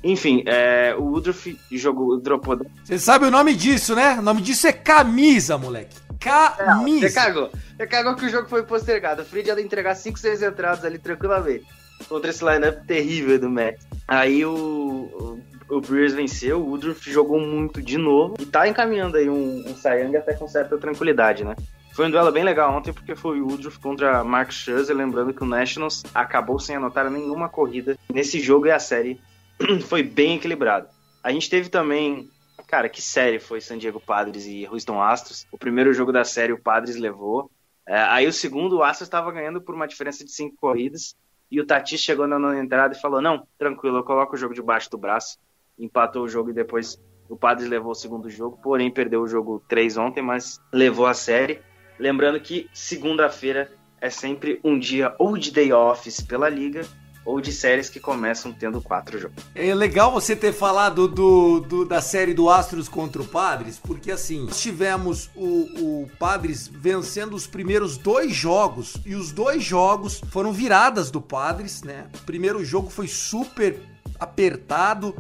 Enfim, 0.03 0.45
é, 0.47 0.95
o 0.99 1.05
Woodruff 1.05 1.59
jogou, 1.73 2.21
dropou. 2.21 2.61
Você 2.85 2.99
sabe 2.99 3.25
o 3.25 3.31
nome 3.31 3.55
disso, 3.55 3.95
né? 3.95 4.19
O 4.19 4.23
nome 4.23 4.43
disso 4.43 4.67
é 4.67 4.73
camisa, 4.73 5.57
moleque. 5.57 5.97
Camisa. 6.21 7.09
você 7.09 7.15
cagou. 7.15 7.51
Você 7.77 7.87
cagou 7.87 8.15
que 8.15 8.27
o 8.27 8.29
jogo 8.29 8.49
foi 8.49 8.63
postergado. 8.65 9.23
O 9.23 9.25
Fried 9.25 9.49
ia 9.49 9.61
entregar 9.61 9.95
5, 9.95 10.19
6 10.19 10.43
entradas 10.43 10.85
ali 10.85 10.99
tranquilamente. 10.99 11.65
Contra 12.07 12.31
esse 12.31 12.45
lineup 12.45 12.85
terrível 12.87 13.39
do 13.39 13.49
Matt. 13.49 13.79
Aí 14.07 14.45
o, 14.45 15.41
o 15.71 15.81
Brewers 15.81 16.13
venceu, 16.13 16.61
o 16.61 16.69
Woodruff 16.69 17.11
jogou 17.11 17.41
muito 17.41 17.81
de 17.81 17.97
novo 17.97 18.37
e 18.39 18.45
tá 18.45 18.69
encaminhando 18.69 19.17
aí 19.17 19.29
um, 19.29 19.65
um 19.67 19.75
Sayang 19.75 20.17
até 20.17 20.35
com 20.35 20.47
certa 20.47 20.77
tranquilidade, 20.77 21.45
né? 21.45 21.55
Foi 21.95 22.07
um 22.07 22.11
duelo 22.11 22.33
bem 22.33 22.43
legal 22.43 22.75
ontem 22.77 22.93
porque 22.93 23.15
foi 23.15 23.41
o 23.41 23.47
Woodruff 23.47 23.79
contra 23.79 24.25
Mark 24.25 24.51
Scherzer, 24.51 24.97
lembrando 24.97 25.33
que 25.33 25.43
o 25.43 25.47
Nationals 25.47 26.03
acabou 26.15 26.59
sem 26.59 26.77
anotar 26.77 27.09
nenhuma 27.09 27.49
corrida 27.49 27.97
nesse 28.13 28.41
jogo 28.41 28.67
e 28.67 28.71
a 28.71 28.79
série 28.79 29.21
foi 29.87 30.03
bem 30.03 30.37
equilibrada. 30.37 30.91
A 31.23 31.31
gente 31.31 31.49
teve 31.49 31.69
também, 31.69 32.29
cara, 32.67 32.89
que 32.89 33.01
série 33.01 33.39
foi 33.39 33.61
San 33.61 33.79
Diego 33.79 34.01
Padres 34.01 34.45
e 34.45 34.67
Houston 34.67 35.01
Astros. 35.01 35.47
O 35.53 35.57
primeiro 35.57 35.95
jogo 35.95 36.11
da 36.11 36.25
série 36.25 36.53
o 36.53 36.61
Padres 36.61 36.97
levou, 36.97 37.51
é, 37.87 37.97
aí 37.97 38.27
o 38.27 38.33
segundo 38.33 38.79
o 38.79 38.83
Astros 38.83 39.07
estava 39.07 39.31
ganhando 39.31 39.61
por 39.61 39.75
uma 39.75 39.87
diferença 39.87 40.25
de 40.25 40.33
cinco 40.33 40.57
corridas 40.57 41.15
e 41.51 41.61
o 41.61 41.67
Tatis 41.67 42.01
chegou 42.01 42.27
na 42.27 42.39
nona 42.39 42.59
entrada 42.59 42.95
e 42.95 43.01
falou: 43.01 43.23
Não, 43.23 43.47
tranquilo, 43.57 43.99
eu 43.99 44.05
coloco 44.05 44.35
o 44.35 44.39
jogo 44.39 44.53
debaixo 44.53 44.91
do 44.91 44.99
braço 44.99 45.39
empatou 45.79 46.25
o 46.25 46.29
jogo 46.29 46.51
e 46.51 46.55
depois 46.55 47.01
o 47.29 47.37
Padres 47.37 47.69
levou 47.69 47.93
o 47.93 47.97
segundo 47.97 48.29
jogo, 48.31 48.59
porém 48.63 48.91
perdeu 48.91 49.23
o 49.23 49.29
jogo 49.29 49.63
3 49.69 49.97
ontem, 49.97 50.23
mas 50.23 50.61
levou 50.73 51.07
a 51.07 51.15
série. 51.15 51.61
Lembrando 51.99 52.41
que 52.41 52.69
segunda-feira 52.73 53.73
é 54.01 54.11
sempre 54.11 54.61
um 54.63 54.79
dia 54.79 55.15
ou 55.19 55.37
de 55.37 55.51
day 55.51 55.73
offs 55.73 56.21
pela 56.21 56.49
liga 56.49 56.87
ou 57.25 57.41
de 57.41 57.51
séries 57.53 57.89
que 57.89 57.99
começam 57.99 58.53
tendo 58.53 58.81
quatro 58.83 59.19
jogos. 59.19 59.43
É 59.55 59.75
legal 59.75 60.13
você 60.13 60.37
ter 60.37 60.53
falado 60.53 61.09
do, 61.09 61.61
do, 61.61 61.85
da 61.85 62.01
série 62.01 62.35
do 62.35 62.51
Astros 62.51 62.89
contra 62.89 63.23
o 63.23 63.27
Padres, 63.27 63.79
porque 63.79 64.11
assim, 64.11 64.47
tivemos 64.47 65.31
o, 65.35 66.03
o 66.03 66.11
Padres 66.19 66.69
vencendo 66.69 67.35
os 67.35 67.47
primeiros 67.47 67.97
dois 67.97 68.35
jogos, 68.35 68.97
e 69.07 69.15
os 69.15 69.33
dois 69.33 69.63
jogos 69.63 70.21
foram 70.31 70.53
viradas 70.53 71.11
do 71.11 71.21
Padres, 71.21 71.83
né? 71.83 72.09
O 72.15 72.25
primeiro 72.25 72.63
jogo 72.65 72.91
foi 72.91 73.09
super 73.09 73.81
apertado, 74.21 75.17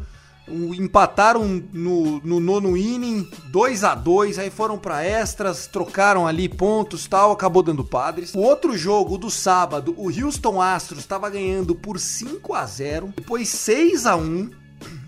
empataram 0.48 1.62
no, 1.72 2.20
no 2.20 2.38
nono 2.40 2.76
inning, 2.76 3.28
2 3.46 3.84
a 3.84 3.94
2 3.94 4.38
aí 4.38 4.50
foram 4.50 4.78
para 4.78 5.04
extras, 5.04 5.66
trocaram 5.66 6.26
ali 6.26 6.48
pontos 6.48 7.06
tal, 7.06 7.32
acabou 7.32 7.62
dando 7.62 7.84
padres. 7.84 8.34
O 8.34 8.40
outro 8.40 8.76
jogo 8.76 9.16
do 9.16 9.30
sábado, 9.30 9.94
o 9.96 10.08
Houston 10.08 10.60
Astros 10.60 11.00
estava 11.00 11.30
ganhando 11.30 11.74
por 11.74 11.98
5 11.98 12.54
a 12.54 12.66
0 12.66 13.14
depois 13.16 13.48
6 13.48 14.06
a 14.06 14.16
1 14.16 14.50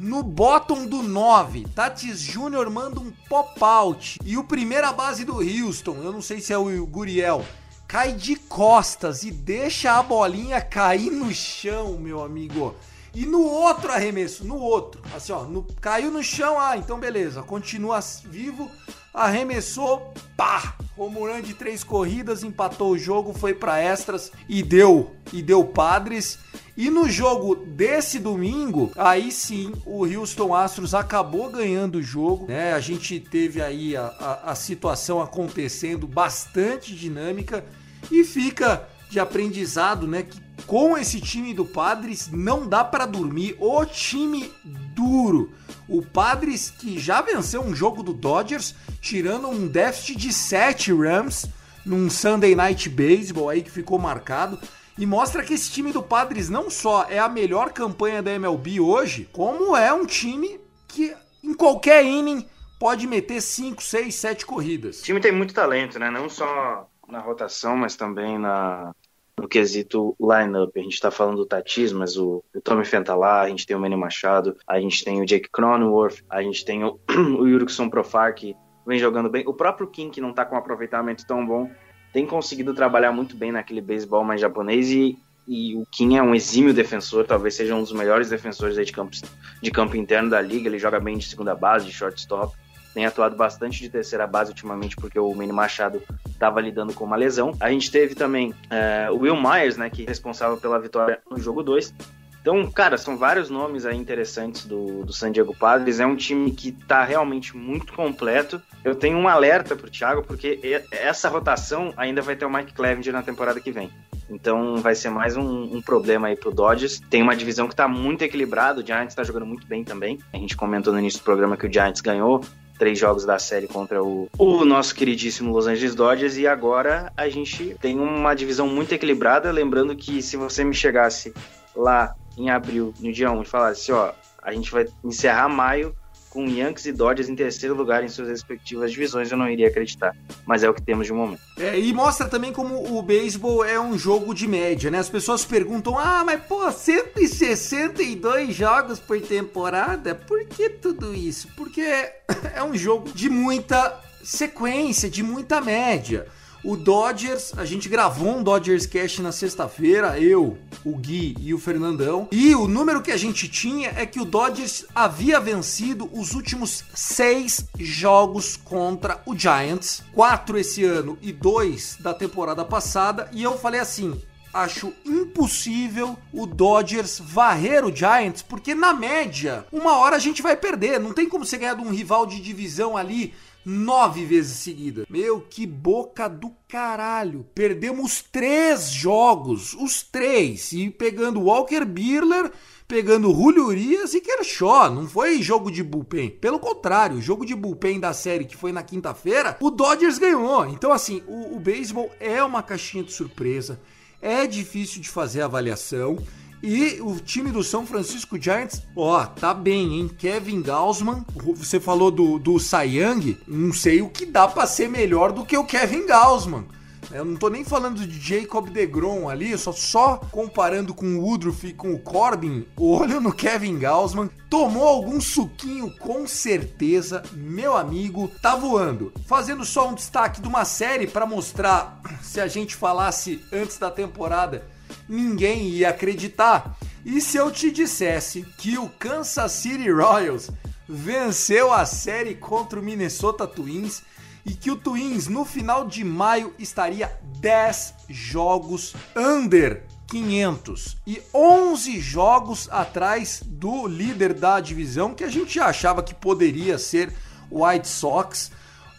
no 0.01 0.23
bottom 0.23 0.87
do 0.87 1.03
9, 1.03 1.67
Tatis 1.75 2.21
Júnior 2.21 2.71
manda 2.71 2.99
um 2.99 3.13
pop-out. 3.29 4.19
E 4.25 4.39
o 4.39 4.45
primeira 4.45 4.93
base 4.93 5.25
do 5.25 5.39
Houston, 5.41 5.97
eu 6.03 6.13
não 6.13 6.23
sei 6.23 6.41
se 6.41 6.53
é 6.53 6.59
o 6.59 6.87
Guriel, 6.87 7.45
cai 7.87 8.13
de 8.13 8.37
costas 8.37 9.23
e 9.23 9.31
deixa 9.31 9.93
a 9.93 10.03
bolinha 10.03 10.61
cair 10.61 11.11
no 11.11 11.33
chão, 11.33 11.99
meu 11.99 12.23
amigo. 12.23 12.75
E 13.17 13.25
no 13.25 13.43
outro 13.43 13.91
arremesso, 13.91 14.45
no 14.45 14.59
outro, 14.59 15.01
assim 15.17 15.33
ó, 15.33 15.45
no, 15.45 15.63
caiu 15.81 16.11
no 16.11 16.23
chão, 16.23 16.61
ah, 16.61 16.77
então 16.77 17.01
beleza, 17.01 17.43
continua 17.43 17.99
vivo, 18.27 18.71
arremessou, 19.15 20.13
pá, 20.37 20.77
Romuran 20.95 21.41
de 21.41 21.55
três 21.55 21.83
corridas, 21.83 22.43
empatou 22.43 22.91
o 22.91 22.99
jogo, 22.99 23.33
foi 23.33 23.55
para 23.55 23.79
extras 23.79 24.31
e 24.47 24.63
deu, 24.63 25.15
e 25.33 25.41
deu 25.43 25.65
padres. 25.65 26.39
E 26.77 26.91
no 26.91 27.09
jogo 27.09 27.55
desse 27.55 28.19
domingo, 28.19 28.93
aí 28.97 29.33
sim 29.33 29.73
o 29.87 30.05
Houston 30.05 30.55
Astros 30.55 30.95
acabou 30.95 31.51
ganhando 31.51 31.97
o 31.97 32.03
jogo, 32.03 32.47
né? 32.47 32.75
A 32.75 32.81
gente 32.81 33.19
teve 33.19 33.63
aí 33.63 33.97
a, 33.97 34.07
a, 34.07 34.53
a 34.53 34.55
situação 34.55 35.23
acontecendo 35.23 36.07
bastante 36.07 36.95
dinâmica 36.95 37.65
e 38.11 38.25
fica 38.25 38.87
de 39.09 39.21
aprendizado, 39.21 40.07
né? 40.07 40.23
Que 40.23 40.46
com 40.67 40.97
esse 40.97 41.21
time 41.21 41.53
do 41.53 41.65
Padres 41.65 42.31
não 42.33 42.67
dá 42.67 42.83
para 42.85 43.07
dormir. 43.07 43.57
O 43.59 43.85
time 43.85 44.53
duro. 44.65 45.53
O 45.89 46.03
Padres 46.03 46.71
que 46.71 46.99
já 46.99 47.21
venceu 47.21 47.63
um 47.63 47.75
jogo 47.75 48.03
do 48.03 48.13
Dodgers, 48.13 48.75
tirando 49.01 49.49
um 49.49 49.69
déficit 49.69 50.17
de 50.17 50.33
7 50.33 50.93
Rams 50.93 51.47
num 51.85 52.11
Sunday 52.11 52.55
Night 52.55 52.89
Baseball 52.89 53.49
aí 53.49 53.63
que 53.63 53.71
ficou 53.71 53.99
marcado. 53.99 54.59
E 54.99 55.05
mostra 55.05 55.45
que 55.45 55.55
esse 55.55 55.71
time 55.71 55.93
do 55.93 56.03
Padres 56.03 56.49
não 56.49 56.71
só 56.71 57.07
é 57.09 57.19
a 57.19 57.29
melhor 57.29 57.71
campanha 57.71 58.23
da 58.23 58.33
MLB 58.33 58.81
hoje, 58.81 59.29
como 59.31 59.77
é 59.77 59.93
um 59.93 60.07
time 60.07 60.59
que 60.89 61.15
em 61.45 61.53
qualquer 61.53 62.03
inning 62.03 62.47
pode 62.79 63.07
meter 63.07 63.41
5, 63.41 63.83
6, 63.83 64.15
7 64.15 64.47
corridas. 64.47 65.01
O 65.01 65.05
time 65.05 65.21
tem 65.21 65.33
muito 65.33 65.53
talento, 65.53 65.99
né? 65.99 66.11
Não 66.11 66.29
só 66.29 66.89
na 67.07 67.21
rotação, 67.21 67.77
mas 67.77 67.95
também 67.95 68.39
na, 68.39 68.93
no 69.39 69.47
quesito 69.47 70.17
lineup. 70.21 70.73
A 70.77 70.81
gente 70.81 70.95
está 70.95 71.11
falando 71.11 71.37
do 71.37 71.47
Tatis, 71.47 71.93
mas 71.93 72.17
o, 72.17 72.43
o 72.55 72.61
Tommy 72.61 72.85
Fentalá, 72.85 73.43
a 73.43 73.49
gente 73.49 73.67
tem 73.67 73.77
o 73.77 73.81
Manny 73.81 73.97
Machado, 73.97 74.57
a 74.67 74.81
gente 74.81 75.05
tem 75.05 75.21
o 75.21 75.27
Jake 75.27 75.49
Cronenworth, 75.51 76.23
a 76.29 76.43
gente 76.43 76.65
tem 76.65 76.85
o, 76.85 76.99
o 77.39 77.47
Yurikson 77.47 77.89
Profar, 77.89 78.35
que 78.35 78.57
vem 78.87 78.99
jogando 78.99 79.29
bem. 79.29 79.45
O 79.47 79.53
próprio 79.53 79.87
Kim, 79.87 80.11
que 80.11 80.21
não 80.21 80.31
está 80.31 80.45
com 80.45 80.55
um 80.55 80.59
aproveitamento 80.59 81.27
tão 81.27 81.45
bom, 81.45 81.71
tem 82.13 82.27
conseguido 82.27 82.73
trabalhar 82.75 83.13
muito 83.13 83.37
bem 83.37 83.53
naquele 83.53 83.81
beisebol 83.81 84.25
mais 84.25 84.41
japonês 84.41 84.91
e, 84.91 85.19
e 85.47 85.77
o 85.77 85.85
Kim 85.91 86.17
é 86.17 86.23
um 86.23 86.35
exímio 86.35 86.73
defensor, 86.73 87.27
talvez 87.27 87.55
seja 87.55 87.75
um 87.75 87.83
dos 87.83 87.93
melhores 87.93 88.31
defensores 88.31 88.75
de 88.75 88.93
campo, 88.93 89.15
de 89.63 89.71
campo 89.71 89.97
interno 89.97 90.31
da 90.31 90.41
liga. 90.41 90.69
Ele 90.69 90.79
joga 90.79 90.99
bem 90.99 91.19
de 91.19 91.29
segunda 91.29 91.55
base, 91.55 91.87
de 91.87 91.93
shortstop 91.93 92.57
tem 92.97 93.05
atuado 93.05 93.37
bastante 93.37 93.79
de 93.79 93.91
terceira 93.91 94.27
base 94.27 94.53
ultimamente, 94.53 94.97
porque 94.97 95.19
o 95.19 95.35
Manny 95.35 95.53
Machado 95.53 96.03
estava 96.31 96.63
lidando 96.63 96.95
com 96.95 97.05
uma 97.05 97.15
lesão. 97.15 97.53
A 97.61 97.69
gente 97.69 97.91
teve 97.91 98.15
também 98.15 98.55
é, 98.71 99.11
o 99.11 99.19
Will 99.19 99.37
Myers, 99.37 99.77
né, 99.77 99.91
que 99.91 100.05
é 100.05 100.09
responsável 100.09 100.57
pela 100.57 100.79
vitória 100.79 101.21
no 101.31 101.39
jogo 101.39 101.63
2. 101.63 101.93
Então, 102.41 102.71
cara, 102.71 102.97
são 102.97 103.19
vários 103.19 103.51
nomes 103.51 103.85
aí 103.85 103.99
interessantes 103.99 104.65
do, 104.65 105.05
do 105.05 105.13
San 105.13 105.31
Diego 105.31 105.55
Padres. 105.55 106.01
É 106.01 106.07
um 106.07 106.17
time 106.17 106.51
que 106.53 106.71
está 106.71 107.05
realmente 107.05 107.55
muito 107.55 107.93
completo. 107.93 108.63
Eu 108.83 108.95
tenho 108.95 109.19
um 109.19 109.29
alerta 109.29 109.77
para 109.77 109.89
o 109.89 109.91
Thiago, 109.91 110.23
porque 110.23 110.83
essa 110.91 111.29
rotação 111.29 111.93
ainda 111.99 112.23
vai 112.23 112.35
ter 112.35 112.47
o 112.47 112.51
Mike 112.51 112.73
Clevenger 112.73 113.13
na 113.13 113.23
temporada 113.23 113.61
que 113.61 113.71
vem. 113.71 113.91
Então 114.31 114.79
vai 114.79 114.95
ser 114.95 115.11
mais 115.11 115.37
um, 115.37 115.77
um 115.77 115.83
problema 115.83 116.29
aí 116.29 116.37
pro 116.37 116.51
Dodgers. 116.51 116.99
Tem 117.11 117.21
uma 117.21 117.37
divisão 117.37 117.67
que 117.67 117.75
está 117.75 117.87
muito 117.87 118.23
equilibrada, 118.23 118.81
o 118.81 118.87
Giants 118.87 119.13
está 119.13 119.23
jogando 119.23 119.45
muito 119.45 119.67
bem 119.67 119.85
também. 119.85 120.19
A 120.33 120.39
gente 120.39 120.57
comentou 120.57 120.95
no 120.95 120.99
início 120.99 121.21
do 121.21 121.25
programa 121.25 121.59
que 121.59 121.67
o 121.67 121.73
Giants 121.73 122.01
ganhou 122.01 122.41
três 122.79 122.99
jogos 122.99 123.25
da 123.25 123.39
série 123.39 123.67
contra 123.67 124.03
o, 124.03 124.29
o 124.39 124.65
nosso 124.65 124.95
queridíssimo 124.95 125.53
Los 125.53 125.67
Angeles 125.67 125.95
Dodgers 125.95 126.37
e 126.37 126.47
agora 126.47 127.13
a 127.17 127.29
gente 127.29 127.77
tem 127.81 127.99
uma 127.99 128.35
divisão 128.35 128.67
muito 128.67 128.93
equilibrada. 128.93 129.51
Lembrando 129.51 129.95
que 129.95 130.23
se 130.23 130.37
você 130.37 130.65
me 130.65 130.75
chegasse 130.75 131.33
lá 131.75 132.15
em 132.37 132.51
abril, 132.51 132.93
no 133.01 133.13
dia 133.13 133.31
1, 133.31 133.43
e 133.43 133.47
falasse, 133.47 133.93
ó, 133.93 134.13
a 134.43 134.53
gente 134.53 134.71
vai 134.71 134.87
encerrar 135.03 135.49
maio 135.49 135.95
com 136.37 136.47
Yankees 136.47 136.85
e 136.85 136.93
Dodgers 136.93 137.31
em 137.31 137.35
terceiro 137.35 137.75
lugar 137.75 138.05
em 138.05 138.09
suas 138.09 138.29
respectivas 138.29 138.93
divisões, 138.93 139.33
eu 139.33 139.39
não 139.39 139.49
iria 139.49 139.69
acreditar. 139.69 140.15
Mas 140.45 140.63
é 140.63 140.69
o 140.69 140.75
que 140.75 140.83
temos 140.83 141.07
de 141.07 141.13
momento. 141.15 141.41
É, 141.59 141.81
e 141.81 141.91
mostra 141.95 142.29
também 142.29 142.53
como 142.53 142.95
o 142.95 143.01
beisebol 143.01 143.65
é 143.65 143.81
um 143.81 143.97
jogo 143.97 144.35
de 144.35 144.47
média, 144.47 144.91
né? 144.91 144.99
As 144.99 145.09
pessoas 145.09 145.47
perguntam: 145.47 145.99
ah, 145.99 146.23
mas 146.27 146.43
pô, 146.43 146.71
162 146.71 148.55
jogos 148.55 149.01
por 149.01 149.19
temporada? 149.19 150.15
Por 150.15 150.45
que 150.45 150.69
tudo 150.69 151.15
isso? 151.15 151.49
Porque 151.57 151.81
é 152.55 152.63
um 152.63 152.77
jogo 152.77 153.11
de 153.15 153.31
muita 153.31 153.99
sequência, 154.23 155.09
de 155.09 155.23
muita 155.23 155.63
média. 155.63 156.27
O 156.65 156.77
Dodgers, 156.77 157.53
a 157.57 157.65
gente 157.65 157.89
gravou 157.89 158.29
um 158.29 158.43
Dodgers 158.43 158.87
Cast 158.87 159.23
na 159.23 159.33
sexta-feira, 159.33 160.19
eu, 160.19 160.59
o 160.85 160.97
Gui 160.97 161.37
e 161.41 161.55
o 161.55 161.59
Fernandão. 161.59 162.29
E 162.33 162.55
o 162.55 162.67
número 162.67 163.03
que 163.03 163.13
a 163.13 163.17
gente 163.17 163.49
tinha 163.49 163.93
é 163.97 164.05
que 164.05 164.21
o 164.21 164.25
Dodgers 164.25 164.85
havia 164.95 165.39
vencido 165.39 166.11
os 166.13 166.33
últimos 166.33 166.85
seis 166.95 167.67
jogos 167.79 168.57
contra 168.57 169.23
o 169.27 169.37
Giants, 169.37 170.03
quatro 170.13 170.59
esse 170.59 170.85
ano 170.85 171.19
e 171.23 171.33
dois 171.33 171.97
da 172.01 172.13
temporada 172.13 172.65
passada. 172.65 173.29
E 173.33 173.43
eu 173.43 173.57
falei 173.57 173.81
assim: 173.81 174.21
acho 174.53 174.93
impossível 175.05 176.17
o 176.33 176.47
Dodgers 176.47 177.21
varrer 177.23 177.85
o 177.85 177.95
Giants, 177.95 178.43
porque 178.43 178.75
na 178.75 178.95
média, 178.95 179.67
uma 179.71 179.99
hora 179.99 180.17
a 180.17 180.21
gente 180.21 180.43
vai 180.43 180.57
perder. 180.57 180.99
Não 180.99 181.13
tem 181.13 181.29
como 181.29 181.45
você 181.45 181.59
ganhar 181.59 181.75
de 181.75 181.83
um 181.83 181.91
rival 181.91 182.27
de 182.27 182.41
divisão 182.41 182.97
ali 182.97 183.35
nove 183.67 184.25
vezes 184.25 184.59
seguida. 184.59 185.05
Meu, 185.11 185.41
que 185.41 185.67
boca 185.67 186.29
do 186.29 186.53
caralho. 186.69 187.45
Perdemos 187.53 188.23
três 188.23 188.89
jogos, 188.91 189.75
os 189.75 190.05
três. 190.05 190.71
E 190.71 190.89
pegando 190.89 191.41
Walker 191.41 191.85
Birler, 191.85 192.53
pegando 192.87 193.35
Julio 193.35 193.67
Urias 193.67 194.15
e 194.15 194.21
Kershaw. 194.21 194.95
Não 194.95 195.09
foi 195.09 195.43
jogo 195.43 195.69
de 195.69 195.83
bullpen. 195.83 196.31
Pelo 196.31 196.61
contrário, 196.61 197.17
o 197.17 197.23
jogo 197.23 197.45
de 197.45 197.57
bullpen 197.57 197.99
da 197.99 198.13
série 198.13 198.45
que 198.45 198.57
foi 198.57 198.71
na 198.71 198.85
quinta-feira, 198.85 199.57
o 199.61 199.69
Dodgers 199.69 200.19
ganhou. 200.19 200.67
Então, 200.67 200.93
assim, 200.93 201.25
o, 201.27 201.57
o 201.57 201.59
beisebol 201.59 202.09
é 202.21 202.43
uma 202.45 202.63
caixinha 202.63 203.03
de 203.03 203.13
surpresa. 203.13 203.81
É 204.23 204.47
difícil 204.47 205.03
de 205.03 205.09
fazer 205.09 205.43
avaliação. 205.43 206.17
E 206.63 207.01
o 207.01 207.17
time 207.21 207.51
do 207.51 207.63
São 207.63 207.87
Francisco 207.87 208.41
Giants, 208.41 208.83
ó, 208.97 209.25
tá 209.27 209.53
bem, 209.53 210.01
hein? 210.01 210.09
Kevin 210.09 210.63
Gaussman, 210.63 211.25
você 211.55 211.79
falou 211.79 212.11
do, 212.11 212.39
do 212.39 212.57
Young, 212.57 213.37
não 213.47 213.73
sei 213.73 214.01
o 214.01 214.09
que 214.09 214.25
dá 214.25 214.49
para 214.49 214.67
ser 214.67 214.89
melhor 214.89 215.33
do 215.33 215.45
que 215.45 215.57
o 215.57 215.65
Kevin 215.65 216.07
Gaussman. 216.07 216.65
Eu 217.13 217.25
não 217.25 217.37
tô 217.37 217.49
nem 217.49 217.65
falando 217.65 218.05
de 218.05 218.19
Jacob 218.19 218.69
DeGrom 218.69 219.29
ali, 219.29 219.57
só, 219.57 219.71
só 219.71 220.17
comparando 220.33 220.93
com 220.93 221.07
o 221.07 221.21
Woodruff 221.21 221.67
e 221.69 221.73
com 221.73 221.93
o 221.93 222.01
Corbin, 222.01 222.67
olho 222.77 223.21
no 223.21 223.33
Kevin 223.33 223.79
Gaussman. 223.79 224.29
Tomou 224.51 224.89
algum 224.89 225.21
suquinho 225.21 225.91
com 225.99 226.27
certeza, 226.27 227.23
meu 227.33 227.77
amigo, 227.77 228.29
tá 228.43 228.57
voando. 228.57 229.13
Fazendo 229.27 229.65
só 229.65 229.89
um 229.89 229.95
destaque 229.95 230.41
de 230.41 230.49
uma 230.49 230.65
série 230.65 231.07
para 231.07 231.27
mostrar 231.27 232.01
se 232.23 232.41
a 232.41 232.49
gente 232.49 232.75
falasse 232.75 233.45
antes 233.53 233.79
da 233.79 233.91
temporada 233.91 234.67
ninguém 235.09 235.69
ia 235.69 235.91
acreditar. 235.91 236.77
E 237.05 237.21
se 237.21 237.37
eu 237.37 237.51
te 237.51 237.71
dissesse 237.71 238.43
que 238.59 238.77
o 238.79 238.89
Kansas 238.89 239.53
City 239.53 239.91
Royals 239.91 240.51
venceu 240.89 241.73
a 241.73 241.85
série 241.87 242.35
contra 242.35 242.81
o 242.81 242.83
Minnesota 242.83 243.47
Twins 243.47 244.03
e 244.45 244.55
que 244.55 244.71
o 244.71 244.77
Twins 244.77 245.27
no 245.27 245.45
final 245.45 245.87
de 245.87 246.05
maio 246.05 246.55
estaria 246.59 247.13
10 247.41 247.95
jogos 248.09 248.95
under 249.17 249.85
500 250.07 250.97
e 251.05 251.21
11 251.35 252.01
jogos 252.01 252.69
atrás 252.71 253.43
do 253.45 253.89
líder 253.89 254.33
da 254.33 254.61
divisão 254.61 255.15
que 255.15 255.25
a 255.25 255.29
gente 255.29 255.59
achava 255.59 256.03
que 256.03 256.15
poderia 256.15 256.79
ser 256.79 257.13
o 257.51 257.67
White 257.67 257.89
Sox. 257.89 258.53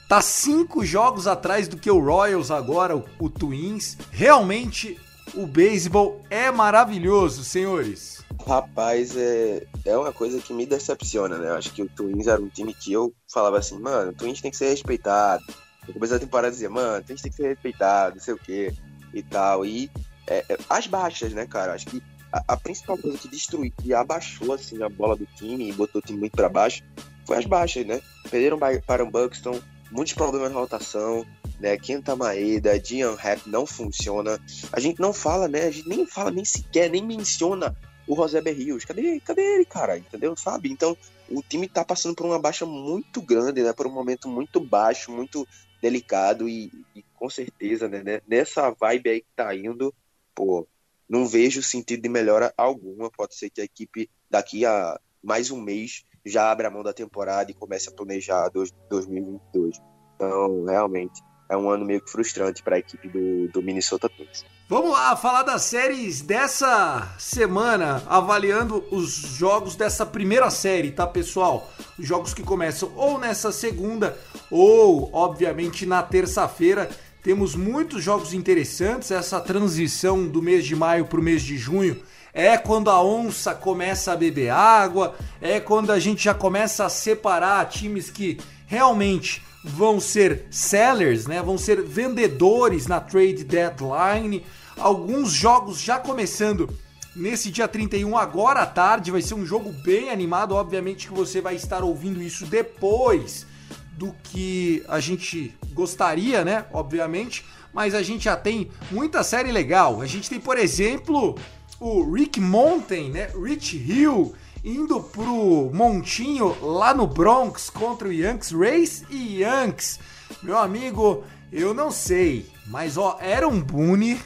Tá 0.10 0.22
cinco 0.22 0.86
jogos 0.86 1.28
atrás 1.28 1.68
do 1.68 1.78
que 1.78 1.92
o 1.92 2.00
Royals 2.00 2.52
agora, 2.52 2.96
o, 2.96 3.06
o 3.20 3.30
Twins. 3.30 3.98
Realmente 4.12 4.98
o 5.36 5.46
beisebol 5.46 6.22
é 6.30 6.52
maravilhoso, 6.52 7.44
senhores. 7.44 8.24
Rapaz, 8.46 9.16
é, 9.18 9.66
é 9.86 9.98
uma 9.98 10.14
coisa 10.14 10.40
que 10.40 10.54
me 10.54 10.66
decepciona, 10.66 11.38
né? 11.38 11.50
Eu 11.50 11.56
acho 11.56 11.72
que 11.74 11.82
o 11.82 11.90
Twins 11.90 12.28
era 12.28 12.42
um 12.42 12.50
time 12.50 12.74
que 12.74 12.94
eu 12.94 13.14
falava 13.32 13.58
assim, 13.58 13.80
mano, 13.80 14.12
o 14.12 14.14
Twins 14.14 14.42
tem 14.42 14.52
que 14.52 14.58
ser 14.58 14.70
respeitado. 14.70 15.44
No 15.88 15.94
começo 15.94 16.14
da 16.14 16.20
temporada 16.20 16.52
dizia, 16.52 16.70
mano, 16.70 17.00
o 17.00 17.04
Twins 17.04 17.22
tem 17.22 17.32
que 17.32 17.38
ser 17.38 17.50
respeitado, 17.50 18.16
não 18.16 18.22
sei 18.22 18.34
o 18.34 18.38
quê 18.38 18.74
e 19.14 19.24
tal. 19.24 19.66
E 19.66 19.90
é, 20.28 20.46
é, 20.50 20.58
as 20.70 20.88
baixas, 20.88 21.34
né, 21.34 21.46
cara? 21.46 21.74
Acho 21.74 21.88
que 21.88 22.04
a, 22.32 22.44
a, 22.54 22.58
principal 22.58 22.98
coisa 22.98 23.18
que 23.18 23.28
destruiu, 23.28 23.72
que 23.82 23.94
abaixou 23.94 24.54
assim 24.54 24.82
a 24.84 24.90
bola 24.90 25.16
do 25.16 25.26
time 25.26 25.70
e 25.70 25.74
botou 25.74 26.02
o 26.02 26.06
time 26.06 26.20
muito 26.20 26.34
para 26.34 26.50
baixo, 26.50 26.84
foi 27.26 27.38
as 27.38 27.46
baixas, 27.46 27.86
né? 27.86 28.02
Perderam 28.30 28.60
para 28.86 29.04
o 29.04 29.10
Buxton, 29.10 29.60
muitos 29.92 30.14
problemas 30.14 30.52
na 30.52 30.60
rotação, 30.60 31.26
né? 31.60 31.78
Kenta 31.78 32.16
Maeda, 32.16 32.80
Dian 32.80 33.16
Rap 33.16 33.48
não 33.48 33.66
funciona. 33.66 34.40
A 34.72 34.80
gente 34.80 35.00
não 35.00 35.14
fala, 35.14 35.48
né? 35.48 35.64
A 35.64 35.72
gente 35.72 35.88
nem 35.88 36.06
fala, 36.06 36.32
nem 36.32 36.46
sequer, 36.46 36.90
nem 36.90 37.04
menciona 37.04 37.76
o 38.08 38.16
José 38.16 38.42
Berrios. 38.42 38.86
Cadê, 38.86 39.20
cadê 39.20 39.42
ele, 39.42 39.66
cara? 39.66 39.98
Entendeu? 39.98 40.36
Sabe? 40.36 40.72
Então, 40.72 40.96
o 41.30 41.42
time 41.42 41.68
tá 41.68 41.84
passando 41.84 42.16
por 42.16 42.26
uma 42.26 42.40
baixa 42.40 42.66
muito 42.66 43.22
grande, 43.22 43.62
né? 43.62 43.74
Por 43.74 43.88
um 43.88 43.92
momento 43.92 44.30
muito 44.30 44.60
baixo, 44.60 45.12
muito 45.12 45.48
delicado 45.82 46.48
e, 46.48 46.72
e 46.96 47.04
com 47.16 47.30
certeza, 47.30 47.88
né? 47.88 48.22
Nessa 48.28 48.72
vibe 48.72 49.10
aí 49.10 49.22
que 49.22 49.28
tá 49.36 49.54
indo, 49.56 49.94
pô, 50.34 50.68
não 51.08 51.28
vejo 51.28 51.62
sentido 51.62 52.02
de 52.02 52.10
melhora 52.10 52.54
alguma. 52.58 53.10
Pode 53.10 53.36
ser 53.36 53.50
que 53.50 53.62
a 53.62 53.66
equipe 53.66 54.10
daqui 54.30 54.66
a 54.66 55.00
mais 55.24 55.52
um 55.52 55.60
mês 55.60 56.06
já 56.26 56.52
abra 56.52 56.68
a 56.68 56.72
mão 56.72 56.84
da 56.84 56.94
temporada 56.94 57.52
e 57.52 57.54
comece 57.54 57.90
a 57.90 57.92
planejar 57.92 58.50
2022. 58.50 59.80
Então, 60.16 60.66
realmente, 60.66 61.22
é 61.50 61.56
um 61.56 61.70
ano 61.70 61.86
meio 61.86 62.02
que 62.02 62.12
frustrante 62.12 62.62
para 62.62 62.76
a 62.76 62.80
equipe 62.80 63.08
do, 63.08 63.48
do 63.48 63.62
Minnesota 63.62 64.10
Twins. 64.10 64.46
Vamos 64.70 64.92
lá, 64.92 65.16
falar 65.16 65.44
das 65.44 65.62
séries 65.62 66.22
dessa 66.22 67.16
semana, 67.18 68.04
avaliando 68.06 68.84
os 68.92 69.12
jogos 69.12 69.78
dessa 69.78 70.06
primeira 70.06 70.50
série, 70.50 70.92
tá, 70.92 71.08
pessoal? 71.08 71.72
Os 71.98 72.06
jogos 72.06 72.34
que 72.34 72.44
começam 72.44 72.92
ou 72.96 73.18
nessa 73.18 73.52
segunda 73.52 74.18
ou, 74.52 75.10
obviamente, 75.14 75.86
na 75.86 76.04
terça-feira. 76.04 76.90
Temos 77.24 77.56
muitos 77.56 78.04
jogos 78.04 78.34
interessantes. 78.34 79.10
Essa 79.10 79.40
transição 79.40 80.28
do 80.28 80.42
mês 80.42 80.66
de 80.66 80.76
maio 80.76 81.06
para 81.06 81.20
o 81.20 81.24
mês 81.24 81.42
de 81.42 81.58
junho 81.58 82.02
é 82.34 82.58
quando 82.58 82.90
a 82.90 83.02
onça 83.02 83.56
começa 83.56 84.12
a 84.12 84.18
beber 84.18 84.50
água, 84.50 85.16
é 85.42 85.60
quando 85.60 85.92
a 85.92 86.00
gente 86.00 86.26
já 86.26 86.34
começa 86.34 86.86
a 86.86 86.90
separar 86.90 87.66
times 87.68 88.12
que 88.12 88.38
realmente 88.68 89.42
vão 89.64 90.00
ser 90.00 90.46
sellers, 90.50 91.28
né? 91.28 91.42
Vão 91.42 91.58
ser 91.58 91.82
vendedores 91.82 92.88
na 92.88 93.00
trade 93.00 93.44
deadline. 93.44 94.44
Alguns 94.78 95.32
jogos 95.32 95.80
já 95.80 96.00
começando 96.00 96.70
nesse 97.16 97.50
dia 97.50 97.68
31 97.68 98.16
agora 98.16 98.62
à 98.62 98.66
tarde, 98.66 99.12
vai 99.12 99.22
ser 99.22 99.34
um 99.34 99.46
jogo 99.46 99.72
bem 99.84 100.12
animado, 100.12 100.54
obviamente 100.54 101.08
que 101.08 101.14
você 101.14 101.42
vai 101.42 101.56
estar 101.56 101.84
ouvindo 101.84 102.22
isso 102.22 102.46
depois 102.46 103.46
do 103.94 104.14
que 104.24 104.84
a 104.88 105.00
gente 105.00 105.56
gostaria, 105.74 106.46
né? 106.46 106.66
Obviamente, 106.72 107.44
mas 107.74 107.96
a 107.96 108.04
gente 108.04 108.26
já 108.26 108.38
tem 108.38 108.70
muita 108.92 109.24
série 109.24 109.52
legal. 109.52 110.02
A 110.02 110.06
gente 110.06 110.30
tem, 110.30 110.40
por 110.40 110.58
exemplo, 110.58 111.36
o 111.80 112.14
Rick 112.14 112.40
Mountain, 112.40 113.10
né? 113.10 113.30
Rich 113.36 113.78
Hill 113.78 114.34
indo 114.68 115.02
pro 115.02 115.72
Montinho 115.74 116.58
lá 116.62 116.94
no 116.94 117.08
Bronx 117.08 117.70
contra 117.70 118.10
o 118.10 118.12
Yankees 118.12 118.52
Race 118.52 119.06
e 119.10 119.40
Yankees. 119.40 119.98
Meu 120.44 120.58
amigo, 120.58 121.24
eu 121.54 121.74
não 121.74 121.90
sei, 121.90 122.52
mas 122.66 122.98
ó, 122.98 123.18
era 123.22 123.48
um 123.48 123.62
Boone. 123.62 124.20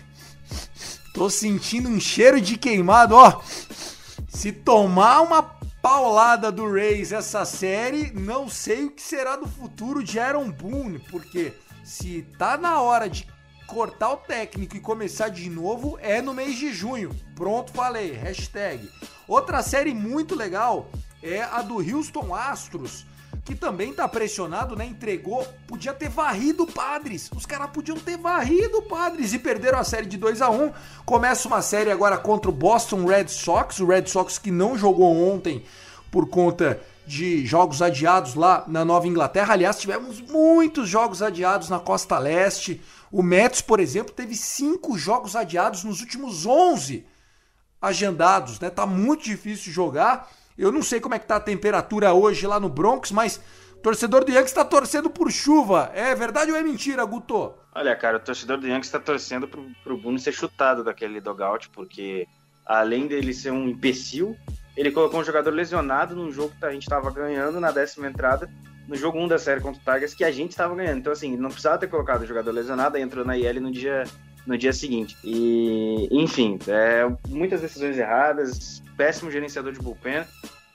Tô 1.14 1.30
sentindo 1.30 1.88
um 1.88 2.00
cheiro 2.00 2.42
de 2.42 2.58
queimado, 2.58 3.14
ó. 3.16 3.40
Se 4.28 4.52
tomar 4.52 5.22
uma 5.22 5.44
paulada 5.44 6.52
do 6.52 6.72
Rays 6.72 7.12
essa 7.12 7.46
série, 7.46 8.12
não 8.12 8.50
sei 8.50 8.86
o 8.86 8.92
que 8.92 9.02
será 9.02 9.36
do 9.36 9.48
futuro 9.48 10.04
de 10.04 10.20
Aaron 10.20 10.50
Boone, 10.50 10.98
porque 11.12 11.54
se 11.84 12.26
tá 12.40 12.58
na 12.58 12.82
hora 12.82 13.08
de 13.08 13.28
cortar 13.68 14.12
o 14.12 14.18
técnico 14.18 14.76
e 14.76 14.82
começar 14.82 15.30
de 15.30 15.50
novo 15.50 16.00
é 16.02 16.20
no 16.22 16.34
mês 16.34 16.58
de 16.58 16.74
junho. 16.74 17.16
Pronto, 17.36 17.72
falei. 17.72 18.12
Hashtag. 18.12 18.90
Outra 19.32 19.64
série 19.64 19.94
muito 19.94 20.36
legal 20.36 20.90
é 21.24 21.42
a 21.42 21.62
do 21.62 21.76
Houston 21.76 22.36
Astros, 22.36 23.06
que 23.46 23.56
também 23.56 23.94
tá 23.94 24.06
pressionado, 24.06 24.76
né? 24.76 24.86
Entregou, 24.86 25.48
podia 25.66 25.94
ter 25.94 26.10
varrido 26.10 26.68
Padres. 26.68 27.32
Os 27.34 27.46
caras 27.46 27.70
podiam 27.70 27.98
ter 27.98 28.18
varrido 28.18 28.82
Padres 28.82 29.32
e 29.32 29.40
perderam 29.40 29.80
a 29.80 29.86
série 29.86 30.06
de 30.06 30.18
2 30.18 30.42
a 30.42 30.50
1 30.50 30.74
Começa 31.06 31.48
uma 31.48 31.62
série 31.62 31.90
agora 31.90 32.18
contra 32.18 32.52
o 32.52 32.54
Boston 32.54 33.06
Red 33.06 33.30
Sox, 33.30 33.80
o 33.80 33.86
Red 33.86 34.08
Sox 34.08 34.38
que 34.38 34.52
não 34.52 34.78
jogou 34.78 35.16
ontem 35.16 35.64
por 36.12 36.28
conta 36.28 36.82
de 37.08 37.46
jogos 37.46 37.82
adiados 37.82 38.36
lá 38.36 38.66
na 38.68 38.84
Nova 38.84 39.08
Inglaterra. 39.08 39.54
Aliás, 39.54 39.80
tivemos 39.80 40.20
muitos 40.20 40.90
jogos 40.90 41.22
adiados 41.22 41.70
na 41.70 41.80
costa 41.80 42.20
leste. 42.20 42.82
O 43.10 43.24
Mets, 43.24 43.62
por 43.62 43.80
exemplo, 43.80 44.14
teve 44.14 44.36
cinco 44.36 44.98
jogos 44.98 45.38
adiados 45.38 45.86
nos 45.86 46.02
últimos 46.02 46.46
11 46.46 47.10
agendados, 47.82 48.60
né? 48.60 48.70
Tá 48.70 48.86
muito 48.86 49.24
difícil 49.24 49.74
jogar. 49.74 50.30
Eu 50.58 50.72
não 50.72 50.84
sei 50.84 51.00
como 51.00 51.16
é 51.16 51.20
que 51.20 51.26
tá 51.26 51.38
a 51.38 51.40
temperatura 51.40 52.14
hoje 52.14 52.46
lá 52.46 52.60
no 52.60 52.70
Bronx, 52.70 53.12
mas 53.12 53.42
torcedor 53.82 54.24
do 54.24 54.32
Yankees 54.32 54.52
está 54.52 54.64
torcendo 54.64 55.10
por 55.10 55.32
chuva. 55.32 55.92
É 55.94 56.14
verdade 56.14 56.52
ou 56.52 56.58
é 56.58 56.62
mentira, 56.62 57.04
Guto? 57.04 57.54
Olha, 57.74 57.96
cara, 57.96 58.18
o 58.18 58.20
torcedor 58.20 58.58
do 58.58 58.68
Yankees 58.68 58.88
está 58.88 59.00
torcendo 59.00 59.48
pro, 59.48 59.66
pro 59.84 59.98
Bruno 59.98 60.20
ser 60.20 60.34
chutado 60.34 60.84
daquele 60.84 61.20
dogout, 61.20 61.70
porque 61.70 62.28
além 62.66 63.08
dele 63.08 63.34
ser 63.34 63.52
um 63.52 63.68
imbecil, 63.68 64.38
ele 64.78 64.92
colocou 64.92 65.20
um 65.20 65.24
jogador 65.24 65.52
lesionado 65.52 66.16
num 66.16 66.32
jogo 66.32 66.54
que 66.60 66.66
a 66.66 66.72
gente 66.72 66.84
estava 66.84 67.10
ganhando 67.12 67.60
na 67.60 67.72
décima 67.72 68.08
entrada 68.08 68.50
no 68.88 68.96
jogo 68.96 69.20
1 69.20 69.28
da 69.30 69.40
série 69.40 69.62
contra 69.62 69.82
o 69.82 69.94
Tigers 69.94 70.14
que 70.14 70.24
a 70.24 70.32
gente 70.32 70.52
estava 70.52 70.76
ganhando. 70.76 71.00
Então, 71.00 71.14
assim, 71.14 71.38
não 71.38 71.50
precisava 71.50 71.78
ter 71.78 71.88
colocado 71.88 72.22
o 72.22 72.26
jogador 72.26 72.52
lesionado, 72.52 72.98
entrou 72.98 73.24
na 73.24 73.38
IL 73.38 73.62
no 73.62 73.72
dia, 73.72 74.04
no 74.46 74.58
dia 74.58 74.74
seguinte. 74.74 75.16
E, 75.24 76.08
enfim, 76.12 76.58
é, 76.68 77.08
muitas 77.30 77.62
decisões 77.62 77.98
erradas, 77.98 78.82
péssimo 78.98 79.32
gerenciador 79.32 79.72
de 79.72 79.80
bullpen. 79.80 80.24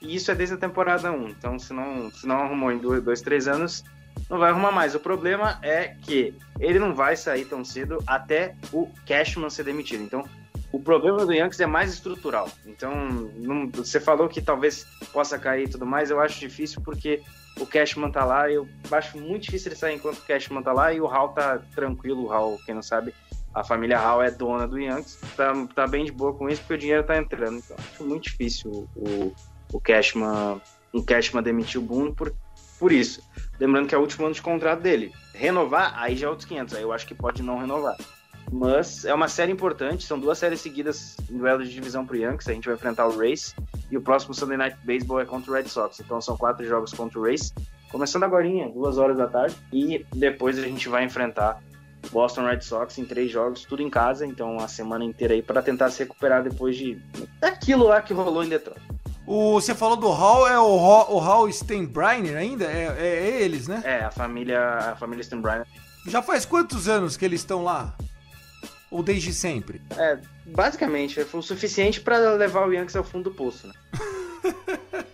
E 0.01 0.15
isso 0.15 0.31
é 0.31 0.35
desde 0.35 0.55
a 0.55 0.57
temporada 0.57 1.11
1. 1.11 1.29
Então, 1.29 1.57
se 1.57 1.73
não, 1.73 2.11
se 2.11 2.27
não 2.27 2.41
arrumou 2.41 2.71
em 2.71 2.77
dois, 2.77 3.03
dois, 3.03 3.21
três 3.21 3.47
anos, 3.47 3.83
não 4.29 4.37
vai 4.37 4.51
arrumar 4.51 4.71
mais. 4.71 4.95
O 4.95 4.99
problema 4.99 5.59
é 5.61 5.95
que 6.01 6.33
ele 6.59 6.79
não 6.79 6.93
vai 6.93 7.15
sair 7.15 7.45
tão 7.45 7.63
cedo 7.63 8.03
até 8.05 8.55
o 8.71 8.89
Cashman 9.05 9.49
ser 9.49 9.63
demitido. 9.63 10.03
Então, 10.03 10.23
o 10.71 10.79
problema 10.79 11.25
do 11.25 11.33
Yankees 11.33 11.59
é 11.59 11.65
mais 11.65 11.93
estrutural. 11.93 12.49
Então, 12.65 12.93
não, 13.35 13.67
você 13.69 13.99
falou 13.99 14.27
que 14.27 14.41
talvez 14.41 14.85
possa 15.13 15.39
cair 15.39 15.67
e 15.67 15.69
tudo 15.69 15.85
mais, 15.85 16.09
eu 16.09 16.19
acho 16.19 16.39
difícil 16.39 16.81
porque 16.81 17.21
o 17.59 17.65
Cashman 17.65 18.11
tá 18.11 18.23
lá, 18.23 18.51
eu 18.51 18.67
acho 18.91 19.17
muito 19.17 19.43
difícil 19.43 19.69
ele 19.69 19.79
sair 19.79 19.95
enquanto 19.95 20.19
o 20.19 20.25
Cashman 20.25 20.61
tá 20.61 20.73
lá 20.73 20.93
e 20.93 21.01
o 21.01 21.05
Hall 21.05 21.29
tá 21.29 21.59
tranquilo, 21.73 22.25
o 22.25 22.27
Hall, 22.27 22.59
quem 22.65 22.75
não 22.75 22.83
sabe, 22.83 23.13
a 23.57 23.63
família 23.63 23.97
Hall 23.97 24.21
é 24.21 24.29
dona 24.29 24.67
do 24.67 24.77
Yankees, 24.77 25.19
tá, 25.35 25.51
tá 25.73 25.87
bem 25.87 26.05
de 26.05 26.11
boa 26.11 26.31
com 26.31 26.47
isso 26.47 26.61
porque 26.61 26.75
o 26.75 26.77
dinheiro 26.77 27.03
tá 27.03 27.17
entrando. 27.17 27.57
Então, 27.57 27.75
acho 27.79 28.03
muito 28.03 28.23
difícil 28.25 28.87
o, 28.95 29.33
o 29.73 29.81
Cashman, 29.81 30.61
um 30.93 31.01
Cashman 31.01 31.41
demitir 31.41 31.81
o 31.81 31.83
Boone 31.83 32.13
por, 32.13 32.31
por 32.79 32.91
isso. 32.91 33.21
Lembrando 33.59 33.87
que 33.87 33.95
é 33.95 33.97
o 33.97 34.01
último 34.01 34.25
ano 34.25 34.35
de 34.35 34.43
contrato 34.43 34.81
dele. 34.81 35.11
Renovar, 35.33 35.93
aí 35.97 36.15
já 36.15 36.27
é 36.27 36.29
outros 36.29 36.47
500, 36.47 36.75
aí 36.75 36.83
eu 36.83 36.93
acho 36.93 37.07
que 37.07 37.15
pode 37.15 37.41
não 37.41 37.57
renovar. 37.57 37.97
Mas 38.51 39.03
é 39.05 39.13
uma 39.13 39.27
série 39.27 39.51
importante, 39.51 40.05
são 40.05 40.19
duas 40.19 40.37
séries 40.37 40.61
seguidas 40.61 41.17
em 41.29 41.37
duelo 41.37 41.63
de 41.63 41.73
divisão 41.73 42.05
pro 42.05 42.15
Yankees. 42.15 42.47
A 42.47 42.53
gente 42.53 42.65
vai 42.65 42.75
enfrentar 42.75 43.07
o 43.07 43.17
Race 43.17 43.55
e 43.89 43.97
o 43.97 44.01
próximo 44.01 44.35
Sunday 44.35 44.57
Night 44.57 44.77
Baseball 44.85 45.19
é 45.19 45.25
contra 45.25 45.51
o 45.51 45.53
Red 45.55 45.67
Sox. 45.67 45.99
Então 45.99 46.21
são 46.21 46.37
quatro 46.37 46.63
jogos 46.65 46.93
contra 46.93 47.19
o 47.19 47.23
Race, 47.23 47.51
começando 47.89 48.23
agora, 48.23 48.47
duas 48.69 48.99
horas 48.99 49.17
da 49.17 49.27
tarde. 49.27 49.55
E 49.73 50.05
depois 50.15 50.59
a 50.59 50.61
gente 50.61 50.87
vai 50.87 51.03
enfrentar 51.03 51.59
o 51.66 51.66
Boston 52.11 52.45
Red 52.45 52.61
Sox 52.61 52.97
em 52.97 53.05
três 53.05 53.31
jogos, 53.31 53.63
tudo 53.63 53.81
em 53.81 53.89
casa. 53.89 54.25
Então 54.25 54.57
a 54.59 54.67
semana 54.67 55.03
inteira 55.03 55.33
aí 55.33 55.41
para 55.41 55.61
tentar 55.61 55.89
se 55.89 55.99
recuperar 55.99 56.43
depois 56.43 56.75
de 56.75 56.95
daquilo 57.39 57.87
lá 57.87 58.01
que 58.01 58.13
rolou 58.13 58.43
em 58.43 58.49
Detroit. 58.49 58.81
O, 59.25 59.59
você 59.59 59.75
falou 59.75 59.97
do 59.97 60.09
Hall, 60.09 60.47
é 60.47 60.57
o 60.57 60.77
Hall, 60.77 61.15
o 61.15 61.19
Hall 61.19 61.51
Steinbrenner 61.51 62.37
ainda? 62.37 62.63
É, 62.63 62.95
é, 62.97 63.29
é, 63.29 63.41
eles, 63.41 63.67
né? 63.67 63.81
É, 63.83 64.05
a 64.05 64.11
família, 64.11 64.61
a 64.61 64.95
família 64.95 65.21
Steinbrenner. 65.21 65.67
Já 66.07 66.21
faz 66.21 66.45
quantos 66.45 66.87
anos 66.87 67.17
que 67.17 67.25
eles 67.25 67.41
estão 67.41 67.61
lá? 67.61 67.93
Ou 68.89 69.03
desde 69.03 69.33
sempre? 69.33 69.81
É, 69.97 70.17
basicamente, 70.45 71.21
foi 71.25 71.41
o 71.41 71.43
suficiente 71.43 71.99
para 71.99 72.35
levar 72.35 72.65
o 72.65 72.71
Yankees 72.71 72.95
ao 72.95 73.03
fundo 73.03 73.29
do 73.29 73.35
poço, 73.35 73.67
né? 73.67 73.73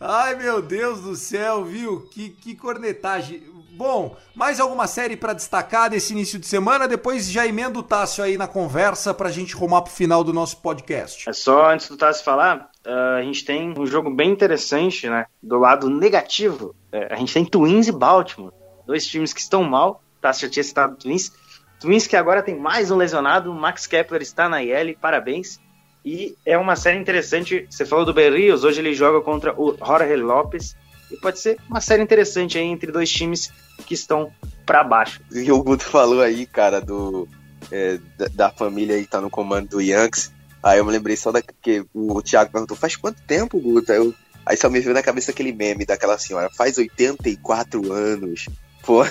Ai, 0.00 0.34
meu 0.36 0.62
Deus 0.62 1.00
do 1.00 1.14
céu, 1.14 1.64
viu? 1.64 2.00
Que, 2.10 2.30
que 2.30 2.54
cornetagem. 2.54 3.42
Bom, 3.76 4.16
mais 4.36 4.60
alguma 4.60 4.86
série 4.86 5.16
para 5.16 5.32
destacar 5.32 5.90
desse 5.90 6.12
início 6.12 6.38
de 6.38 6.46
semana? 6.46 6.86
Depois 6.86 7.28
já 7.28 7.44
emendo 7.44 7.80
o 7.80 7.82
Tássio 7.82 8.22
aí 8.22 8.38
na 8.38 8.46
conversa 8.46 9.12
pra 9.12 9.32
gente 9.32 9.56
rumar 9.56 9.82
pro 9.82 9.92
final 9.92 10.22
do 10.22 10.32
nosso 10.32 10.58
podcast. 10.58 11.28
É 11.28 11.32
só 11.32 11.70
antes 11.72 11.88
do 11.88 11.96
Tássio 11.96 12.24
falar, 12.24 12.70
uh, 12.86 13.18
a 13.18 13.22
gente 13.22 13.44
tem 13.44 13.74
um 13.76 13.84
jogo 13.84 14.10
bem 14.10 14.30
interessante, 14.30 15.08
né? 15.08 15.26
Do 15.42 15.58
lado 15.58 15.90
negativo, 15.90 16.72
é, 16.92 17.12
a 17.12 17.16
gente 17.16 17.34
tem 17.34 17.44
Twins 17.44 17.88
e 17.88 17.92
Baltimore. 17.92 18.52
Dois 18.86 19.04
times 19.06 19.32
que 19.32 19.40
estão 19.40 19.64
mal. 19.64 20.04
Tássio 20.20 20.46
já 20.46 20.52
tinha 20.52 20.64
citado 20.64 20.96
Twins. 20.96 21.32
Twins 21.80 22.06
que 22.06 22.16
agora 22.16 22.44
tem 22.44 22.56
mais 22.56 22.92
um 22.92 22.96
lesionado, 22.96 23.52
Max 23.52 23.88
Kepler 23.88 24.22
está 24.22 24.48
na 24.48 24.62
IL, 24.62 24.96
parabéns. 25.00 25.58
E 26.04 26.36
é 26.46 26.56
uma 26.56 26.76
série 26.76 26.98
interessante. 26.98 27.66
Você 27.68 27.84
falou 27.84 28.04
do 28.04 28.14
Berrios, 28.14 28.62
hoje 28.62 28.80
ele 28.80 28.94
joga 28.94 29.20
contra 29.20 29.52
o 29.60 29.76
Jorge 29.76 30.14
Lopes. 30.16 30.76
E 31.14 31.20
pode 31.20 31.38
ser 31.38 31.58
uma 31.68 31.80
série 31.80 32.02
interessante 32.02 32.58
aí 32.58 32.64
entre 32.64 32.90
dois 32.90 33.08
times 33.08 33.52
que 33.86 33.94
estão 33.94 34.32
para 34.66 34.82
baixo. 34.82 35.20
E 35.32 35.50
o 35.52 35.62
Guto 35.62 35.84
falou 35.84 36.20
aí, 36.20 36.44
cara, 36.44 36.80
do 36.80 37.28
é, 37.70 37.98
da, 38.18 38.26
da, 38.28 38.50
família 38.50 38.96
aí 38.96 39.06
tá 39.06 39.20
no 39.20 39.30
comando 39.30 39.68
do 39.68 39.80
Yankees. 39.80 40.32
Aí 40.62 40.78
eu 40.78 40.84
me 40.84 40.90
lembrei 40.90 41.16
só 41.16 41.30
da 41.30 41.40
que 41.40 41.84
o 41.94 42.20
Thiago 42.20 42.50
perguntou: 42.50 42.76
faz 42.76 42.96
quanto 42.96 43.22
tempo, 43.22 43.60
Guto? 43.60 43.92
Aí, 43.92 43.98
eu, 43.98 44.12
aí 44.44 44.56
só 44.56 44.68
me 44.68 44.80
veio 44.80 44.94
na 44.94 45.02
cabeça 45.02 45.30
aquele 45.30 45.52
meme 45.52 45.86
daquela 45.86 46.18
senhora: 46.18 46.50
faz 46.50 46.76
84 46.76 47.92
anos. 47.92 48.46
Pô, 48.82 49.04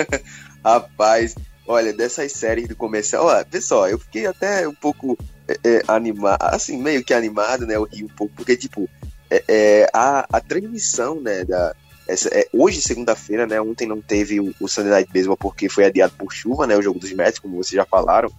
rapaz, 0.62 1.34
Olha, 1.70 1.92
dessas 1.92 2.32
séries 2.32 2.66
do 2.66 2.74
comercial, 2.74 3.26
ó, 3.26 3.44
pessoal, 3.44 3.86
eu 3.86 3.98
fiquei 3.98 4.24
até 4.24 4.66
um 4.66 4.74
pouco 4.74 5.18
é, 5.46 5.58
é, 5.62 5.82
animado, 5.86 6.38
assim, 6.40 6.82
meio 6.82 7.04
que 7.04 7.12
animado, 7.12 7.66
né? 7.66 7.76
Eu 7.76 7.84
ri 7.84 8.02
um 8.02 8.08
pouco, 8.08 8.34
porque, 8.34 8.56
tipo, 8.56 8.88
é, 9.30 9.44
é 9.48 9.90
a, 9.92 10.26
a 10.30 10.40
transmissão, 10.40 11.20
né, 11.20 11.44
da, 11.44 11.74
essa, 12.06 12.28
é, 12.30 12.48
hoje, 12.52 12.80
segunda-feira, 12.80 13.46
né, 13.46 13.60
ontem 13.60 13.86
não 13.86 14.00
teve 14.00 14.40
o, 14.40 14.54
o 14.60 14.68
Sunday 14.68 14.90
Night 14.90 15.12
Baseball 15.12 15.36
porque 15.36 15.68
foi 15.68 15.84
adiado 15.84 16.14
por 16.16 16.32
chuva, 16.32 16.66
né, 16.66 16.76
o 16.76 16.82
jogo 16.82 16.98
dos 16.98 17.12
Mets, 17.12 17.38
como 17.38 17.56
vocês 17.56 17.76
já 17.76 17.84
falaram, 17.84 18.30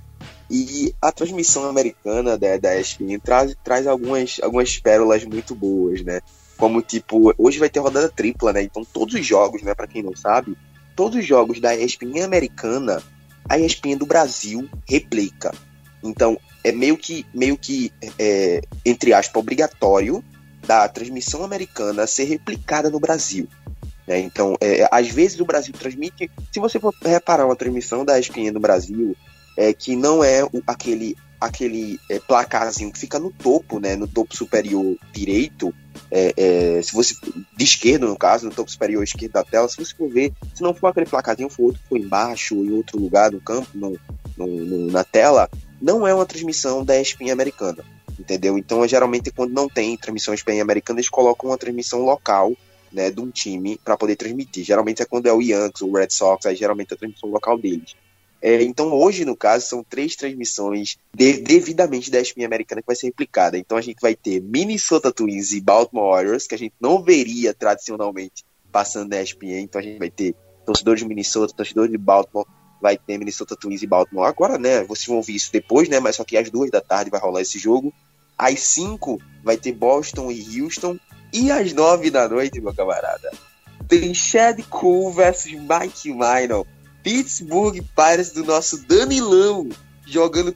e 0.50 0.94
a 1.02 1.12
transmissão 1.12 1.70
americana 1.70 2.38
da, 2.38 2.58
da 2.58 2.80
ESPN 2.80 3.20
traz, 3.24 3.56
traz 3.64 3.86
algumas, 3.86 4.40
algumas 4.42 4.78
pérolas 4.80 5.24
muito 5.24 5.54
boas, 5.54 6.02
né, 6.02 6.22
como, 6.58 6.82
tipo, 6.82 7.34
hoje 7.38 7.60
vai 7.60 7.70
ter 7.70 7.80
rodada 7.80 8.10
tripla, 8.10 8.52
né, 8.52 8.64
então 8.64 8.84
todos 8.84 9.14
os 9.14 9.26
jogos, 9.26 9.62
né, 9.62 9.76
para 9.76 9.88
quem 9.88 10.02
não 10.02 10.16
sabe, 10.16 10.58
todos 10.96 11.20
os 11.20 11.26
jogos 11.26 11.60
da 11.60 11.76
ESPN 11.76 12.24
americana 12.24 13.02
a 13.48 13.58
ESPN 13.58 13.98
do 13.98 14.06
Brasil 14.06 14.70
replica. 14.88 15.52
Então, 16.04 16.38
é 16.64 16.72
meio 16.72 16.98
que, 16.98 17.26
meio 17.34 17.58
que 17.58 17.92
é, 18.18 18.62
entre 18.86 19.12
aspas, 19.14 19.36
obrigatório 19.36 20.24
da 20.70 20.88
transmissão 20.88 21.43
americana 21.43 22.05
ser 22.05 22.26
replicada 22.26 22.91
no 22.91 22.99
Brasil. 22.99 23.47
Né? 24.05 24.20
Então, 24.20 24.55
é, 24.61 24.88
às 24.91 25.07
vezes 25.07 25.39
o 25.39 25.45
Brasil 25.45 25.74
transmite. 25.74 26.30
Se 26.53 26.59
você 26.59 26.80
for 26.80 26.93
reparar 27.03 27.47
uma 27.47 27.55
transmissão 27.55 28.05
da 28.05 28.20
ESPN 28.20 28.51
do 28.53 28.59
Brasil, 28.59 29.15
é 29.57 29.74
que 29.74 29.95
não 29.95 30.24
é 30.24 30.43
o, 30.43 30.61
aquele 30.67 31.17
aquele 31.41 31.99
é, 32.09 32.20
placarzinho 32.20 32.91
que 32.91 32.99
fica 32.99 33.17
no 33.17 33.32
topo, 33.32 33.80
né, 33.80 33.95
no 33.95 34.07
topo 34.07 34.36
superior 34.36 34.95
direito, 35.11 35.74
é, 36.11 36.34
é, 36.36 36.82
se 36.82 36.93
você 36.93 37.15
de 37.55 37.63
esquerda 37.63 38.05
no 38.05 38.17
caso, 38.17 38.45
no 38.45 38.53
topo 38.53 38.70
superior 38.70 39.01
esquerdo 39.01 39.32
da 39.32 39.43
tela, 39.43 39.67
se 39.70 39.78
você 39.78 39.95
for 39.95 40.09
ver, 40.09 40.34
se 40.53 40.61
não 40.61 40.74
for 40.74 40.88
aquele 40.88 41.05
placarzinho, 41.05 41.49
for 41.49 41.67
outro, 41.67 41.82
for 41.88 41.97
embaixo 41.97 42.57
ou 42.57 42.65
em 42.65 42.72
outro 42.72 42.99
lugar 42.99 43.32
do 43.32 43.39
campo, 43.39 43.70
no, 43.74 43.97
no, 44.38 44.47
no, 44.47 44.91
na 44.91 45.03
tela, 45.03 45.49
não 45.82 46.05
é 46.05 46.13
uma 46.13 46.26
transmissão 46.26 46.84
da 46.84 46.99
ESPN 46.99 47.32
americana, 47.32 47.86
entendeu? 48.18 48.57
Então, 48.57 48.88
geralmente 48.88 49.32
quando 49.32 49.53
não 49.53 49.68
tem 49.68 49.97
transmissão 49.97 50.34
ESPN 50.34 50.62
americana, 50.62 50.99
eles 50.99 51.10
colocam 51.10 51.49
uma 51.49 51.57
transmissão 51.57 52.03
local, 52.03 52.53
né, 52.91 53.12
de 53.12 53.20
um 53.20 53.30
time 53.30 53.80
para 53.84 53.97
poder 53.97 54.16
transmitir. 54.16 54.64
Geralmente 54.64 55.01
é 55.01 55.05
quando 55.05 55.28
é 55.28 55.34
o 55.34 55.41
Yankees, 55.41 55.82
o 55.82 55.91
Red 55.91 56.10
Sox, 56.10 56.45
aí 56.45 56.55
geralmente 56.55 56.91
é 56.91 56.95
a 56.95 56.97
transmissão 56.97 57.30
local 57.30 57.57
deles. 57.57 57.95
É, 58.41 58.62
então, 58.64 58.93
hoje, 58.93 59.26
no 59.26 59.36
caso, 59.36 59.68
são 59.68 59.84
três 59.84 60.16
transmissões 60.16 60.97
de, 61.14 61.41
devidamente 61.41 62.10
da 62.10 62.22
ESPN 62.22 62.45
americana 62.45 62.82
que 62.82 62.88
vai 62.88 62.95
ser 62.95 63.07
replicada. 63.07 63.57
Então, 63.57 63.78
a 63.78 63.82
gente 63.82 63.99
vai 64.01 64.16
ter 64.16 64.41
Minnesota 64.41 65.12
Twins 65.12 65.51
e 65.51 65.60
Baltimore 65.60 66.16
Orioles, 66.18 66.47
que 66.47 66.55
a 66.55 66.57
gente 66.57 66.74
não 66.80 67.03
veria 67.03 67.53
tradicionalmente 67.53 68.45
passando 68.72 69.10
na 69.10 69.22
ESPN. 69.22 69.60
Então, 69.60 69.80
a 69.80 69.84
gente 69.84 69.99
vai 69.99 70.10
ter 70.10 70.36
torcedores 70.66 71.01
de 71.01 71.07
Minnesota, 71.07 71.53
torcedores 71.53 71.91
de 71.91 71.97
Baltimore, 71.97 72.47
vai 72.82 72.98
ter 72.98 73.18
Minnesota 73.18 73.56
Twins 73.56 73.82
e 73.82 73.88
Baltimore. 73.88 74.28
Agora, 74.28 74.58
né, 74.58 74.84
vocês 74.84 75.08
vão 75.08 75.18
ouvir 75.18 75.36
isso 75.36 75.52
depois, 75.52 75.90
né, 75.90 76.00
mas 76.00 76.16
só 76.16 76.24
que 76.24 76.38
às 76.38 76.50
duas 76.50 76.72
da 76.72 76.82
tarde 76.82 77.12
vai 77.12 77.20
rolar 77.20 77.42
esse 77.42 77.60
jogo. 77.60 77.94
Às 78.38 78.62
cinco 78.62 79.22
vai 79.44 79.58
ter 79.58 79.74
Boston 79.74 80.32
e 80.32 80.62
Houston. 80.62 80.98
E 81.32 81.52
às 81.52 81.74
nove 81.74 82.10
da 82.10 82.28
noite, 82.28 82.60
meu 82.60 82.74
camarada, 82.74 83.32
tem 83.88 84.14
Chad 84.14 84.60
Cole 84.70 85.14
versus 85.14 85.52
Mike 85.52 86.12
Minor 86.12 86.66
Pittsburgh 87.04 87.82
Pirates 87.96 88.32
do 88.32 88.44
nosso 88.44 88.86
Danilão 88.86 89.70
jogando 90.06 90.54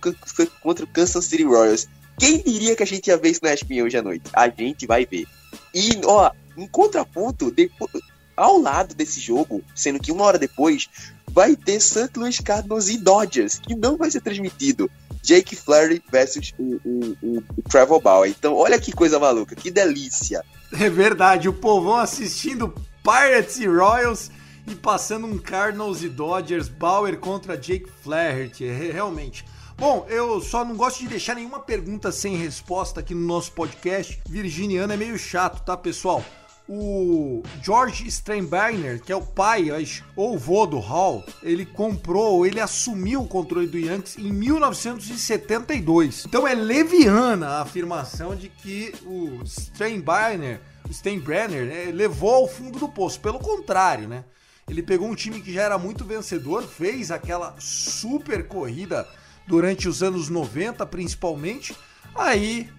contra 0.62 0.86
o 0.86 0.88
Kansas 0.88 1.26
City 1.26 1.44
Royals. 1.44 1.88
Quem 2.20 2.42
diria 2.42 2.76
que 2.76 2.84
a 2.84 2.88
gente 2.88 3.08
ia 3.08 3.18
ver 3.18 3.30
isso 3.30 3.42
na 3.44 3.54
ESPN 3.54 3.84
hoje 3.84 3.98
à 3.98 4.02
noite? 4.02 4.24
A 4.34 4.50
gente 4.50 4.86
vai 4.86 5.06
ver. 5.06 5.26
E, 5.74 6.00
ó, 6.06 6.32
em 6.58 6.68
contraponto, 6.68 7.52
depois, 7.52 7.92
ao 8.36 8.60
lado 8.60 8.96
desse 8.96 9.20
jogo, 9.20 9.64
sendo 9.76 10.00
que 10.00 10.12
uma 10.12 10.24
hora 10.24 10.40
depois, 10.40 10.90
vai 11.28 11.56
ter 11.56 11.80
St. 11.80 12.10
Louis 12.16 12.40
Cardinals 12.40 12.90
e 12.90 12.98
Dodgers, 12.98 13.60
que 13.60 13.76
não 13.76 13.98
vai 13.98 14.12
ser 14.12 14.22
transmitido. 14.22 14.90
Jake 15.22 15.56
Flaherty 15.56 16.04
versus 16.12 16.54
o, 16.60 16.80
o, 16.84 17.18
o, 17.22 17.44
o 17.58 17.62
Trevor 17.70 18.02
Bauer. 18.02 18.30
Então, 18.30 18.54
olha 18.56 18.80
que 18.80 18.92
coisa 18.92 19.18
maluca, 19.18 19.56
que 19.56 19.72
delícia. 19.72 20.44
É 20.74 20.90
verdade, 20.90 21.48
o 21.48 21.54
povão 21.54 21.96
assistindo 21.96 22.74
Pirates 23.02 23.58
e 23.60 23.68
Royals 23.68 24.30
e 24.68 24.76
passando 24.76 25.28
um 25.28 25.38
Cardinals 25.38 26.04
e 26.04 26.10
Dodgers, 26.10 26.68
Bauer 26.68 27.18
contra 27.18 27.58
Jake 27.58 27.90
Flaherty, 28.02 28.66
realmente. 28.66 29.46
Bom, 29.78 30.06
eu 30.08 30.40
só 30.40 30.64
não 30.64 30.76
gosto 30.76 31.00
de 31.00 31.08
deixar 31.08 31.36
nenhuma 31.36 31.60
pergunta 31.60 32.12
sem 32.12 32.36
resposta 32.36 33.00
aqui 33.00 33.14
no 33.14 33.26
nosso 33.26 33.52
podcast. 33.54 34.22
Virginiano 34.28 34.94
é 34.94 34.98
meio 34.98 35.18
chato, 35.18 35.64
tá, 35.64 35.76
pessoal? 35.76 36.24
O 36.68 37.44
George 37.62 38.10
Steinbrenner, 38.10 39.02
que 39.02 39.12
é 39.12 39.16
o 39.16 39.22
pai 39.22 39.68
ou 40.16 40.38
vô 40.38 40.66
do 40.66 40.80
Hall, 40.80 41.26
ele 41.42 41.66
comprou, 41.66 42.46
ele 42.46 42.60
assumiu 42.60 43.22
o 43.22 43.28
controle 43.28 43.68
do 43.68 43.78
Yankees 43.78 44.18
em 44.18 44.32
1972. 44.32 46.26
Então 46.26 46.48
é 46.48 46.56
leviana 46.56 47.48
a 47.48 47.62
afirmação 47.62 48.34
de 48.36 48.48
que 48.48 48.94
o 49.06 49.46
Steinbrenner 49.46 50.62
Steinbrenner 50.92 51.66
né, 51.66 51.92
levou 51.92 52.34
ao 52.34 52.48
fundo 52.48 52.80
do 52.80 52.90
poço. 52.90 53.20
Pelo 53.20 53.40
contrário, 53.40 54.08
né? 54.08 54.24
Ele 54.70 54.82
pegou 54.82 55.10
um 55.10 55.16
time 55.16 55.42
que 55.42 55.54
já 55.54 55.64
era 55.64 55.78
muito 55.78 56.06
vencedor, 56.06 56.64
fez 56.64 57.12
aquela 57.12 57.56
super 57.60 58.48
corrida 58.48 59.08
durante 59.46 59.90
os 59.90 60.02
anos 60.02 60.30
90, 60.30 60.86
principalmente. 60.86 61.76
Aí 62.16 62.70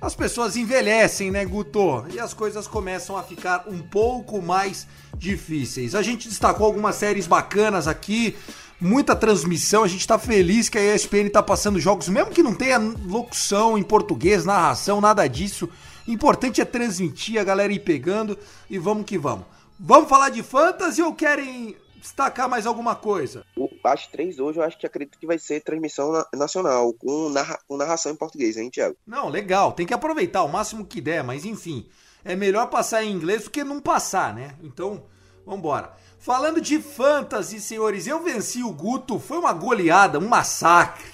as 0.00 0.14
pessoas 0.14 0.56
envelhecem, 0.56 1.30
né, 1.30 1.44
Guto? 1.44 2.06
E 2.12 2.18
as 2.18 2.32
coisas 2.32 2.66
começam 2.66 3.16
a 3.16 3.22
ficar 3.22 3.64
um 3.68 3.78
pouco 3.80 4.40
mais 4.40 4.86
difíceis. 5.16 5.94
A 5.94 6.02
gente 6.02 6.28
destacou 6.28 6.66
algumas 6.66 6.96
séries 6.96 7.26
bacanas 7.26 7.86
aqui, 7.86 8.34
muita 8.80 9.14
transmissão. 9.14 9.84
A 9.84 9.88
gente 9.88 10.06
tá 10.06 10.18
feliz 10.18 10.70
que 10.70 10.78
a 10.78 10.94
ESPN 10.94 11.28
tá 11.30 11.42
passando 11.42 11.78
jogos, 11.78 12.08
mesmo 12.08 12.30
que 12.30 12.42
não 12.42 12.54
tenha 12.54 12.78
locução 12.78 13.76
em 13.76 13.82
português, 13.82 14.44
narração, 14.44 15.00
nada 15.00 15.26
disso. 15.28 15.68
Importante 16.08 16.60
é 16.60 16.64
transmitir, 16.64 17.38
a 17.38 17.44
galera 17.44 17.72
ir 17.72 17.80
pegando 17.80 18.38
e 18.70 18.78
vamos 18.78 19.04
que 19.04 19.18
vamos. 19.18 19.44
Vamos 19.78 20.08
falar 20.08 20.30
de 20.30 20.42
fantasy 20.42 21.02
ou 21.02 21.14
querem 21.14 21.76
destacar 22.00 22.48
mais 22.48 22.66
alguma 22.66 22.96
coisa? 22.96 23.44
O, 23.56 23.68
as 23.84 24.06
três 24.06 24.38
hoje 24.38 24.58
eu 24.58 24.64
acho 24.64 24.78
que 24.78 24.86
acredito 24.86 25.18
que 25.18 25.26
vai 25.26 25.38
ser 25.38 25.60
transmissão 25.60 26.10
na, 26.12 26.26
nacional, 26.34 26.92
com, 26.94 27.28
narra, 27.28 27.58
com 27.68 27.76
narração 27.76 28.12
em 28.12 28.16
português, 28.16 28.56
hein, 28.56 28.70
Thiago? 28.70 28.96
Não, 29.06 29.28
legal, 29.28 29.72
tem 29.72 29.86
que 29.86 29.94
aproveitar 29.94 30.42
o 30.42 30.48
máximo 30.48 30.84
que 30.84 31.00
der, 31.00 31.22
mas 31.22 31.44
enfim, 31.44 31.88
é 32.24 32.34
melhor 32.34 32.66
passar 32.68 33.04
em 33.04 33.12
inglês 33.12 33.44
do 33.44 33.50
que 33.50 33.62
não 33.62 33.80
passar, 33.80 34.34
né? 34.34 34.54
Então, 34.62 35.04
vambora. 35.46 35.92
Falando 36.18 36.60
de 36.60 36.78
fantasy, 36.80 37.60
senhores, 37.60 38.06
eu 38.06 38.22
venci 38.22 38.62
o 38.62 38.72
Guto, 38.72 39.18
foi 39.18 39.38
uma 39.38 39.52
goleada, 39.52 40.18
um 40.18 40.28
massacre. 40.28 41.09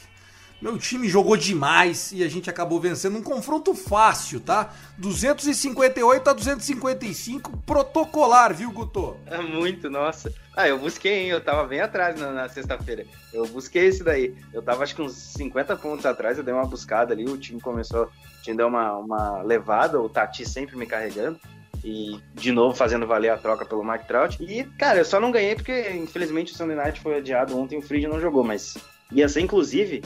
Meu 0.60 0.78
time 0.78 1.06
jogou 1.06 1.36
demais 1.36 2.12
e 2.12 2.24
a 2.24 2.28
gente 2.28 2.48
acabou 2.48 2.80
vencendo 2.80 3.18
um 3.18 3.22
confronto 3.22 3.74
fácil, 3.74 4.40
tá? 4.40 4.72
258 4.96 6.30
a 6.30 6.32
255, 6.32 7.58
protocolar, 7.58 8.54
viu, 8.54 8.72
Guto? 8.72 9.18
É 9.26 9.38
muito, 9.38 9.90
nossa. 9.90 10.32
Ah, 10.56 10.66
eu 10.66 10.78
busquei, 10.78 11.24
hein? 11.24 11.28
Eu 11.28 11.42
tava 11.42 11.66
bem 11.66 11.80
atrás 11.80 12.18
na, 12.18 12.32
na 12.32 12.48
sexta-feira. 12.48 13.04
Eu 13.34 13.46
busquei 13.46 13.86
esse 13.86 14.02
daí. 14.02 14.34
Eu 14.50 14.62
tava 14.62 14.82
acho 14.82 14.94
que 14.94 15.02
uns 15.02 15.12
50 15.12 15.76
pontos 15.76 16.06
atrás, 16.06 16.38
eu 16.38 16.44
dei 16.44 16.54
uma 16.54 16.64
buscada 16.64 17.12
ali, 17.12 17.26
o 17.26 17.36
time 17.36 17.60
começou, 17.60 18.10
tinha 18.42 18.56
deu 18.56 18.68
uma, 18.68 18.96
uma 18.96 19.42
levada, 19.42 20.00
o 20.00 20.08
Tati 20.08 20.48
sempre 20.48 20.74
me 20.74 20.86
carregando. 20.86 21.38
E 21.84 22.18
de 22.34 22.50
novo 22.50 22.74
fazendo 22.74 23.06
valer 23.06 23.28
a 23.28 23.36
troca 23.36 23.66
pelo 23.66 23.84
Mike 23.84 24.08
Trout. 24.08 24.42
E, 24.42 24.64
cara, 24.78 24.98
eu 24.98 25.04
só 25.04 25.20
não 25.20 25.30
ganhei 25.30 25.54
porque, 25.54 25.90
infelizmente, 25.90 26.54
o 26.54 26.56
Sunday 26.56 26.76
Night 26.76 26.98
foi 26.98 27.18
adiado 27.18 27.56
ontem, 27.56 27.78
o 27.78 27.82
Fried 27.82 28.08
não 28.08 28.18
jogou, 28.18 28.42
mas 28.42 28.78
ia 29.12 29.28
ser, 29.28 29.42
inclusive, 29.42 30.02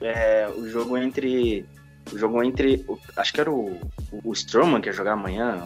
é, 0.00 0.48
o 0.48 0.68
jogo 0.68 0.96
entre. 0.96 1.64
O 2.12 2.18
jogo 2.18 2.42
entre. 2.42 2.84
Acho 3.16 3.32
que 3.32 3.40
era 3.40 3.50
o, 3.50 3.80
o 4.22 4.32
Stroman 4.32 4.80
que 4.80 4.88
ia 4.88 4.92
jogar 4.92 5.12
amanhã, 5.12 5.64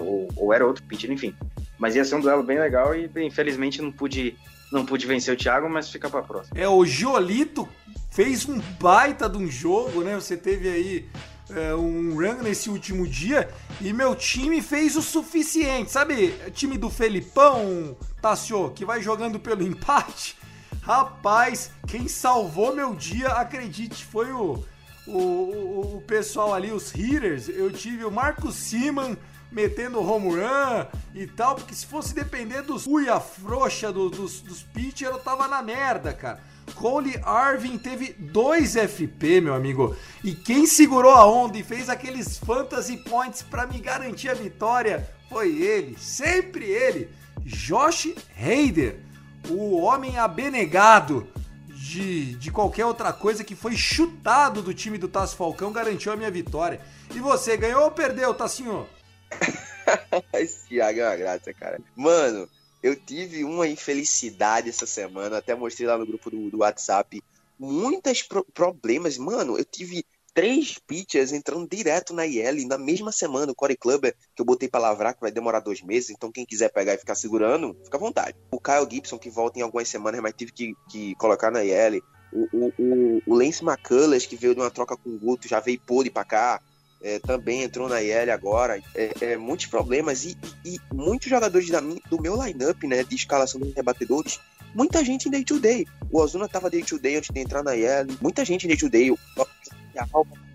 ou, 0.00 0.28
ou 0.36 0.52
era 0.52 0.66
outro 0.66 0.82
pitcher, 0.84 1.10
enfim. 1.10 1.34
Mas 1.78 1.96
ia 1.96 2.04
ser 2.04 2.16
um 2.16 2.20
duelo 2.20 2.42
bem 2.42 2.58
legal 2.58 2.94
e 2.94 3.10
infelizmente 3.24 3.80
não 3.80 3.90
pude, 3.90 4.36
não 4.70 4.84
pude 4.84 5.06
vencer 5.06 5.32
o 5.32 5.36
Thiago, 5.36 5.68
mas 5.68 5.90
fica 5.90 6.10
pra 6.10 6.22
próxima. 6.22 6.60
É, 6.60 6.68
o 6.68 6.84
Giolito 6.84 7.66
fez 8.10 8.46
um 8.46 8.60
baita 8.78 9.28
de 9.28 9.38
um 9.38 9.46
jogo, 9.46 10.02
né? 10.02 10.14
Você 10.14 10.36
teve 10.36 10.68
aí 10.68 11.08
é, 11.50 11.74
um 11.74 12.14
run 12.14 12.42
nesse 12.42 12.68
último 12.68 13.06
dia 13.06 13.48
e 13.80 13.92
meu 13.92 14.14
time 14.14 14.60
fez 14.60 14.96
o 14.96 15.02
suficiente. 15.02 15.90
Sabe, 15.90 16.34
time 16.52 16.76
do 16.76 16.90
Felipão, 16.90 17.96
Tassio, 18.20 18.70
que 18.70 18.84
vai 18.84 19.00
jogando 19.00 19.40
pelo 19.40 19.62
empate? 19.66 20.36
Rapaz, 20.82 21.70
quem 21.86 22.08
salvou 22.08 22.74
meu 22.74 22.94
dia, 22.94 23.28
acredite, 23.28 24.04
foi 24.04 24.32
o, 24.32 24.64
o, 25.06 25.96
o 25.96 26.04
pessoal 26.06 26.54
ali, 26.54 26.72
os 26.72 26.90
hitters. 26.90 27.48
Eu 27.48 27.70
tive 27.70 28.04
o 28.04 28.10
Marcos 28.10 28.54
Siman 28.56 29.16
metendo 29.52 30.00
home 30.00 30.36
run 30.36 30.86
e 31.14 31.26
tal, 31.26 31.56
porque 31.56 31.74
se 31.74 31.84
fosse 31.84 32.14
depender 32.14 32.62
dos 32.62 32.86
uia 32.86 33.20
frouxa 33.20 33.92
do, 33.92 34.08
dos, 34.08 34.40
dos 34.40 34.62
pitchers, 34.62 35.12
eu 35.12 35.18
tava 35.18 35.48
na 35.48 35.62
merda, 35.62 36.12
cara. 36.12 36.40
Cole 36.74 37.20
Arvin 37.24 37.76
teve 37.76 38.12
dois 38.12 38.74
FP, 38.74 39.40
meu 39.40 39.54
amigo. 39.54 39.94
E 40.22 40.34
quem 40.34 40.66
segurou 40.66 41.12
a 41.12 41.26
onda 41.26 41.58
e 41.58 41.64
fez 41.64 41.88
aqueles 41.88 42.38
fantasy 42.38 42.96
points 42.96 43.42
para 43.42 43.66
me 43.66 43.80
garantir 43.80 44.28
a 44.28 44.34
vitória 44.34 45.08
foi 45.28 45.62
ele, 45.62 45.96
sempre 45.98 46.64
ele, 46.64 47.08
Josh 47.44 48.14
Hader 48.36 49.09
o 49.48 49.76
homem 49.78 50.18
abenegado 50.18 51.26
de, 51.68 52.34
de 52.36 52.50
qualquer 52.50 52.84
outra 52.84 53.12
coisa 53.12 53.42
que 53.42 53.56
foi 53.56 53.74
chutado 53.74 54.62
do 54.62 54.74
time 54.74 54.98
do 54.98 55.08
Tasso 55.08 55.36
Falcão 55.36 55.72
garantiu 55.72 56.12
a 56.12 56.16
minha 56.16 56.30
vitória. 56.30 56.80
E 57.14 57.18
você, 57.18 57.56
ganhou 57.56 57.84
ou 57.84 57.90
perdeu, 57.90 58.34
Tassinho? 58.34 58.86
Esse 60.34 60.68
Thiago 60.68 61.00
é 61.00 61.08
uma 61.08 61.16
graça, 61.16 61.52
cara. 61.54 61.80
Mano, 61.96 62.48
eu 62.82 62.94
tive 62.94 63.44
uma 63.44 63.66
infelicidade 63.66 64.68
essa 64.68 64.86
semana, 64.86 65.38
até 65.38 65.54
mostrei 65.54 65.88
lá 65.88 65.98
no 65.98 66.06
grupo 66.06 66.30
do, 66.30 66.50
do 66.50 66.58
WhatsApp. 66.58 67.22
Muitos 67.58 68.22
pro 68.22 68.44
problemas, 68.44 69.18
mano. 69.18 69.58
Eu 69.58 69.64
tive 69.64 70.04
três 70.34 70.78
pitchers 70.86 71.32
entrando 71.32 71.68
direto 71.68 72.14
na 72.14 72.26
IL 72.26 72.66
na 72.66 72.78
mesma 72.78 73.12
semana. 73.12 73.52
O 73.52 73.54
Corey 73.54 73.76
Clubber, 73.76 74.14
que 74.34 74.40
eu 74.40 74.46
botei 74.46 74.68
pra 74.68 74.80
lavrar, 74.80 75.14
que 75.14 75.20
vai 75.20 75.30
demorar 75.30 75.60
dois 75.60 75.82
meses, 75.82 76.10
então 76.10 76.32
quem 76.32 76.46
quiser 76.46 76.70
pegar 76.70 76.94
e 76.94 76.98
ficar 76.98 77.14
segurando, 77.14 77.76
fica 77.84 77.96
à 77.96 78.00
vontade. 78.00 78.36
O 78.50 78.60
Kyle 78.60 78.88
Gibson, 78.90 79.18
que 79.18 79.30
volta 79.30 79.58
em 79.58 79.62
algumas 79.62 79.88
semanas, 79.88 80.20
mas 80.20 80.34
tive 80.36 80.52
que, 80.52 80.74
que 80.88 81.14
colocar 81.16 81.50
na 81.50 81.64
IL. 81.64 82.02
O, 82.32 82.48
o, 82.52 82.72
o, 82.78 83.22
o 83.26 83.34
Lance 83.34 83.64
McCullers, 83.64 84.26
que 84.26 84.36
veio 84.36 84.54
de 84.54 84.60
uma 84.60 84.70
troca 84.70 84.96
com 84.96 85.10
o 85.10 85.18
Guto, 85.18 85.48
já 85.48 85.60
veio 85.60 85.80
pole 85.80 86.10
pra 86.10 86.24
cá. 86.24 86.60
É, 87.02 87.18
também 87.18 87.62
entrou 87.62 87.88
na 87.88 88.02
IL 88.02 88.30
agora. 88.30 88.80
É, 88.94 89.12
é, 89.20 89.36
muitos 89.36 89.66
problemas 89.66 90.24
e, 90.24 90.36
e, 90.64 90.76
e 90.76 90.94
muitos 90.94 91.28
jogadores 91.28 91.68
da 91.70 91.80
do 91.80 92.20
meu 92.20 92.40
lineup, 92.40 92.82
né, 92.84 93.02
de 93.02 93.16
escalação 93.16 93.58
dos 93.58 93.74
rebatedores, 93.74 94.38
muita 94.74 95.04
gente 95.04 95.28
em 95.28 95.30
day 95.30 95.44
to 95.44 95.58
day. 95.58 95.86
O 96.10 96.20
Ozuna 96.20 96.48
tava 96.48 96.70
day 96.70 96.82
to 96.82 96.98
day 96.98 97.16
antes 97.16 97.30
de 97.32 97.40
entrar 97.40 97.62
na 97.62 97.76
IL, 97.76 98.06
muita 98.20 98.44
gente 98.44 98.64
em 98.64 98.68
day 98.68 98.76
to 98.76 98.88
day. 98.88 99.10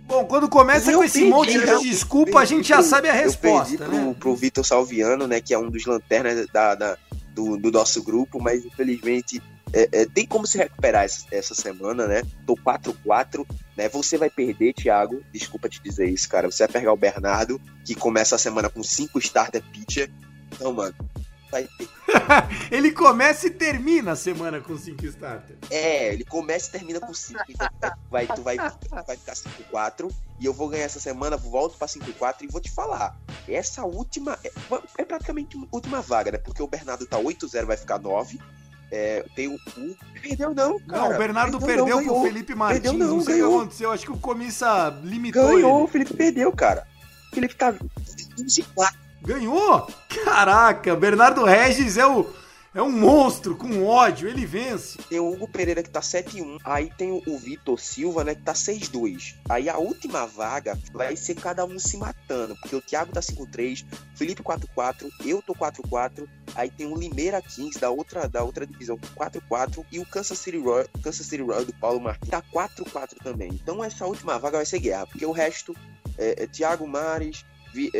Bom, 0.07 0.23
quando 0.25 0.47
começa 0.47 0.93
com 0.93 1.03
esse 1.03 1.25
monte 1.25 1.53
de 1.53 1.79
desculpa, 1.89 2.39
a 2.39 2.45
gente 2.45 2.67
já 2.67 2.83
sabe 2.83 3.09
a 3.09 3.13
resposta. 3.13 3.73
Eu 3.73 3.79
perdi 3.79 4.07
né? 4.07 4.15
pro, 4.19 4.35
Vitor 4.35 4.63
Salviano, 4.63 5.27
né? 5.27 5.41
Que 5.41 5.53
é 5.53 5.57
um 5.57 5.69
dos 5.69 5.85
lanternas 5.85 6.47
da, 6.53 6.75
da 6.75 6.97
do, 7.33 7.57
do, 7.57 7.71
nosso 7.71 8.03
grupo, 8.03 8.39
mas 8.39 8.63
infelizmente 8.63 9.41
é, 9.73 9.89
é, 9.91 10.05
tem 10.05 10.25
como 10.25 10.45
se 10.45 10.57
recuperar 10.57 11.03
essa, 11.03 11.25
essa 11.31 11.55
semana, 11.55 12.07
né? 12.07 12.21
Tô 12.45 12.55
4-4, 12.55 13.45
né? 13.75 13.89
Você 13.89 14.17
vai 14.17 14.29
perder, 14.29 14.73
Thiago. 14.73 15.21
Desculpa 15.33 15.67
te 15.67 15.81
dizer 15.81 16.07
isso, 16.07 16.29
cara. 16.29 16.49
Você 16.49 16.63
vai 16.63 16.73
pegar 16.73 16.93
o 16.93 16.97
Bernardo, 16.97 17.59
que 17.83 17.95
começa 17.95 18.35
a 18.35 18.39
semana 18.39 18.69
com 18.69 18.83
5 18.83 19.17
starter 19.19 19.63
pitcher. 19.73 20.09
Então, 20.51 20.71
mano, 20.71 20.95
vai 21.55 21.69
ter. 21.77 21.89
ele 22.71 22.91
começa 22.91 23.47
e 23.47 23.49
termina 23.49 24.11
a 24.11 24.15
semana 24.15 24.59
com 24.59 24.77
5 24.77 25.05
starters. 25.05 25.59
É, 25.69 26.13
ele 26.13 26.25
começa 26.25 26.69
e 26.69 26.71
termina 26.71 26.99
com 26.99 27.13
5. 27.13 27.39
Então 27.49 27.69
vai, 28.09 28.27
tu 28.27 28.41
vai, 28.41 28.57
vai 28.57 29.17
ficar 29.17 29.33
5-4 29.33 30.11
e 30.39 30.45
eu 30.45 30.53
vou 30.53 30.67
ganhar 30.67 30.83
essa 30.83 30.99
semana, 30.99 31.37
volto 31.37 31.77
pra 31.77 31.87
5-4 31.87 32.41
e 32.41 32.47
vou 32.47 32.59
te 32.59 32.71
falar. 32.71 33.17
Essa 33.47 33.83
última. 33.83 34.37
É, 34.43 34.51
é 34.97 35.05
praticamente 35.05 35.57
a 35.57 35.61
última 35.71 36.01
vaga, 36.01 36.31
né? 36.31 36.37
Porque 36.37 36.61
o 36.61 36.67
Bernardo 36.67 37.05
tá 37.05 37.17
8-0, 37.17 37.65
vai 37.65 37.77
ficar 37.77 37.99
9. 37.99 38.39
É, 38.91 39.25
tem 39.35 39.47
o, 39.47 39.55
o. 39.55 39.95
Perdeu, 40.21 40.53
não, 40.53 40.79
cara. 40.79 41.01
Não, 41.01 41.15
o 41.15 41.17
Bernardo 41.17 41.59
perdeu, 41.59 41.85
perdeu 41.85 42.01
não, 42.01 42.13
pro 42.13 42.23
Felipe 42.23 42.55
Martins. 42.55 42.81
Perdeu, 42.81 42.99
não, 42.99 43.15
não 43.15 43.23
sei 43.23 43.35
ganhou. 43.35 43.49
o 43.49 43.51
que 43.51 43.57
aconteceu. 43.61 43.91
Acho 43.91 44.05
que 44.05 44.11
o 44.11 44.17
Comissa 44.17 44.89
limitou. 45.03 45.47
Ganhou, 45.47 45.77
ele. 45.77 45.83
o 45.83 45.87
Felipe 45.87 46.13
perdeu, 46.13 46.51
cara. 46.51 46.87
O 47.31 47.35
Felipe 47.35 47.55
tá 47.55 47.73
15-4. 47.73 49.04
Ganhou? 49.25 49.87
Caraca, 50.23 50.95
Bernardo 50.95 51.43
Regis 51.43 51.97
é 51.97 52.05
o. 52.05 52.29
É 52.75 52.81
um 52.81 52.91
monstro 52.91 53.55
com 53.55 53.85
ódio, 53.85 54.27
ele 54.27 54.45
vence. 54.45 54.97
Tem 55.09 55.17
o 55.17 55.31
Hugo 55.31 55.47
Pereira 55.47 55.81
que 55.81 55.89
tá 55.89 56.01
7-1. 56.01 56.59
Aí 56.61 56.91
tem 56.97 57.09
o 57.25 57.37
Vitor 57.37 57.79
Silva, 57.79 58.25
né, 58.25 58.35
que 58.35 58.41
tá 58.41 58.51
6-2. 58.51 59.33
Aí 59.47 59.69
a 59.69 59.77
última 59.77 60.25
vaga 60.25 60.77
vai 60.91 61.15
ser 61.15 61.35
cada 61.35 61.63
um 61.63 61.79
se 61.79 61.95
matando. 61.95 62.53
Porque 62.57 62.75
o 62.75 62.81
Thiago 62.81 63.13
tá 63.13 63.21
5-3, 63.21 63.85
Felipe 64.13 64.43
4-4, 64.43 65.09
eu 65.23 65.41
tô 65.41 65.55
4-4. 65.55 66.27
Aí 66.53 66.69
tem 66.69 66.85
o 66.85 66.97
Limeira 66.97 67.41
Kings 67.41 67.79
da 67.79 67.89
outra, 67.89 68.27
da 68.27 68.43
outra 68.43 68.67
divisão 68.67 68.99
4-4. 69.15 69.85
E 69.89 69.97
o 69.99 70.05
Kansas 70.05 70.37
City 70.37 70.57
Royal, 70.57 70.85
Kansas 71.01 71.25
City 71.25 71.43
Royal 71.43 71.63
do 71.63 71.73
Paulo 71.75 72.01
Martins 72.01 72.29
tá 72.29 72.43
4-4 72.53 73.23
também. 73.23 73.51
Então 73.53 73.81
essa 73.81 74.05
última 74.05 74.37
vaga 74.37 74.57
vai 74.57 74.65
ser 74.65 74.79
guerra. 74.79 75.07
Porque 75.07 75.25
o 75.25 75.31
resto 75.31 75.73
é, 76.17 76.43
é 76.43 76.45
Thiago 76.45 76.85
Mares, 76.85 77.45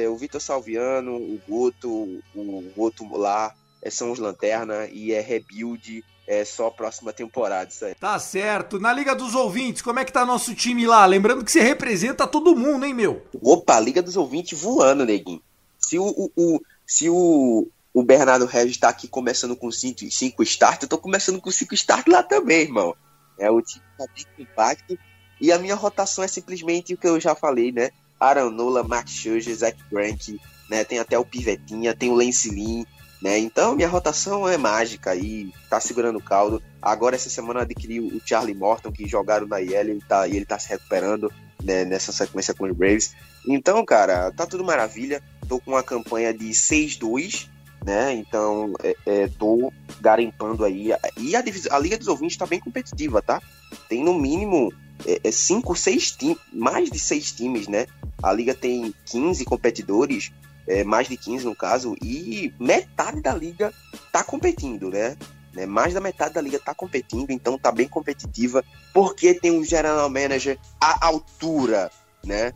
o 0.10 0.18
Vitor 0.18 0.42
Salviano, 0.42 1.16
o 1.16 1.40
Goto, 1.48 1.90
o 2.36 2.72
Goto 2.76 3.18
lá, 3.18 3.54
é, 3.82 3.90
são 3.90 4.12
os 4.12 4.20
Lanterna 4.20 4.88
e 4.92 5.12
é 5.12 5.22
rebuild, 5.22 6.04
é 6.28 6.44
só 6.44 6.70
próxima 6.70 7.14
temporada 7.14 7.70
isso 7.70 7.86
aí. 7.86 7.96
Tá 7.96 8.18
certo. 8.18 8.80
Na 8.80 8.92
Liga 8.92 9.16
dos 9.16 9.36
Ouvintes, 9.36 9.82
como 9.82 10.00
é 10.00 10.06
que 10.06 10.12
tá 10.12 10.26
nosso 10.26 10.56
time 10.56 10.88
lá? 10.88 11.06
Lembrando 11.06 11.44
que 11.44 11.52
você 11.52 11.62
representa 11.62 12.26
todo 12.26 12.56
mundo, 12.56 12.86
hein, 12.86 12.94
meu? 12.94 13.24
Opa, 13.42 13.80
Liga 13.80 14.02
dos 14.02 14.18
Ouvintes 14.18 14.60
voando, 14.60 15.06
neguinho. 15.06 15.42
Se 15.80 16.00
o, 16.00 16.06
o, 16.06 16.32
o 16.36 16.62
se 16.88 17.10
o, 17.10 17.68
o 17.94 18.04
Bernardo 18.04 18.46
Regis 18.46 18.78
tá 18.78 18.90
aqui 18.90 19.08
começando 19.08 19.56
com 19.56 19.72
5 19.72 20.44
start, 20.44 20.84
eu 20.84 20.90
tô 20.90 20.98
começando 20.98 21.40
com 21.40 21.52
5 21.52 21.74
start 21.74 22.08
lá 22.08 22.24
também, 22.24 22.62
irmão. 22.62 22.96
É 23.38 23.50
o 23.52 23.62
time 23.62 23.84
tá 23.98 24.06
bem 24.16 24.26
impacto. 24.46 24.98
E 25.40 25.52
a 25.52 25.60
minha 25.60 25.76
rotação 25.76 26.24
é 26.24 26.28
simplesmente 26.28 26.94
o 26.94 26.98
que 26.98 27.08
eu 27.08 27.20
já 27.20 27.36
falei, 27.36 27.72
né? 27.72 27.92
Aaron 28.20 28.52
Nola, 28.52 28.84
Max 28.84 29.12
Scherzer, 29.12 29.56
Zach 29.56 29.78
Greinke, 29.92 30.40
né? 30.70 30.84
Tem 30.84 31.00
até 31.00 31.18
o 31.18 31.26
Pivetinha, 31.26 31.96
tem 31.96 32.10
o 32.10 32.16
Lance 32.16 32.50
Lin, 32.50 32.86
né? 33.22 33.38
Então 33.38 33.76
minha 33.76 33.88
rotação 33.88 34.48
é 34.48 34.58
mágica 34.58 35.12
aí, 35.12 35.52
tá 35.70 35.80
segurando 35.80 36.18
o 36.18 36.24
caldo. 36.24 36.62
Agora 36.82 37.16
essa 37.16 37.30
semana 37.30 37.62
adquiri 37.62 38.00
o 38.00 38.22
Charlie 38.26 38.56
Morton, 38.56 38.92
que 38.92 39.08
jogaram 39.08 39.48
na 39.48 39.62
IL, 39.62 39.74
ele 39.74 40.02
tá, 40.08 40.28
e 40.28 40.36
ele 40.36 40.46
tá 40.46 40.58
se 40.60 40.70
recuperando 40.70 41.32
né, 41.64 41.84
nessa 41.84 42.12
sequência 42.12 42.54
com 42.54 42.66
os 42.66 42.76
Braves. 42.76 43.16
Então, 43.48 43.84
cara, 43.84 44.32
tá 44.32 44.46
tudo 44.46 44.64
maravilha. 44.64 45.22
Tô 45.48 45.60
com 45.60 45.72
uma 45.72 45.84
campanha 45.84 46.34
de 46.34 46.50
6-2, 46.50 47.48
né? 47.84 48.14
Então, 48.14 48.74
é, 48.84 48.96
é, 49.06 49.28
tô 49.28 49.72
garimpando 50.00 50.64
aí. 50.64 50.92
E 51.18 51.36
a, 51.36 51.44
a 51.72 51.80
Liga 51.80 51.98
dos 51.98 52.08
Ouvintes 52.08 52.38
tá 52.38 52.46
bem 52.46 52.60
competitiva, 52.60 53.22
tá? 53.22 53.42
Tem 53.88 54.04
no 54.04 54.14
mínimo 54.14 54.74
é, 55.06 55.20
é 55.24 55.32
cinco, 55.32 55.76
seis 55.76 56.12
times, 56.12 56.38
mais 56.52 56.90
de 56.90 57.00
seis 57.00 57.32
times, 57.32 57.68
né? 57.68 57.86
A 58.26 58.34
liga 58.34 58.54
tem 58.56 58.92
15 59.06 59.46
competidores, 59.46 60.32
é, 60.68 60.84
mais 60.84 61.08
de 61.08 61.16
15 61.16 61.46
no 61.46 61.56
caso, 61.56 61.96
e 62.02 62.52
metade 62.60 63.22
da 63.22 63.36
liga 63.36 63.72
tá 64.12 64.24
competindo, 64.24 64.90
né? 64.90 65.16
né? 65.54 65.68
Mais 65.68 65.94
da 65.94 66.02
metade 66.02 66.34
da 66.34 66.42
liga 66.42 66.58
tá 66.58 66.74
competindo, 66.74 67.30
então 67.30 67.56
tá 67.56 67.72
bem 67.72 67.88
competitiva, 67.88 68.66
porque 68.92 69.36
tem 69.36 69.52
um 69.52 69.64
general 69.64 70.10
manager 70.10 70.58
à 70.82 71.06
altura, 71.06 71.92
né? 72.26 72.52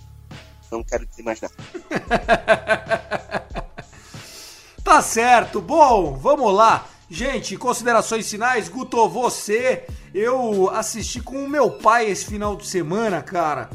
Não 0.71 0.83
quero 0.83 1.05
dizer 1.05 1.21
mais 1.21 1.39
nada. 1.39 1.53
tá 4.83 5.03
certo. 5.03 5.61
Bom, 5.61 6.15
vamos 6.15 6.51
lá. 6.51 6.87
Gente, 7.07 7.55
considerações 7.57 8.27
finais, 8.27 8.69
Guto, 8.69 9.07
você, 9.07 9.85
eu 10.15 10.67
assisti 10.71 11.21
com 11.21 11.45
o 11.45 11.49
meu 11.49 11.69
pai 11.69 12.09
esse 12.09 12.25
final 12.25 12.55
de 12.55 12.65
semana, 12.65 13.21
cara. 13.21 13.69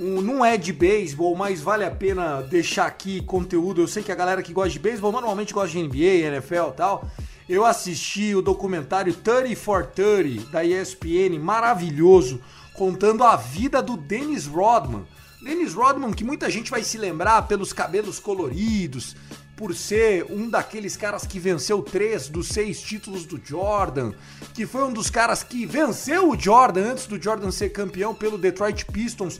Um, 0.00 0.22
não 0.22 0.42
é 0.42 0.56
de 0.56 0.72
beisebol, 0.72 1.36
mas 1.36 1.60
vale 1.60 1.84
a 1.84 1.90
pena 1.90 2.40
deixar 2.40 2.86
aqui 2.86 3.20
conteúdo. 3.20 3.82
Eu 3.82 3.86
sei 3.86 4.02
que 4.02 4.10
a 4.10 4.14
galera 4.14 4.42
que 4.42 4.50
gosta 4.50 4.70
de 4.70 4.78
beisebol 4.78 5.12
normalmente 5.12 5.52
gosta 5.52 5.68
de 5.68 5.82
NBA, 5.82 6.26
NFL 6.26 6.70
e 6.70 6.72
tal. 6.74 7.10
Eu 7.46 7.66
assisti 7.66 8.34
o 8.34 8.40
documentário 8.40 9.12
30 9.12 9.54
for 9.56 9.84
30 9.84 10.50
da 10.50 10.64
ESPN, 10.64 11.38
maravilhoso, 11.38 12.40
contando 12.72 13.24
a 13.24 13.36
vida 13.36 13.82
do 13.82 13.94
Dennis 13.94 14.46
Rodman. 14.46 15.04
Dennis 15.42 15.74
Rodman, 15.74 16.12
que 16.12 16.24
muita 16.24 16.48
gente 16.48 16.70
vai 16.70 16.82
se 16.82 16.96
lembrar 16.96 17.42
pelos 17.42 17.70
cabelos 17.70 18.18
coloridos, 18.18 19.14
por 19.54 19.74
ser 19.74 20.24
um 20.30 20.48
daqueles 20.48 20.96
caras 20.96 21.26
que 21.26 21.38
venceu 21.38 21.82
três 21.82 22.28
dos 22.28 22.48
seis 22.48 22.80
títulos 22.80 23.26
do 23.26 23.38
Jordan, 23.44 24.12
que 24.54 24.64
foi 24.64 24.82
um 24.84 24.92
dos 24.94 25.10
caras 25.10 25.42
que 25.42 25.66
venceu 25.66 26.30
o 26.30 26.40
Jordan 26.40 26.92
antes 26.92 27.06
do 27.06 27.22
Jordan 27.22 27.50
ser 27.50 27.68
campeão 27.68 28.14
pelo 28.14 28.38
Detroit 28.38 28.86
Pistons, 28.86 29.38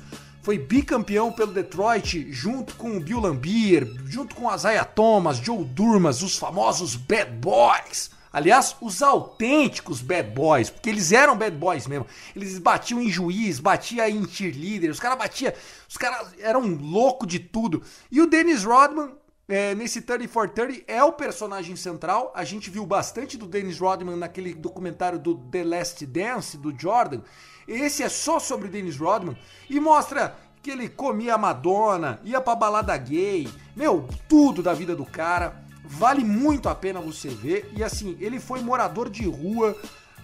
foi 0.51 0.59
bicampeão 0.59 1.31
pelo 1.31 1.53
Detroit 1.53 2.27
junto 2.33 2.75
com 2.75 2.97
o 2.97 3.01
Bill 3.01 3.21
Lambier, 3.21 3.87
junto 4.07 4.35
com 4.35 4.53
Isaiah 4.53 4.85
Thomas, 4.85 5.37
Joe 5.37 5.65
Durmas, 5.65 6.23
os 6.23 6.37
famosos 6.37 6.97
Bad 6.97 7.31
Boys. 7.37 8.11
Aliás, 8.33 8.75
os 8.81 9.01
autênticos 9.01 10.01
bad 10.01 10.31
boys, 10.31 10.69
porque 10.69 10.89
eles 10.89 11.13
eram 11.13 11.39
bad 11.39 11.57
boys 11.57 11.87
mesmo. 11.87 12.05
Eles 12.35 12.59
batiam 12.59 13.01
em 13.01 13.09
juiz, 13.09 13.61
batiam 13.61 14.09
em 14.09 14.27
cheerleader, 14.27 14.91
os 14.91 14.99
caras 14.99 15.19
batiam, 15.19 15.53
os 15.89 15.97
caras 15.97 16.33
eram 16.41 16.67
louco 16.67 17.29
de 17.29 17.39
tudo. 17.39 17.81
E 18.11 18.21
o 18.21 18.27
Dennis 18.27 18.65
Rodman 18.65 19.13
é, 19.51 19.75
nesse 19.75 20.01
30 20.03 20.29
for 20.29 20.49
30 20.49 20.85
é 20.87 21.03
o 21.03 21.13
personagem 21.13 21.75
central. 21.75 22.33
A 22.37 22.45
gente 22.45 22.71
viu 22.71 22.87
bastante 22.87 23.37
do 23.37 23.47
Dennis 23.47 23.79
Rodman 23.79 24.17
naquele 24.17 24.55
documentário 24.55 25.19
do 25.19 25.37
The 25.37 25.65
Last 25.65 26.07
Dance, 26.07 26.57
do 26.57 26.77
Jordan. 26.77 27.21
Esse 27.67 28.03
é 28.03 28.09
só 28.09 28.39
sobre 28.39 28.69
Dennis 28.69 28.97
Rodman 28.97 29.37
e 29.69 29.79
mostra 29.79 30.37
que 30.63 30.71
ele 30.71 30.89
comia 30.89 31.39
Madonna, 31.39 32.21
ia 32.23 32.41
pra 32.41 32.55
balada 32.55 32.97
gay, 32.97 33.49
meu, 33.75 34.09
tudo 34.29 34.63
da 34.63 34.75
vida 34.75 34.95
do 34.95 35.07
cara. 35.07 35.63
Vale 35.85 36.23
muito 36.23 36.69
a 36.69 36.75
pena 36.75 37.01
você 37.01 37.29
ver. 37.29 37.73
E 37.77 37.83
assim, 37.83 38.17
ele 38.21 38.39
foi 38.39 38.61
morador 38.61 39.09
de 39.09 39.27
rua. 39.27 39.77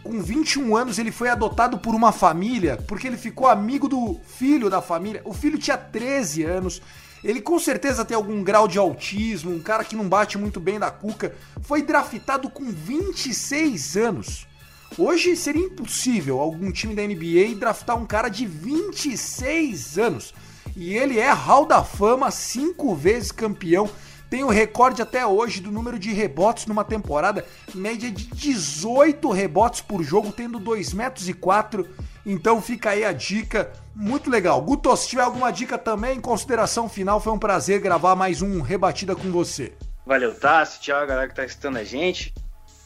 Com 0.02 0.22
21 0.22 0.76
anos, 0.76 0.98
ele 1.00 1.10
foi 1.10 1.28
adotado 1.28 1.78
por 1.78 1.92
uma 1.92 2.12
família 2.12 2.76
porque 2.86 3.08
ele 3.08 3.16
ficou 3.16 3.48
amigo 3.48 3.88
do 3.88 4.20
filho 4.24 4.70
da 4.70 4.80
família. 4.80 5.22
O 5.24 5.32
filho 5.32 5.58
tinha 5.58 5.76
13 5.76 6.44
anos. 6.44 6.80
Ele 7.24 7.40
com 7.40 7.58
certeza 7.58 8.04
tem 8.04 8.16
algum 8.16 8.44
grau 8.44 8.68
de 8.68 8.78
autismo, 8.78 9.52
um 9.52 9.60
cara 9.60 9.82
que 9.82 9.96
não 9.96 10.08
bate 10.08 10.38
muito 10.38 10.60
bem 10.60 10.78
da 10.78 10.92
cuca. 10.92 11.34
Foi 11.62 11.82
draftado 11.82 12.48
com 12.48 12.70
26 12.70 13.96
anos. 13.96 14.45
Hoje 14.98 15.36
seria 15.36 15.64
impossível 15.64 16.40
algum 16.40 16.70
time 16.72 16.94
da 16.94 17.02
NBA 17.02 17.58
draftar 17.58 17.96
um 17.96 18.06
cara 18.06 18.28
de 18.28 18.46
26 18.46 19.98
anos. 19.98 20.34
E 20.76 20.94
ele 20.94 21.18
é 21.18 21.30
Hall 21.30 21.66
da 21.66 21.82
Fama, 21.82 22.30
cinco 22.30 22.94
vezes 22.94 23.32
campeão. 23.32 23.88
Tem 24.28 24.42
o 24.42 24.48
recorde 24.48 25.02
até 25.02 25.24
hoje 25.24 25.60
do 25.60 25.70
número 25.70 25.98
de 25.98 26.12
rebotes 26.12 26.66
numa 26.66 26.84
temporada, 26.84 27.46
média 27.74 28.10
de 28.10 28.26
18 28.26 29.30
rebotes 29.30 29.80
por 29.80 30.02
jogo, 30.02 30.32
tendo 30.32 30.58
2 30.58 30.92
metros 30.92 31.28
e 31.28 31.32
4 31.32 31.86
então 32.26 32.60
fica 32.60 32.90
aí 32.90 33.04
a 33.04 33.12
dica, 33.12 33.70
muito 33.94 34.28
legal. 34.28 34.60
Guto, 34.60 34.94
se 34.96 35.08
tiver 35.08 35.22
alguma 35.22 35.52
dica 35.52 35.78
também, 35.78 36.18
em 36.18 36.20
consideração 36.20 36.88
final, 36.88 37.20
foi 37.20 37.32
um 37.32 37.38
prazer 37.38 37.80
gravar 37.80 38.16
mais 38.16 38.42
um 38.42 38.60
Rebatida 38.60 39.14
com 39.14 39.30
você. 39.30 39.72
Valeu, 40.04 40.34
Tassi, 40.34 40.80
tchau, 40.80 41.06
galera 41.06 41.28
que 41.28 41.36
tá 41.36 41.44
assistindo 41.44 41.76
a 41.78 41.84
gente. 41.84 42.34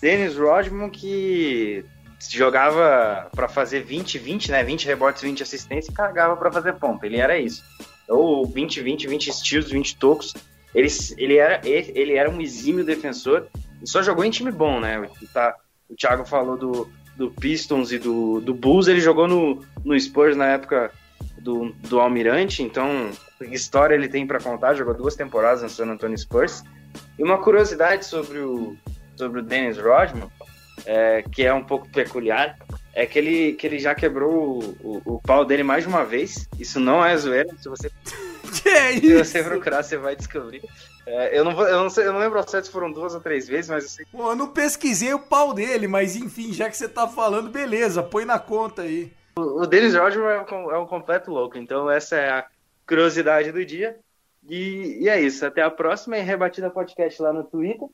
Dennis 0.00 0.36
Rodman, 0.36 0.90
que 0.90 1.84
jogava 2.28 3.28
para 3.34 3.48
fazer 3.48 3.82
20, 3.82 4.18
20, 4.18 4.50
né? 4.50 4.62
20 4.62 4.86
rebotes, 4.86 5.22
20 5.22 5.42
assistências 5.42 5.88
e 5.88 5.92
carregava 5.92 6.36
para 6.36 6.52
fazer 6.52 6.74
pompa. 6.74 7.06
Ele 7.06 7.16
era 7.16 7.38
isso. 7.38 7.62
Ou 8.08 8.46
20, 8.46 8.80
20, 8.80 9.06
20 9.08 9.32
steals, 9.32 9.70
20 9.70 9.96
tocos. 9.96 10.34
Ele, 10.74 10.88
ele, 11.16 11.36
era, 11.36 11.60
ele 11.64 12.14
era 12.14 12.30
um 12.30 12.40
exímio 12.40 12.84
defensor 12.84 13.48
e 13.82 13.88
só 13.88 14.02
jogou 14.02 14.24
em 14.24 14.30
time 14.30 14.50
bom, 14.50 14.78
né? 14.78 15.08
Tá, 15.32 15.56
o 15.88 15.94
Thiago 15.96 16.24
falou 16.24 16.56
do, 16.56 16.88
do 17.16 17.30
Pistons 17.30 17.90
e 17.90 17.98
do, 17.98 18.40
do 18.40 18.54
Bulls, 18.54 18.86
ele 18.86 19.00
jogou 19.00 19.26
no, 19.26 19.64
no 19.84 19.98
Spurs 19.98 20.36
na 20.36 20.46
época 20.46 20.92
do, 21.38 21.74
do 21.88 21.98
Almirante, 21.98 22.62
então 22.62 23.10
história 23.40 23.94
ele 23.94 24.08
tem 24.08 24.26
para 24.26 24.38
contar, 24.38 24.74
jogou 24.74 24.94
duas 24.94 25.16
temporadas 25.16 25.62
no 25.62 25.68
San 25.68 25.86
Antonio 25.86 26.16
Spurs. 26.16 26.62
E 27.18 27.22
uma 27.22 27.38
curiosidade 27.38 28.04
sobre 28.04 28.38
o, 28.38 28.76
sobre 29.20 29.40
o 29.40 29.42
Dennis 29.42 29.78
Rodman, 29.78 30.28
é, 30.84 31.22
que 31.22 31.44
é 31.44 31.52
um 31.52 31.62
pouco 31.62 31.88
peculiar, 31.88 32.58
é 32.92 33.06
que 33.06 33.18
ele, 33.18 33.52
que 33.52 33.66
ele 33.66 33.78
já 33.78 33.94
quebrou 33.94 34.32
o, 34.32 34.76
o, 34.82 35.14
o 35.14 35.22
pau 35.22 35.44
dele 35.44 35.62
mais 35.62 35.84
de 35.84 35.88
uma 35.88 36.04
vez. 36.04 36.48
Isso 36.58 36.80
não 36.80 37.04
é 37.04 37.16
zoeira, 37.16 37.54
se 37.56 37.68
você, 37.68 37.90
é 38.66 38.92
se 38.92 39.14
você 39.14 39.42
procurar, 39.42 39.82
você 39.82 39.96
vai 39.96 40.16
descobrir. 40.16 40.62
É, 41.06 41.38
eu, 41.38 41.44
não 41.44 41.54
vou, 41.54 41.66
eu, 41.66 41.82
não 41.82 41.90
sei, 41.90 42.06
eu 42.06 42.12
não 42.12 42.20
lembro 42.20 42.38
ao 42.38 42.48
certo 42.48 42.66
se 42.66 42.70
foram 42.70 42.90
duas 42.90 43.14
ou 43.14 43.20
três 43.20 43.46
vezes, 43.46 43.70
mas 43.70 43.84
eu 43.84 43.90
sei. 43.90 44.06
Pô, 44.10 44.30
eu 44.30 44.36
não 44.36 44.48
pesquisei 44.48 45.12
o 45.12 45.18
pau 45.18 45.52
dele, 45.52 45.86
mas 45.86 46.16
enfim, 46.16 46.52
já 46.52 46.68
que 46.68 46.76
você 46.76 46.88
tá 46.88 47.06
falando, 47.06 47.50
beleza, 47.50 48.02
põe 48.02 48.24
na 48.24 48.38
conta 48.38 48.82
aí. 48.82 49.12
O, 49.36 49.62
o 49.62 49.66
Dennis 49.66 49.94
Rodman 49.94 50.28
é 50.28 50.54
um, 50.54 50.70
é 50.72 50.78
um 50.78 50.86
completo 50.86 51.30
louco, 51.30 51.58
então 51.58 51.90
essa 51.90 52.16
é 52.16 52.30
a 52.30 52.46
curiosidade 52.86 53.52
do 53.52 53.64
dia. 53.64 53.96
E, 54.48 54.98
e, 55.02 55.08
é 55.08 55.20
isso, 55.20 55.44
até 55.44 55.62
a 55.62 55.70
próxima 55.70 56.18
e 56.18 56.22
Rebatida 56.22 56.70
Podcast 56.70 57.20
lá 57.20 57.32
no 57.32 57.44
Twitter. 57.44 57.88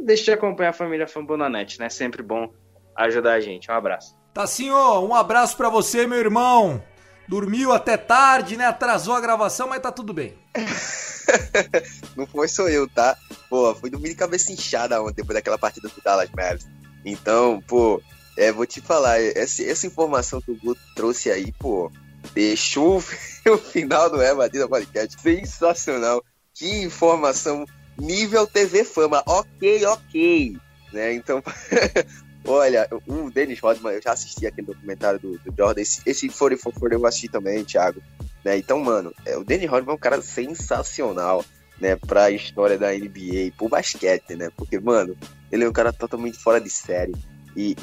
Deixa 0.00 0.24
de 0.24 0.32
acompanhar 0.32 0.70
a 0.70 0.74
família 0.74 1.06
Fambonanet, 1.06 1.78
né? 1.78 1.88
Sempre 1.88 2.22
bom 2.22 2.52
ajudar 2.96 3.34
a 3.34 3.40
gente. 3.40 3.70
Um 3.70 3.74
abraço. 3.74 4.16
Tá 4.32 4.46
sim, 4.46 4.70
ó, 4.70 5.00
um 5.00 5.14
abraço 5.14 5.56
para 5.56 5.68
você, 5.68 6.06
meu 6.06 6.18
irmão. 6.18 6.82
Dormiu 7.28 7.72
até 7.72 7.96
tarde, 7.96 8.56
né? 8.56 8.66
Atrasou 8.66 9.14
a 9.14 9.20
gravação, 9.20 9.68
mas 9.68 9.80
tá 9.80 9.90
tudo 9.90 10.12
bem. 10.12 10.36
não 12.16 12.26
foi 12.26 12.48
só 12.48 12.68
eu, 12.68 12.88
tá? 12.88 13.16
Pô, 13.48 13.74
fui 13.74 13.88
dormir 13.88 14.10
de 14.10 14.14
cabeça 14.16 14.52
inchada 14.52 15.00
ontem 15.02 15.16
depois 15.16 15.34
daquela 15.34 15.56
partida 15.56 15.88
do 15.88 16.02
Dallas 16.02 16.30
Mavericks. 16.30 16.68
Então, 17.04 17.62
pô, 17.66 18.02
é, 18.36 18.52
vou 18.52 18.66
te 18.66 18.80
falar, 18.80 19.20
essa, 19.20 19.62
essa 19.62 19.86
informação 19.86 20.40
que 20.40 20.50
o 20.50 20.58
Guto 20.58 20.80
trouxe 20.94 21.30
aí, 21.30 21.52
pô, 21.52 21.90
deixou 22.34 22.98
o 23.46 23.58
final 23.58 24.10
do 24.10 24.20
É 24.20 24.34
Batida 24.34 24.68
Podcast 24.68 25.20
sensacional. 25.20 26.22
Que 26.52 26.82
informação 26.82 27.64
nível 27.98 28.46
TV 28.46 28.84
Fama. 28.84 29.22
Ok, 29.26 29.84
ok. 29.86 30.56
Né? 30.92 31.14
Então, 31.14 31.42
olha, 32.46 32.88
o 33.06 33.30
Dennis 33.30 33.60
Rodman, 33.60 33.94
eu 33.94 34.02
já 34.02 34.12
assisti 34.12 34.46
aquele 34.46 34.66
documentário 34.66 35.18
do, 35.18 35.38
do 35.38 35.54
Jordan. 35.56 35.80
Esse, 35.80 36.02
esse 36.06 36.28
44 36.28 36.94
eu 36.94 37.06
assisti 37.06 37.28
também, 37.28 37.64
Thiago. 37.64 38.00
Né? 38.44 38.58
Então, 38.58 38.78
mano, 38.78 39.12
é, 39.24 39.36
o 39.36 39.44
Danny 39.44 39.66
Rodman 39.66 39.92
é 39.92 39.96
um 39.96 39.98
cara 39.98 40.20
sensacional, 40.20 41.44
né, 41.80 41.96
pra 41.96 42.30
história 42.30 42.78
da 42.78 42.92
NBA, 42.92 43.52
pro 43.56 43.68
basquete, 43.68 44.36
né? 44.36 44.50
Porque, 44.56 44.78
mano, 44.78 45.16
ele 45.50 45.64
é 45.64 45.68
um 45.68 45.72
cara 45.72 45.92
totalmente 45.92 46.38
fora 46.38 46.60
de 46.60 46.70
série. 46.70 47.14
E, 47.56 47.76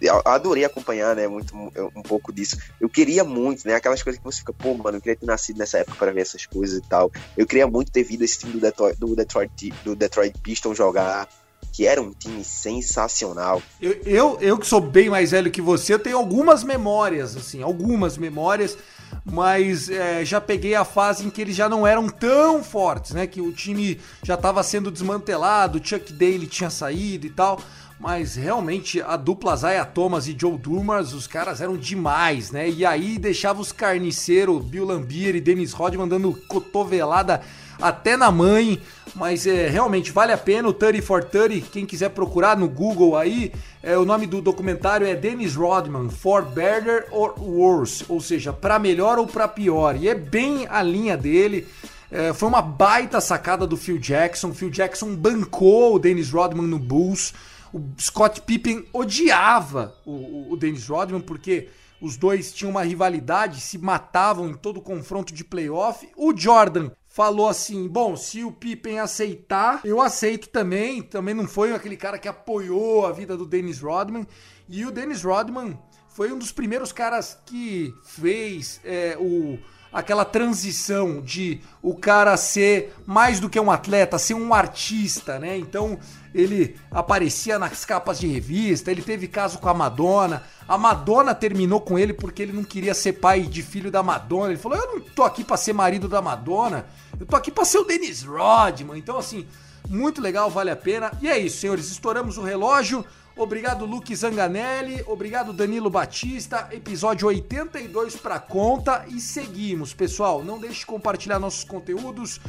e 0.00 0.08
adorei 0.24 0.64
acompanhar, 0.64 1.16
né, 1.16 1.26
muito 1.26 1.54
um 1.54 2.02
pouco 2.02 2.32
disso. 2.32 2.56
Eu 2.80 2.88
queria 2.88 3.24
muito, 3.24 3.66
né, 3.66 3.74
aquelas 3.74 4.02
coisas 4.02 4.18
que 4.18 4.24
você 4.24 4.38
fica, 4.38 4.52
pô, 4.52 4.74
mano, 4.74 4.98
eu 4.98 5.00
queria 5.00 5.16
ter 5.16 5.26
nascido 5.26 5.58
nessa 5.58 5.78
época 5.78 5.96
para 5.96 6.12
ver 6.12 6.20
essas 6.20 6.46
coisas 6.46 6.78
e 6.78 6.82
tal. 6.82 7.10
Eu 7.36 7.46
queria 7.46 7.66
muito 7.66 7.90
ter 7.90 8.02
visto 8.02 8.22
esse 8.22 8.38
time 8.38 8.52
do 8.52 8.60
Detroit, 8.60 8.98
do 8.98 9.16
Detroit, 9.16 9.74
do 9.84 9.96
Detroit 9.96 10.38
Pistons 10.40 10.76
jogar, 10.76 11.28
que 11.72 11.86
era 11.86 12.00
um 12.00 12.12
time 12.12 12.44
sensacional. 12.44 13.62
Eu, 13.80 13.92
eu, 14.04 14.38
eu 14.40 14.58
que 14.58 14.66
sou 14.66 14.80
bem 14.80 15.10
mais 15.10 15.32
velho 15.32 15.50
que 15.50 15.60
você, 15.60 15.94
eu 15.94 15.98
tenho 15.98 16.16
algumas 16.16 16.62
memórias, 16.62 17.36
assim, 17.36 17.62
algumas 17.62 18.16
memórias 18.16 18.78
mas 19.24 19.88
é, 19.88 20.24
já 20.24 20.40
peguei 20.40 20.74
a 20.74 20.84
fase 20.84 21.26
em 21.26 21.30
que 21.30 21.40
eles 21.40 21.56
já 21.56 21.68
não 21.68 21.86
eram 21.86 22.08
tão 22.08 22.62
fortes, 22.62 23.12
né? 23.12 23.26
Que 23.26 23.40
o 23.40 23.52
time 23.52 24.00
já 24.22 24.34
estava 24.34 24.62
sendo 24.62 24.90
desmantelado, 24.90 25.80
Chuck 25.82 26.12
Daly 26.12 26.46
tinha 26.46 26.70
saído 26.70 27.26
e 27.26 27.30
tal. 27.30 27.60
Mas 27.98 28.36
realmente 28.36 29.00
a 29.00 29.16
dupla 29.16 29.56
Zaya 29.56 29.84
Thomas 29.84 30.28
e 30.28 30.36
Joe 30.38 30.58
Dumas, 30.58 31.14
os 31.14 31.26
caras 31.26 31.60
eram 31.60 31.76
demais, 31.76 32.50
né? 32.50 32.68
E 32.68 32.84
aí 32.84 33.18
deixava 33.18 33.60
os 33.60 33.72
carniceiros, 33.72 34.64
Bill 34.64 34.84
Lambier 34.84 35.34
e 35.34 35.40
Dennis 35.40 35.72
Rodman 35.72 36.06
dando 36.06 36.32
cotovelada 36.46 37.40
até 37.80 38.16
na 38.16 38.30
mãe, 38.30 38.80
mas 39.14 39.46
é, 39.46 39.68
realmente 39.68 40.10
vale 40.10 40.32
a 40.32 40.38
pena 40.38 40.68
o 40.68 40.72
30 40.72 41.02
for 41.02 41.24
30, 41.24 41.68
quem 41.70 41.86
quiser 41.86 42.10
procurar 42.10 42.56
no 42.56 42.68
Google 42.68 43.16
aí, 43.16 43.52
é, 43.82 43.96
o 43.96 44.04
nome 44.04 44.26
do 44.26 44.40
documentário 44.40 45.06
é 45.06 45.14
Dennis 45.14 45.54
Rodman, 45.54 46.08
For 46.08 46.42
Better 46.42 47.06
or 47.10 47.34
Worse, 47.38 48.04
ou 48.08 48.20
seja, 48.20 48.52
para 48.52 48.78
melhor 48.78 49.18
ou 49.18 49.26
para 49.26 49.46
pior, 49.48 49.96
e 49.96 50.08
é 50.08 50.14
bem 50.14 50.66
a 50.68 50.82
linha 50.82 51.16
dele, 51.16 51.66
é, 52.10 52.32
foi 52.32 52.48
uma 52.48 52.62
baita 52.62 53.20
sacada 53.20 53.66
do 53.66 53.76
Phil 53.76 53.98
Jackson, 53.98 54.54
Phil 54.54 54.70
Jackson 54.70 55.14
bancou 55.14 55.96
o 55.96 55.98
Dennis 55.98 56.30
Rodman 56.30 56.66
no 56.66 56.78
Bulls, 56.78 57.34
o 57.76 58.00
Scott 58.00 58.40
Pippen 58.40 58.86
odiava 58.90 59.94
o, 60.06 60.52
o, 60.52 60.56
Dennis 60.56 60.88
Rodman 60.88 61.20
porque 61.20 61.68
os 62.00 62.16
dois 62.16 62.52
tinham 62.52 62.70
uma 62.70 62.82
rivalidade, 62.82 63.60
se 63.60 63.76
matavam 63.76 64.48
em 64.48 64.54
todo 64.54 64.80
confronto 64.80 65.32
de 65.34 65.44
playoff. 65.44 66.08
O 66.16 66.34
Jordan 66.34 66.90
falou 67.06 67.48
assim: 67.48 67.86
bom, 67.86 68.16
se 68.16 68.42
o 68.42 68.50
Pippen 68.50 68.98
aceitar, 68.98 69.82
eu 69.84 70.00
aceito 70.00 70.48
também. 70.48 71.02
Também 71.02 71.34
não 71.34 71.46
foi 71.46 71.74
aquele 71.74 71.98
cara 71.98 72.18
que 72.18 72.28
apoiou 72.28 73.04
a 73.04 73.12
vida 73.12 73.36
do 73.36 73.44
Dennis 73.44 73.80
Rodman. 73.80 74.26
E 74.68 74.86
o 74.86 74.90
Dennis 74.90 75.22
Rodman 75.22 75.78
foi 76.08 76.32
um 76.32 76.38
dos 76.38 76.52
primeiros 76.52 76.92
caras 76.92 77.38
que 77.44 77.92
fez 78.04 78.80
é, 78.84 79.18
o 79.20 79.58
aquela 79.96 80.26
transição 80.26 81.22
de 81.22 81.58
o 81.80 81.94
cara 81.94 82.36
ser 82.36 82.94
mais 83.06 83.40
do 83.40 83.48
que 83.48 83.58
um 83.58 83.70
atleta, 83.70 84.18
ser 84.18 84.34
um 84.34 84.52
artista, 84.52 85.38
né? 85.38 85.56
Então 85.56 85.98
ele 86.34 86.76
aparecia 86.90 87.58
nas 87.58 87.82
capas 87.86 88.18
de 88.18 88.26
revista, 88.26 88.90
ele 88.90 89.00
teve 89.00 89.26
caso 89.26 89.58
com 89.58 89.70
a 89.70 89.72
Madonna. 89.72 90.42
A 90.68 90.76
Madonna 90.76 91.34
terminou 91.34 91.80
com 91.80 91.98
ele 91.98 92.12
porque 92.12 92.42
ele 92.42 92.52
não 92.52 92.62
queria 92.62 92.92
ser 92.92 93.14
pai 93.14 93.40
de 93.40 93.62
filho 93.62 93.90
da 93.90 94.02
Madonna. 94.02 94.48
Ele 94.48 94.58
falou: 94.58 94.76
"Eu 94.76 94.96
não 94.96 95.00
tô 95.00 95.22
aqui 95.22 95.42
para 95.42 95.56
ser 95.56 95.72
marido 95.72 96.06
da 96.06 96.20
Madonna, 96.20 96.84
eu 97.18 97.24
tô 97.24 97.34
aqui 97.34 97.50
para 97.50 97.64
ser 97.64 97.78
o 97.78 97.84
Dennis 97.84 98.22
Rodman". 98.22 98.98
Então 98.98 99.16
assim, 99.16 99.46
muito 99.88 100.20
legal, 100.20 100.50
vale 100.50 100.70
a 100.70 100.76
pena. 100.76 101.10
E 101.22 101.28
é 101.28 101.38
isso, 101.38 101.56
senhores, 101.56 101.90
estouramos 101.90 102.36
o 102.36 102.42
relógio. 102.42 103.02
Obrigado, 103.36 103.84
Luke 103.84 104.16
Zanganelli. 104.16 105.04
Obrigado, 105.06 105.52
Danilo 105.52 105.90
Batista. 105.90 106.70
Episódio 106.72 107.28
82 107.28 108.16
para 108.16 108.40
conta 108.40 109.04
e 109.08 109.20
seguimos, 109.20 109.92
pessoal. 109.92 110.42
Não 110.42 110.58
deixe 110.58 110.80
de 110.80 110.86
compartilhar 110.86 111.38
nossos 111.38 111.62
conteúdos, 111.62 112.40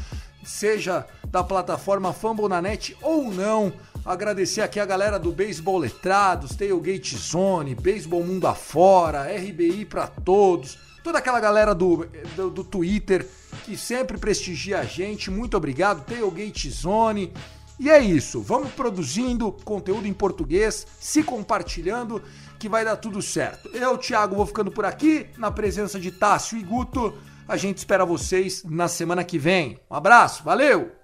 seja 0.46 1.06
da 1.28 1.44
plataforma 1.44 2.14
Fambonanet 2.14 2.96
ou 3.02 3.34
não. 3.34 3.74
Agradecer 4.06 4.62
aqui 4.62 4.80
a 4.80 4.86
galera 4.86 5.20
do 5.20 5.34
Beisebol 5.34 5.78
Letrados, 5.78 6.56
Tailgate 6.56 7.18
Zone, 7.18 7.76
Beisebol 7.76 8.24
Mundo 8.24 8.48
Afora, 8.48 9.24
RBI 9.24 9.84
para 9.84 10.08
todos, 10.08 10.80
toda 11.04 11.18
aquela 11.18 11.42
galera 11.42 11.76
do, 11.76 12.08
do, 12.34 12.50
do 12.50 12.64
Twitter 12.64 13.28
que 13.66 13.76
sempre 13.76 14.18
prestigia 14.18 14.80
a 14.80 14.86
gente. 14.86 15.30
Muito 15.30 15.58
obrigado, 15.58 16.06
Tailgate 16.06 16.70
Zone. 16.70 17.34
E 17.80 17.90
é 17.90 18.00
isso, 18.00 18.42
vamos 18.42 18.72
produzindo 18.72 19.52
conteúdo 19.64 20.08
em 20.08 20.14
português, 20.14 20.88
se 21.00 21.22
compartilhando, 21.22 22.22
que 22.58 22.68
vai 22.68 22.84
dar 22.84 22.98
tudo 22.98 23.22
certo. 23.22 23.70
Eu, 23.70 23.98
Thiago, 23.98 24.36
vou 24.36 24.48
ficando 24.48 24.72
por 24.72 24.84
aqui, 24.84 25.28
na 25.38 25.52
presença 25.52 26.00
de 26.00 26.12
Tássio 26.12 26.58
e 26.58 26.64
Guto. 26.64 27.14
A 27.48 27.56
gente 27.56 27.78
espera 27.78 28.04
vocês 28.04 28.64
na 28.64 28.88
semana 28.88 29.24
que 29.24 29.38
vem. 29.38 29.80
Um 29.90 29.96
abraço, 29.96 30.44
valeu! 30.44 30.97